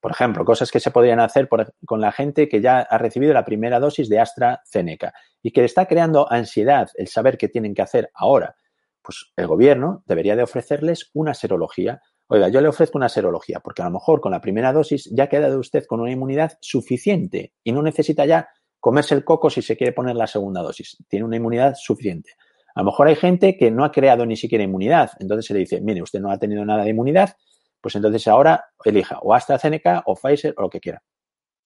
Por 0.00 0.10
ejemplo, 0.10 0.44
cosas 0.44 0.70
que 0.70 0.80
se 0.80 0.90
podrían 0.90 1.20
hacer 1.20 1.48
por, 1.48 1.74
con 1.86 2.00
la 2.00 2.10
gente 2.10 2.48
que 2.48 2.60
ya 2.60 2.80
ha 2.80 2.98
recibido 2.98 3.32
la 3.32 3.44
primera 3.44 3.78
dosis 3.78 4.08
de 4.08 4.18
AstraZeneca 4.18 5.12
y 5.42 5.52
que 5.52 5.60
le 5.60 5.66
está 5.66 5.86
creando 5.86 6.30
ansiedad 6.30 6.90
el 6.96 7.06
saber 7.06 7.38
qué 7.38 7.48
tienen 7.48 7.74
que 7.74 7.82
hacer 7.82 8.10
ahora. 8.14 8.56
Pues 9.02 9.32
el 9.36 9.46
gobierno 9.46 10.02
debería 10.06 10.36
de 10.36 10.42
ofrecerles 10.42 11.10
una 11.14 11.34
serología. 11.34 12.02
Oiga, 12.28 12.48
yo 12.48 12.60
le 12.60 12.68
ofrezco 12.68 12.98
una 12.98 13.08
serología 13.08 13.60
porque 13.60 13.82
a 13.82 13.86
lo 13.86 13.92
mejor 13.92 14.20
con 14.20 14.32
la 14.32 14.40
primera 14.40 14.72
dosis 14.72 15.10
ya 15.12 15.24
ha 15.24 15.28
quedado 15.28 15.58
usted 15.58 15.84
con 15.86 16.00
una 16.00 16.12
inmunidad 16.12 16.58
suficiente 16.60 17.52
y 17.62 17.72
no 17.72 17.82
necesita 17.82 18.24
ya 18.24 18.48
comerse 18.80 19.14
el 19.14 19.24
coco 19.24 19.50
si 19.50 19.62
se 19.62 19.76
quiere 19.76 19.92
poner 19.92 20.16
la 20.16 20.26
segunda 20.26 20.62
dosis. 20.62 20.96
Tiene 21.08 21.24
una 21.24 21.36
inmunidad 21.36 21.74
suficiente. 21.76 22.32
A 22.74 22.80
lo 22.80 22.86
mejor 22.86 23.08
hay 23.08 23.16
gente 23.16 23.56
que 23.56 23.70
no 23.70 23.84
ha 23.84 23.92
creado 23.92 24.24
ni 24.24 24.36
siquiera 24.36 24.64
inmunidad. 24.64 25.10
Entonces 25.18 25.46
se 25.46 25.54
le 25.54 25.60
dice, 25.60 25.80
mire, 25.80 26.02
usted 26.02 26.20
no 26.20 26.30
ha 26.30 26.38
tenido 26.38 26.64
nada 26.64 26.84
de 26.84 26.90
inmunidad, 26.90 27.36
pues 27.80 27.96
entonces 27.96 28.26
ahora 28.28 28.64
elija 28.84 29.18
o 29.20 29.34
AstraZeneca 29.34 30.02
o 30.06 30.14
Pfizer 30.14 30.54
o 30.56 30.62
lo 30.62 30.70
que 30.70 30.80
quiera. 30.80 31.02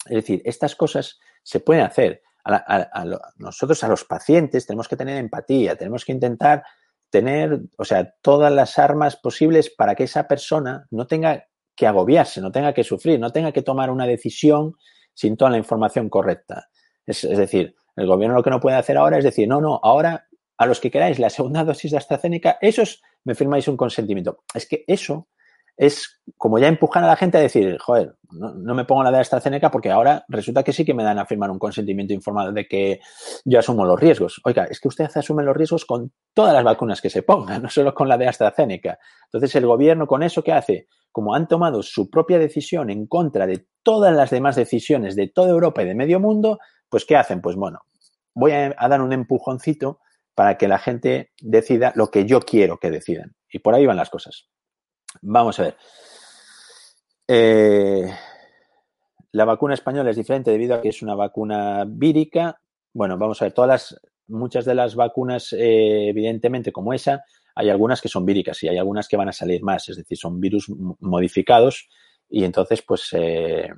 Es 0.07 0.17
decir, 0.17 0.43
estas 0.45 0.75
cosas 0.75 1.19
se 1.43 1.61
pueden 1.61 1.85
hacer. 1.85 2.23
A, 2.49 3.05
nosotros, 3.39 3.83
a 3.83 3.89
los 3.89 4.05
pacientes, 4.05 4.67
tenemos 4.67 4.87
que 4.87 4.97
tener 4.97 5.17
empatía, 5.17 5.75
tenemos 5.75 6.05
que 6.05 6.13
intentar 6.13 6.63
tener, 7.11 7.61
o 7.79 7.85
sea, 7.85 8.15
todas 8.23 8.53
las 8.53 8.79
armas 8.79 9.17
posibles 9.17 9.71
para 9.71 9.95
que 9.95 10.05
esa 10.05 10.27
persona 10.27 10.87
no 10.91 11.07
tenga 11.07 11.47
que 11.75 11.87
agobiarse, 11.87 12.41
no 12.41 12.51
tenga 12.51 12.73
que 12.73 12.85
sufrir, 12.85 13.21
no 13.21 13.31
tenga 13.31 13.53
que 13.53 13.63
tomar 13.63 13.91
una 13.91 14.07
decisión 14.07 14.75
sin 15.15 15.37
toda 15.37 15.51
la 15.51 15.59
información 15.59 16.09
correcta. 16.09 16.69
Es, 17.05 17.25
es 17.25 17.39
decir, 17.39 17.75
el 17.97 18.07
gobierno 18.07 18.37
lo 18.37 18.43
que 18.43 18.51
no 18.51 18.61
puede 18.61 18.77
hacer 18.77 18.97
ahora 18.97 19.19
es 19.19 19.25
decir, 19.25 19.49
no, 19.49 19.61
no, 19.61 19.81
ahora 19.83 20.27
a 20.59 20.67
los 20.67 20.81
que 20.81 20.91
queráis 20.91 21.19
la 21.19 21.31
segunda 21.31 21.65
dosis 21.65 21.91
de 21.91 21.99
AstraZeneca, 21.99 22.59
esos 22.61 23.03
me 23.25 23.35
firmáis 23.35 23.69
un 23.69 23.77
consentimiento. 23.77 24.43
Es 24.55 24.67
que 24.67 24.85
eso 24.87 25.29
es 25.77 26.23
como 26.39 26.59
ya 26.59 26.69
empujar 26.69 27.05
a 27.05 27.07
la 27.07 27.17
gente 27.17 27.37
a 27.39 27.41
decir, 27.41 27.77
joder, 27.79 28.17
no, 28.31 28.75
me 28.75 28.85
pongo 28.85 29.03
la 29.03 29.11
de 29.11 29.19
AstraZeneca 29.19 29.71
porque 29.71 29.91
ahora 29.91 30.25
resulta 30.29 30.63
que 30.63 30.73
sí 30.73 30.85
que 30.85 30.95
me 30.95 31.05
dan 31.05 31.19
a 31.19 31.27
firmar 31.27 31.51
un 31.51 31.59
consentimiento 31.59 32.15
informado 32.15 32.53
de 32.53 32.67
que 32.67 33.01
yo 33.45 33.59
asumo 33.59 33.85
los 33.85 34.01
riesgos. 34.01 34.41
Oiga, 34.45 34.65
es 34.65 34.81
que 34.81 34.89
usted 34.89 35.09
asume 35.15 35.43
los 35.43 35.57
riesgos 35.57 35.85
con 35.85 36.13
todas 36.35 36.55
las 36.55 36.65
vacunas 36.65 37.01
que 37.01 37.11
se 37.11 37.23
pongan, 37.23 37.63
no 37.63 37.69
solo 37.69 37.95
con 37.95 38.09
la 38.09 38.17
de 38.17 38.27
AstraZeneca. 38.27 38.99
Entonces, 39.27 39.55
el 39.55 39.67
gobierno 39.67 40.07
con 40.07 40.23
eso, 40.23 40.43
¿qué 40.43 40.53
hace? 40.53 40.89
Como 41.13 41.35
han 41.35 41.47
tomado 41.47 41.83
su 41.83 42.11
propia 42.11 42.39
decisión 42.39 42.91
en 42.91 43.07
contra 43.07 43.47
de 43.47 43.67
todas 43.83 44.15
las 44.15 44.31
demás 44.31 44.57
decisiones 44.57 45.15
de 45.15 45.29
toda 45.29 45.51
Europa 45.51 45.83
y 45.83 45.87
de 45.87 45.95
medio 45.95 46.21
mundo, 46.21 46.59
pues 46.89 47.05
¿qué 47.05 47.17
hacen? 47.17 47.41
Pues 47.41 47.57
bueno, 47.57 47.81
voy 48.35 48.53
a 48.53 48.89
dar 48.89 49.01
un 49.03 49.13
empujoncito 49.13 50.01
para 50.35 50.59
que 50.59 50.69
la 50.69 50.79
gente 50.79 51.33
decida 51.41 51.93
lo 51.97 52.11
que 52.11 52.27
yo 52.27 52.41
quiero 52.41 52.79
que 52.79 52.91
decidan. 52.91 53.35
Y 53.51 53.61
por 53.61 53.75
ahí 53.75 53.87
van 53.87 53.97
las 53.97 54.11
cosas. 54.11 54.49
Vamos 55.23 55.59
a 55.59 55.63
ver. 55.65 55.77
Eh, 57.29 58.07
la 59.33 59.45
vacuna 59.45 59.75
española 59.75 60.11
es 60.11 60.17
diferente 60.17 60.51
debido 60.51 60.75
a 60.75 60.81
que 60.81 60.89
es 60.89 61.03
una 61.03 61.15
vacuna 61.15 61.85
vírica. 61.87 62.61
Bueno, 62.93 63.19
vamos 63.19 63.41
a 63.41 63.47
ver, 63.47 63.53
todas 63.53 63.69
las, 63.69 64.01
muchas 64.29 64.65
de 64.65 64.75
las 64.75 64.95
vacunas, 64.95 65.53
eh, 65.53 66.09
evidentemente, 66.09 66.73
como 66.73 66.93
esa, 66.93 67.25
hay 67.55 67.69
algunas 67.71 68.01
que 68.01 68.09
son 68.09 68.25
víricas 68.25 68.63
y 68.63 68.69
hay 68.69 68.79
algunas 68.79 69.09
que 69.09 69.17
van 69.17 69.29
a 69.29 69.33
salir 69.33 69.63
más, 69.63 69.89
es 69.89 69.97
decir, 69.97 70.17
son 70.17 70.41
virus 70.41 70.71
modificados 71.01 71.89
y 72.29 72.45
entonces, 72.45 72.83
pues, 72.83 73.09
eh, 73.13 73.69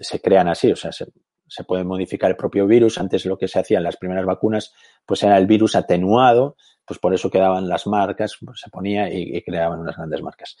se 0.00 0.20
crean 0.20 0.48
así, 0.48 0.70
o 0.70 0.76
sea, 0.76 0.92
se, 0.92 1.06
se 1.48 1.64
puede 1.64 1.84
modificar 1.84 2.30
el 2.30 2.36
propio 2.36 2.66
virus. 2.66 2.98
Antes 2.98 3.26
lo 3.26 3.36
que 3.36 3.48
se 3.48 3.58
hacía 3.58 3.78
en 3.78 3.84
las 3.84 3.96
primeras 3.96 4.24
vacunas, 4.24 4.72
pues 5.08 5.22
era 5.22 5.38
el 5.38 5.46
virus 5.46 5.74
atenuado, 5.74 6.56
pues 6.86 7.00
por 7.00 7.14
eso 7.14 7.30
quedaban 7.30 7.66
las 7.66 7.86
marcas, 7.86 8.36
pues 8.44 8.60
se 8.60 8.68
ponía 8.68 9.10
y, 9.10 9.42
creaban 9.42 9.80
unas 9.80 9.96
grandes 9.96 10.22
marcas. 10.22 10.56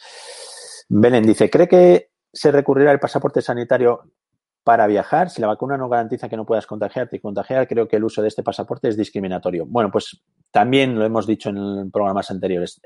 Belén 0.88 1.26
dice, 1.26 1.50
¿cree 1.50 1.68
que 1.68 2.12
se 2.32 2.50
recurrirá 2.50 2.90
al 2.90 2.98
pasaporte 2.98 3.42
sanitario 3.42 4.10
para 4.64 4.86
viajar? 4.86 5.28
Si 5.28 5.42
la 5.42 5.48
vacuna 5.48 5.76
no 5.76 5.90
garantiza 5.90 6.30
que 6.30 6.36
no 6.38 6.46
puedas 6.46 6.66
contagiarte 6.66 7.16
y 7.16 7.20
contagiar, 7.20 7.68
creo 7.68 7.86
que 7.86 7.96
el 7.96 8.04
uso 8.04 8.22
de 8.22 8.28
este 8.28 8.42
pasaporte 8.42 8.88
es 8.88 8.96
discriminatorio. 8.96 9.66
Bueno, 9.66 9.90
pues 9.90 10.22
también 10.50 10.98
lo 10.98 11.04
hemos 11.04 11.26
dicho 11.26 11.50
en 11.50 11.90
programas 11.90 12.30
anteriores, 12.30 12.80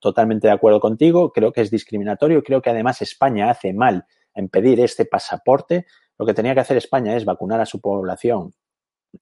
totalmente 0.00 0.48
de 0.48 0.52
acuerdo 0.52 0.80
contigo, 0.80 1.32
creo 1.32 1.50
que 1.50 1.62
es 1.62 1.70
discriminatorio, 1.70 2.42
creo 2.42 2.60
que 2.60 2.68
además 2.68 3.00
España 3.00 3.48
hace 3.48 3.72
mal 3.72 4.04
en 4.34 4.50
pedir 4.50 4.80
este 4.80 5.06
pasaporte 5.06 5.86
lo 6.18 6.26
que 6.26 6.34
tenía 6.34 6.54
que 6.54 6.60
hacer 6.60 6.76
España 6.76 7.16
es 7.16 7.24
vacunar 7.24 7.60
a 7.60 7.66
su 7.66 7.80
población 7.80 8.52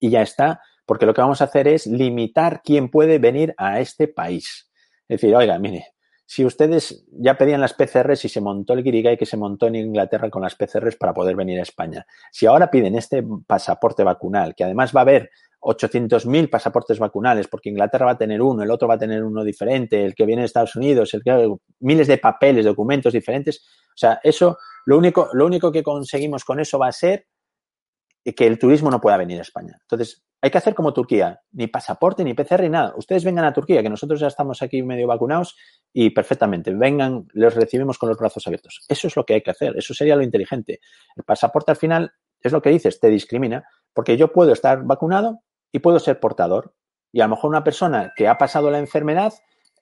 y 0.01 0.11
ya 0.11 0.23
está, 0.23 0.61
porque 0.87 1.07
lo 1.07 1.15
que 1.15 1.21
vamos 1.21 1.41
a 1.41 1.45
hacer 1.45 1.69
es 1.69 1.87
limitar 1.87 2.63
quién 2.63 2.91
puede 2.91 3.19
venir 3.19 3.55
a 3.57 3.81
este 3.81 4.09
país. 4.09 4.71
Es 5.09 5.21
decir, 5.21 5.35
oiga, 5.35 5.59
mire, 5.59 5.95
si 6.27 6.45
ustedes 6.45 7.05
ya 7.13 7.37
pedían 7.37 7.61
las 7.61 7.75
PCRs 7.75 8.25
y 8.25 8.29
se 8.29 8.41
montó 8.41 8.73
el 8.73 8.83
guirigay 8.83 9.17
que 9.17 9.27
se 9.27 9.37
montó 9.37 9.67
en 9.67 9.77
Inglaterra 9.77 10.31
con 10.31 10.43
las 10.43 10.55
PCRs 10.55 10.97
para 10.97 11.13
poder 11.13 11.37
venir 11.37 11.59
a 11.59 11.63
España, 11.63 12.07
si 12.33 12.47
ahora 12.47 12.71
piden 12.71 12.97
este 12.97 13.23
pasaporte 13.47 14.03
vacunal, 14.05 14.55
que 14.55 14.65
además 14.65 14.93
va 14.95 15.01
a 15.01 15.03
haber 15.03 15.31
800.000 15.61 16.51
pasaportes 16.51 16.99
vacunales, 16.99 17.49
porque 17.49 17.71
Inglaterra 17.71 18.07
va 18.07 18.13
a 18.13 18.19
tener 18.19 18.43
uno, 18.43 18.63
el 18.63 18.71
otro 18.71 18.87
va 18.87 18.95
a 18.95 18.99
tener 18.99 19.25
uno 19.25 19.43
diferente, 19.43 20.05
el 20.05 20.15
que 20.15 20.27
viene 20.27 20.43
de 20.43 20.47
Estados 20.47 20.77
Unidos, 20.77 21.13
el 21.15 21.23
que 21.23 21.55
miles 21.81 22.07
de 22.07 22.19
papeles, 22.19 22.65
documentos 22.65 23.13
diferentes. 23.13 23.65
O 23.89 23.97
sea, 23.97 24.21
eso, 24.23 24.59
lo 24.85 24.99
único, 24.99 25.31
lo 25.33 25.47
único 25.47 25.73
que 25.73 25.83
conseguimos 25.83 26.45
con 26.45 26.61
eso 26.61 26.79
va 26.79 26.89
a 26.89 26.93
ser 26.93 27.27
que 28.25 28.47
el 28.47 28.59
turismo 28.59 28.91
no 28.91 29.01
pueda 29.01 29.17
venir 29.17 29.39
a 29.39 29.43
España. 29.43 29.77
Entonces, 29.81 30.23
hay 30.45 30.51
que 30.51 30.59
hacer 30.59 30.75
como 30.75 30.93
Turquía, 30.93 31.41
ni 31.53 31.69
pasaporte, 31.69 32.23
ni 32.23 32.35
PCR, 32.35 32.61
ni 32.61 32.69
nada. 32.69 32.93
Ustedes 32.99 33.25
vengan 33.25 33.47
a 33.47 33.55
Turquía, 33.55 33.83
que 33.83 33.89
nosotros 33.89 34.21
ya 34.21 34.27
estamos 34.27 34.61
aquí 34.61 34.83
medio 34.83 35.07
vacunados 35.07 35.57
y 35.91 36.11
perfectamente. 36.11 36.75
Vengan, 36.75 37.27
los 37.33 37.55
recibimos 37.55 37.97
con 37.97 38.11
los 38.11 38.19
brazos 38.19 38.47
abiertos. 38.47 38.85
Eso 38.87 39.09
es 39.09 39.17
lo 39.17 39.25
que 39.25 39.33
hay 39.33 39.41
que 39.41 39.53
hacer, 39.53 39.75
eso 39.75 39.95
sería 39.95 40.17
lo 40.17 40.23
inteligente. 40.23 40.81
El 41.17 41.25
pasaporte 41.25 41.71
al 41.71 41.79
final 41.79 42.13
es 42.43 42.53
lo 42.53 42.61
que 42.61 42.69
dices, 42.69 43.01
te 43.01 43.09
discrimina, 43.09 43.65
porque 43.95 44.19
yo 44.19 44.35
puedo 44.35 44.53
estar 44.53 44.85
vacunado 44.85 45.41
y 45.73 45.79
puedo 45.79 45.99
ser 45.99 46.21
portador. 46.21 46.75
Y 47.11 47.23
a 47.23 47.25
lo 47.25 47.37
mejor 47.37 47.49
una 47.49 47.65
persona 47.65 48.13
que 48.15 48.29
ha 48.29 48.37
pasado 48.37 48.71
la 48.71 48.81
enfermedad 48.81 49.33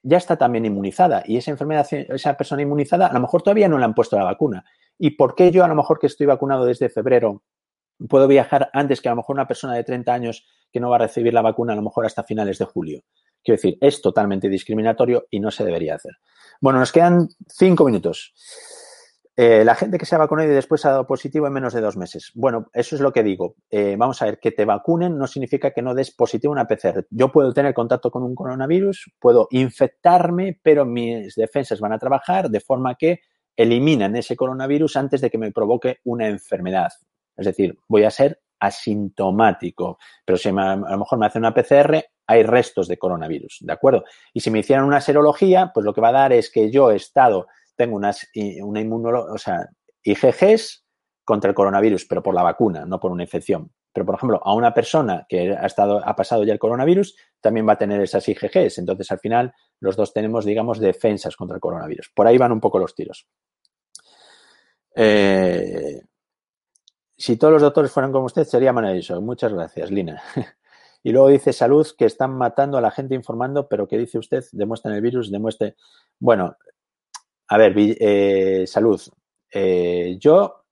ya 0.01 0.15
está 0.15 0.37
también 0.37 0.65
inmunizada 0.65 1.23
y 1.25 1.35
esa 1.35 1.51
enfermedad, 1.51 1.85
esa 1.91 2.37
persona 2.37 2.61
inmunizada, 2.61 3.07
a 3.07 3.13
lo 3.13 3.19
mejor 3.19 3.41
todavía 3.41 3.67
no 3.67 3.77
le 3.77 3.83
han 3.83 3.93
puesto 3.93 4.17
la 4.17 4.23
vacuna. 4.23 4.63
¿Y 4.97 5.17
por 5.17 5.35
qué 5.35 5.51
yo 5.51 5.65
a 5.65 5.67
lo 5.67 5.75
mejor 5.75 5.99
que 5.99 6.07
estoy 6.07 6.25
vacunado 6.25 6.63
desde 6.63 6.87
febrero 6.87 7.43
puedo 8.07 8.27
viajar 8.27 8.69
antes 8.73 9.01
que 9.01 9.09
a 9.09 9.11
lo 9.11 9.17
mejor 9.17 9.35
una 9.35 9.47
persona 9.47 9.73
de 9.73 9.83
30 9.83 10.13
años 10.13 10.45
que 10.71 10.79
no 10.79 10.89
va 10.89 10.95
a 10.97 10.99
recibir 10.99 11.33
la 11.33 11.41
vacuna 11.41 11.73
a 11.73 11.75
lo 11.75 11.81
mejor 11.81 12.05
hasta 12.05 12.23
finales 12.23 12.57
de 12.57 12.65
julio? 12.65 13.01
Quiero 13.43 13.57
decir, 13.57 13.77
es 13.81 14.01
totalmente 14.01 14.49
discriminatorio 14.49 15.27
y 15.29 15.39
no 15.39 15.51
se 15.51 15.65
debería 15.65 15.95
hacer. 15.95 16.13
Bueno, 16.61 16.79
nos 16.79 16.91
quedan 16.91 17.27
cinco 17.47 17.85
minutos. 17.85 18.33
Eh, 19.35 19.65
la 19.65 19.73
gente 19.73 19.97
que 19.97 20.05
se 20.05 20.13
ha 20.13 20.19
vacunado 20.19 20.51
y 20.51 20.53
después 20.53 20.85
ha 20.85 20.91
dado 20.91 21.07
positivo 21.07 21.47
en 21.47 21.53
menos 21.53 21.73
de 21.73 21.81
dos 21.81 21.97
meses. 21.97 22.31
Bueno, 22.35 22.67
eso 22.71 22.95
es 22.95 23.01
lo 23.01 23.11
que 23.11 23.23
digo. 23.23 23.55
Eh, 23.71 23.95
vamos 23.97 24.21
a 24.21 24.25
ver, 24.25 24.39
que 24.39 24.51
te 24.51 24.63
vacunen 24.63 25.17
no 25.17 25.25
significa 25.25 25.71
que 25.71 25.81
no 25.81 25.95
des 25.95 26.11
positivo 26.11 26.53
una 26.53 26.67
PCR. 26.67 27.07
Yo 27.09 27.31
puedo 27.31 27.51
tener 27.51 27.73
contacto 27.73 28.11
con 28.11 28.21
un 28.21 28.35
coronavirus, 28.35 29.11
puedo 29.19 29.47
infectarme, 29.49 30.59
pero 30.61 30.85
mis 30.85 31.33
defensas 31.35 31.79
van 31.79 31.93
a 31.93 31.99
trabajar 31.99 32.49
de 32.49 32.59
forma 32.59 32.95
que 32.95 33.21
eliminan 33.57 34.15
ese 34.15 34.35
coronavirus 34.35 34.97
antes 34.97 35.21
de 35.21 35.31
que 35.31 35.39
me 35.39 35.51
provoque 35.51 35.97
una 36.03 36.27
enfermedad. 36.27 36.91
Es 37.35 37.45
decir, 37.45 37.77
voy 37.87 38.03
a 38.03 38.11
ser 38.11 38.41
asintomático, 38.59 39.97
pero 40.25 40.37
si 40.37 40.49
a 40.49 40.75
lo 40.75 40.97
mejor 40.97 41.19
me 41.19 41.25
hace 41.25 41.39
una 41.39 41.53
PCR, 41.53 42.03
hay 42.27 42.43
restos 42.43 42.87
de 42.87 42.97
coronavirus, 42.97 43.57
¿de 43.61 43.73
acuerdo? 43.73 44.05
Y 44.33 44.39
si 44.39 44.49
me 44.49 44.59
hicieran 44.59 44.85
una 44.85 45.01
serología, 45.01 45.71
pues 45.73 45.85
lo 45.85 45.93
que 45.93 45.99
va 45.99 46.09
a 46.09 46.13
dar 46.13 46.33
es 46.33 46.49
que 46.49 46.71
yo 46.71 46.91
he 46.91 46.95
estado 46.95 47.47
tengo 47.75 47.95
unas, 47.95 48.27
una 48.61 48.81
inmunología, 48.81 49.33
o 49.33 49.37
sea, 49.37 49.67
IgGs 50.03 50.85
contra 51.23 51.49
el 51.49 51.55
coronavirus, 51.55 52.05
pero 52.05 52.21
por 52.21 52.35
la 52.35 52.43
vacuna, 52.43 52.85
no 52.85 52.99
por 52.99 53.11
una 53.11 53.23
infección. 53.23 53.71
Pero, 53.93 54.05
por 54.05 54.15
ejemplo, 54.15 54.41
a 54.43 54.53
una 54.55 54.73
persona 54.73 55.25
que 55.29 55.53
ha, 55.53 55.65
estado, 55.65 56.01
ha 56.03 56.15
pasado 56.15 56.43
ya 56.43 56.53
el 56.53 56.59
coronavirus, 56.59 57.15
también 57.39 57.67
va 57.67 57.73
a 57.73 57.77
tener 57.77 58.01
esas 58.01 58.27
IgGs. 58.27 58.79
Entonces, 58.79 59.11
al 59.11 59.19
final, 59.19 59.53
los 59.79 59.95
dos 59.95 60.13
tenemos, 60.13 60.45
digamos, 60.45 60.79
defensas 60.79 61.35
contra 61.35 61.55
el 61.55 61.61
coronavirus. 61.61 62.11
Por 62.13 62.25
ahí 62.25 62.37
van 62.37 62.51
un 62.51 62.59
poco 62.59 62.79
los 62.79 62.95
tiros. 62.95 63.27
Eh, 64.95 66.01
si 67.23 67.37
todos 67.37 67.53
los 67.53 67.61
doctores 67.61 67.89
fueran 67.89 68.11
como 68.11 68.25
usted, 68.25 68.43
sería 68.43 68.73
maravilloso. 68.73 69.21
Muchas 69.21 69.53
gracias, 69.53 69.89
Lina. 69.91 70.21
Y 71.05 71.11
luego 71.11 71.27
dice 71.27 71.51
salud 71.51 71.85
que 71.97 72.05
están 72.05 72.31
matando 72.37 72.77
a 72.77 72.81
la 72.81 72.89
gente 72.89 73.13
informando, 73.13 73.67
pero 73.67 73.89
que 73.89 73.97
dice 73.97 74.17
usted, 74.17 74.41
demuestran 74.53 74.93
el 74.93 75.01
virus, 75.01 75.29
demuestre. 75.29 75.75
Bueno, 76.17 76.55
a 77.49 77.57
ver, 77.57 77.73
eh, 77.77 78.63
salud. 78.67 79.01
Eh, 79.51 80.15
yo, 80.17 80.63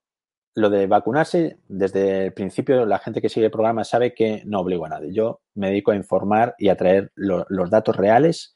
lo 0.56 0.70
de 0.70 0.88
vacunarse, 0.88 1.60
desde 1.68 2.28
el 2.28 2.34
principio 2.34 2.86
la 2.86 2.99
gente 2.99 3.22
que 3.22 3.28
sigue 3.28 3.47
el 3.47 3.52
programa 3.52 3.84
sabe 3.84 4.14
que 4.14 4.41
no 4.45 4.62
obligo 4.62 4.86
a 4.86 4.89
nadie. 4.89 5.12
Yo 5.12 5.41
me 5.56 5.68
dedico 5.68 5.91
a 5.91 5.97
informar 5.97 6.56
y 6.58 6.70
a 6.70 6.78
traer 6.78 7.12
lo, 7.16 7.45
los 7.49 7.70
datos 7.70 7.97
reales 7.97 8.56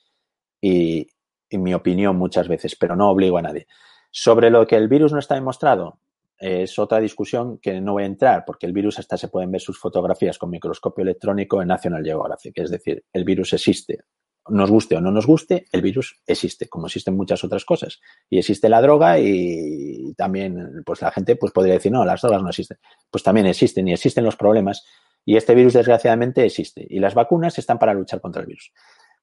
y, 0.62 1.10
y, 1.50 1.58
mi 1.58 1.74
opinión 1.74 2.16
muchas 2.16 2.48
veces, 2.48 2.78
pero 2.78 2.96
no 2.96 3.10
obligo 3.10 3.38
a 3.38 3.41
nadie. 3.41 3.68
Sobre 4.12 4.50
lo 4.50 4.66
que 4.66 4.78
el 4.78 4.88
virus 4.88 5.12
no 5.12 5.20
está 5.20 5.36
demostrado, 5.36 6.00
es 6.38 6.78
otra 6.80 7.00
discusión 7.00 7.60
que 7.60 7.80
no 7.80 7.94
voy 7.94 8.04
a 8.04 8.08
entrar, 8.08 8.44
porque 8.46 8.66
el 8.66 8.74
virus 8.74 9.00
hasta 9.00 9.18
se 9.18 9.30
pueden 9.30 9.52
ver 9.52 9.62
sus 9.62 9.80
fotografías 9.80 10.38
con 10.38 10.50
microscopio 10.50 11.04
electrónico 11.04 11.62
en 11.62 11.70
National 11.70 12.04
Geographic. 12.04 12.58
Es 12.58 12.72
decir, 12.72 13.04
el 13.14 13.24
virus 13.24 13.54
existe. 13.54 14.00
nos 14.48 14.70
guste 14.70 14.96
o 14.96 15.02
no 15.02 15.12
nos 15.12 15.26
guste, 15.26 15.66
el 15.72 15.82
virus 15.82 16.22
existe, 16.28 16.68
como 16.70 16.86
existen 16.88 17.16
muchas 17.16 17.44
otras 17.44 17.66
cosas. 17.66 18.00
Y 18.30 18.38
existe 18.38 18.70
la 18.70 18.82
droga 18.82 19.18
y 19.20 20.14
también, 20.16 20.84
pues 20.86 21.02
la 21.02 21.12
gente 21.12 21.36
pues 21.36 21.52
podría 21.52 21.74
decir, 21.74 21.92
no, 21.92 22.06
las 22.06 22.22
drogas 22.22 22.44
no 22.44 22.50
existen. 22.50 22.78
Pues 23.10 23.24
también 23.24 23.48
existen 23.48 23.88
y 23.88 23.94
existen 23.94 24.24
los 24.24 24.36
problemas. 24.36 24.86
Y 25.26 25.38
este 25.38 25.56
virus, 25.56 25.74
desgraciadamente, 25.74 26.46
existe. 26.46 26.86
Y 26.88 27.00
las 27.00 27.16
vacunas 27.16 27.58
están 27.58 27.80
para 27.80 27.94
luchar 27.94 28.22
contra 28.22 28.42
el 28.42 28.48
virus. 28.48 28.72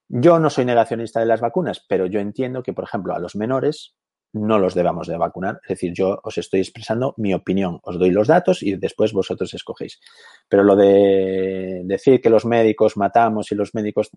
Yo 0.09 0.39
no 0.41 0.51
soy 0.51 0.65
negacionista 0.65 1.21
de 1.21 1.27
las 1.27 1.41
vacunas, 1.41 1.85
pero 1.89 2.07
yo 2.07 2.19
entiendo 2.19 2.63
que, 2.63 2.73
por 2.73 2.85
ejemplo, 2.85 3.15
a 3.15 3.21
los 3.21 3.37
menores 3.37 3.95
no 4.33 4.59
los 4.59 4.75
debamos 4.75 5.07
de 5.07 5.17
vacunar. 5.17 5.61
Es 5.63 5.69
decir, 5.69 5.93
yo 5.95 6.21
os 6.23 6.39
estoy 6.39 6.61
expresando 6.61 7.15
mi 7.17 7.35
opinión, 7.35 7.81
os 7.83 7.99
doy 7.99 8.11
los 8.11 8.29
datos 8.29 8.63
y 8.63 8.77
después 8.77 9.13
vosotros 9.13 9.53
escogéis. 9.55 10.01
Pero 10.49 10.65
lo 10.65 10.77
de 10.77 11.83
decir 11.85 12.21
que 12.21 12.31
los 12.31 12.45
médicos 12.45 12.97
matamos 12.97 13.53
y 13.53 13.55
los 13.55 13.75
médicos, 13.75 14.11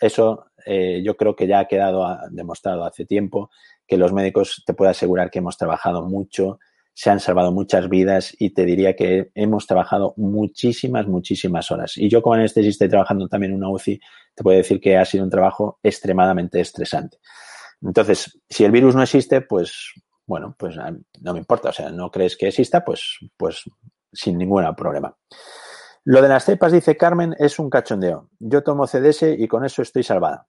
eso 0.00 0.46
eh, 0.66 1.02
yo 1.04 1.16
creo 1.16 1.36
que 1.36 1.46
ya 1.46 1.60
ha 1.60 1.68
quedado 1.68 2.06
demostrado 2.30 2.84
hace 2.84 3.04
tiempo, 3.04 3.50
que 3.86 3.96
los 3.96 4.12
médicos 4.12 4.62
te 4.66 4.74
puedo 4.74 4.90
asegurar 4.90 5.30
que 5.30 5.38
hemos 5.38 5.56
trabajado 5.56 6.02
mucho, 6.02 6.58
se 6.92 7.10
han 7.10 7.20
salvado 7.20 7.52
muchas 7.52 7.88
vidas 7.88 8.34
y 8.40 8.50
te 8.50 8.64
diría 8.64 8.96
que 8.96 9.30
hemos 9.36 9.68
trabajado 9.68 10.14
muchísimas, 10.16 11.06
muchísimas 11.06 11.70
horas. 11.70 11.96
Y 11.96 12.08
yo 12.08 12.22
como 12.22 12.34
anestesista 12.34 12.86
y 12.86 12.88
trabajando 12.88 13.28
también 13.28 13.52
en 13.52 13.58
una 13.58 13.70
UCI, 13.70 14.00
te 14.34 14.42
puedo 14.42 14.58
decir 14.58 14.80
que 14.80 14.96
ha 14.96 15.04
sido 15.04 15.22
un 15.22 15.30
trabajo 15.30 15.78
extremadamente 15.80 16.58
estresante. 16.58 17.18
Entonces, 17.82 18.40
si 18.48 18.64
el 18.64 18.72
virus 18.72 18.94
no 18.94 19.02
existe, 19.02 19.40
pues, 19.40 19.92
bueno, 20.26 20.54
pues 20.58 20.76
no 20.76 21.32
me 21.32 21.38
importa. 21.38 21.70
O 21.70 21.72
sea, 21.72 21.90
no 21.90 22.10
crees 22.10 22.36
que 22.36 22.48
exista, 22.48 22.84
pues, 22.84 23.18
pues 23.36 23.62
sin 24.12 24.38
ningún 24.38 24.64
problema. 24.76 25.16
Lo 26.04 26.22
de 26.22 26.28
las 26.28 26.44
cepas, 26.44 26.72
dice 26.72 26.96
Carmen, 26.96 27.34
es 27.38 27.58
un 27.58 27.68
cachondeo. 27.68 28.30
Yo 28.38 28.62
tomo 28.62 28.86
CDS 28.86 29.34
y 29.38 29.46
con 29.46 29.64
eso 29.64 29.82
estoy 29.82 30.02
salvada. 30.02 30.46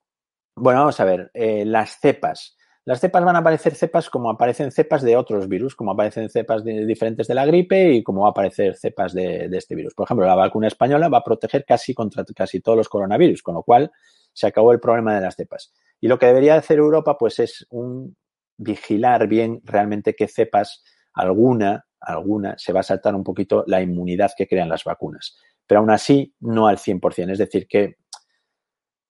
Bueno, 0.56 0.82
vamos 0.82 1.00
a 1.00 1.06
ver. 1.06 1.32
Eh, 1.34 1.66
las 1.66 2.00
cepas. 2.00 2.58
Las 2.86 3.02
cepas 3.02 3.24
van 3.24 3.36
a 3.36 3.40
aparecer 3.40 3.76
cepas 3.76 4.10
como 4.10 4.32
aparecen 4.32 4.72
cepas 4.72 5.04
de 5.04 5.16
otros 5.16 5.48
virus, 5.48 5.76
como 5.76 5.92
aparecen 5.92 6.30
cepas 6.30 6.64
diferentes 6.64 7.28
de 7.28 7.36
la 7.36 7.46
gripe 7.46 7.94
y 7.94 8.04
como 8.04 8.22
va 8.22 8.30
a 8.30 8.32
aparecer 8.32 8.76
cepas 8.76 9.14
de, 9.14 9.50
este 9.52 9.76
virus. 9.76 9.94
Por 9.94 10.06
ejemplo, 10.06 10.26
la 10.26 10.36
vacuna 10.36 10.68
española 10.68 11.08
va 11.08 11.20
a 11.20 11.24
proteger 11.24 11.66
casi 11.66 11.94
contra 11.94 12.24
casi 12.36 12.62
todos 12.62 12.78
los 12.78 12.90
coronavirus, 12.90 13.44
con 13.44 13.56
lo 13.56 13.64
cual 13.64 13.92
se 14.34 14.48
acabó 14.48 14.72
el 14.72 14.80
problema 14.80 15.14
de 15.14 15.22
las 15.22 15.36
cepas. 15.36 15.72
Y 16.02 16.08
lo 16.08 16.18
que 16.18 16.28
debería 16.28 16.56
hacer 16.56 16.78
Europa, 16.78 17.18
pues, 17.18 17.40
es 17.40 17.68
un 17.70 18.16
vigilar 18.58 19.28
bien 19.28 19.62
realmente 19.64 20.16
qué 20.16 20.28
cepas 20.28 20.84
alguna, 21.14 21.86
alguna, 22.00 22.56
se 22.58 22.74
va 22.74 22.82
a 22.82 22.84
saltar 22.84 23.16
un 23.16 23.24
poquito 23.24 23.64
la 23.68 23.82
inmunidad 23.82 24.32
que 24.38 24.48
crean 24.48 24.70
las 24.70 24.84
vacunas. 24.84 25.38
Pero 25.66 25.82
aún 25.82 25.92
así, 25.92 26.34
no 26.40 26.68
al 26.68 26.78
100%. 26.78 27.32
Es 27.32 27.38
decir, 27.38 27.68
que 27.68 27.98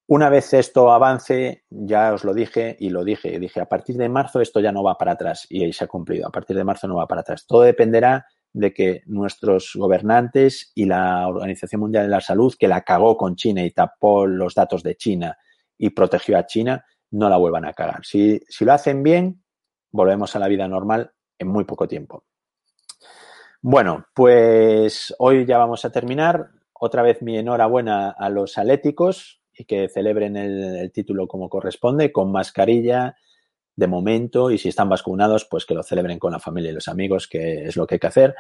una 0.08 0.30
vez 0.30 0.54
esto 0.54 0.92
avance, 0.92 1.66
ya 1.70 2.14
os 2.14 2.24
lo 2.24 2.34
dije 2.34 2.76
y 2.80 2.90
lo 2.90 3.04
dije, 3.04 3.38
dije, 3.40 3.62
a 3.62 3.70
partir 3.70 3.96
de 3.96 4.10
marzo 4.10 4.42
esto 4.42 4.60
ya 4.60 4.72
no 4.72 4.84
va 4.84 4.98
para 4.98 5.12
atrás 5.12 5.46
y 5.50 5.64
ahí 5.64 5.72
se 5.72 5.84
ha 5.84 5.88
cumplido. 5.88 6.28
A 6.28 6.32
partir 6.32 6.58
de 6.58 6.64
marzo 6.64 6.88
no 6.88 6.96
va 6.96 7.08
para 7.08 7.22
atrás. 7.22 7.46
Todo 7.46 7.62
dependerá 7.62 8.26
de 8.52 8.74
que 8.74 9.04
nuestros 9.06 9.74
gobernantes 9.76 10.72
y 10.74 10.86
la 10.86 11.28
Organización 11.28 11.82
Mundial 11.82 12.06
de 12.06 12.10
la 12.10 12.22
Salud, 12.22 12.56
que 12.58 12.68
la 12.68 12.82
cagó 12.82 13.18
con 13.18 13.36
China 13.36 13.64
y 13.64 13.70
tapó 13.70 14.26
los 14.26 14.56
datos 14.56 14.82
de 14.82 14.96
China 14.96 15.38
y 15.80 15.90
protegió 15.90 16.38
a 16.38 16.46
China, 16.46 16.86
no 17.10 17.28
la 17.30 17.38
vuelvan 17.38 17.66
a 17.66 17.74
cagar. 17.74 18.06
Si, 18.06 18.40
si 18.48 18.66
lo 18.66 18.74
hacen 18.74 19.02
bien, 19.02 19.44
volvemos 19.90 20.36
a 20.36 20.40
la 20.40 20.48
vida 20.48 20.68
normal 20.68 21.12
en 21.40 21.48
muy 21.48 21.64
poco 21.64 21.88
tiempo. 21.88 22.26
Bueno, 23.62 24.06
pues 24.14 25.16
hoy 25.18 25.46
ya 25.46 25.58
vamos 25.58 25.84
a 25.86 25.92
terminar. 25.92 26.50
Otra 26.74 27.02
vez 27.02 27.22
mi 27.24 27.38
enhorabuena 27.38 28.12
a 28.12 28.30
los 28.30 28.58
atléticos 28.58 29.42
y 29.52 29.66
que 29.66 29.90
celebren 29.90 30.38
el, 30.38 30.78
el 30.78 30.92
título 30.92 31.28
como 31.28 31.50
corresponde, 31.50 32.12
con 32.12 32.32
mascarilla, 32.32 33.16
de 33.80 33.88
momento 33.88 34.52
y 34.52 34.58
si 34.58 34.70
están 34.70 34.90
vacunados, 34.90 35.46
pues 35.46 35.66
que 35.66 35.74
lo 35.74 35.84
celebren 35.84 36.20
con 36.20 36.34
la 36.34 36.40
familia 36.40 36.72
y 36.72 36.74
los 36.74 36.90
amigos, 36.90 37.28
que 37.28 37.66
es 37.66 37.78
lo 37.78 37.88
que 37.88 37.96
hay 37.96 38.00
que 38.00 38.08
hacer. 38.08 38.36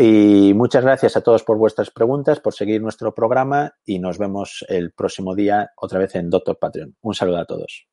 Y 0.00 0.54
muchas 0.54 0.84
gracias 0.84 1.16
a 1.16 1.22
todos 1.22 1.42
por 1.42 1.58
vuestras 1.58 1.90
preguntas, 1.90 2.38
por 2.38 2.54
seguir 2.54 2.80
nuestro 2.80 3.12
programa 3.12 3.72
y 3.84 3.98
nos 3.98 4.16
vemos 4.16 4.64
el 4.68 4.92
próximo 4.92 5.34
día 5.34 5.72
otra 5.76 5.98
vez 5.98 6.14
en 6.14 6.30
Doctor 6.30 6.56
Patreon. 6.56 6.94
Un 7.00 7.14
saludo 7.14 7.38
a 7.38 7.46
todos. 7.46 7.88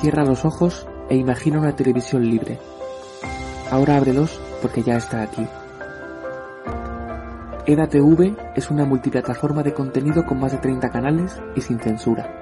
Cierra 0.00 0.24
los 0.24 0.46
ojos 0.46 0.86
e 1.10 1.16
imagina 1.16 1.58
una 1.58 1.76
televisión 1.76 2.24
libre. 2.24 2.58
Ahora 3.70 3.98
ábrelos 3.98 4.40
porque 4.62 4.82
ya 4.82 4.96
está 4.96 5.20
aquí. 5.20 5.46
EDATV 7.66 8.54
es 8.56 8.70
una 8.70 8.86
multiplataforma 8.86 9.62
de 9.62 9.74
contenido 9.74 10.24
con 10.24 10.40
más 10.40 10.52
de 10.52 10.58
30 10.58 10.88
canales 10.88 11.42
y 11.54 11.60
sin 11.60 11.78
censura. 11.78 12.39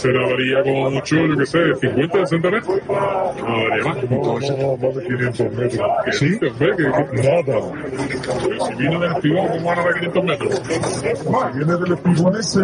Va, 0.00 0.26
se 0.28 0.30
daría 0.30 0.62
como 0.62 0.90
mucho, 0.90 1.16
yo 1.16 1.36
qué 1.36 1.46
sé, 1.46 1.74
50, 1.80 2.18
60 2.26 2.50
metros. 2.50 2.80
No 2.88 3.68
daría 3.68 3.84
más. 3.84 4.10
No, 4.10 4.76
más 4.76 4.94
de 4.96 5.02
500 5.06 5.52
metros. 5.52 5.88
¿Sí? 6.12 6.38
Hombre, 6.42 6.76
que, 6.76 6.84
que- 6.84 7.28
Nada. 7.28 7.42
pero 7.44 8.64
si 8.66 8.74
vino 8.74 9.00
del 9.00 9.12
espigón, 9.12 9.48
¿cómo 9.48 9.64
van 9.68 9.78
a 9.78 9.82
dar 9.82 9.94
500 9.94 10.24
metros? 10.24 10.62
Viene 11.54 11.76
del 11.76 11.92
espigón 11.92 12.36
ese. 12.36 12.60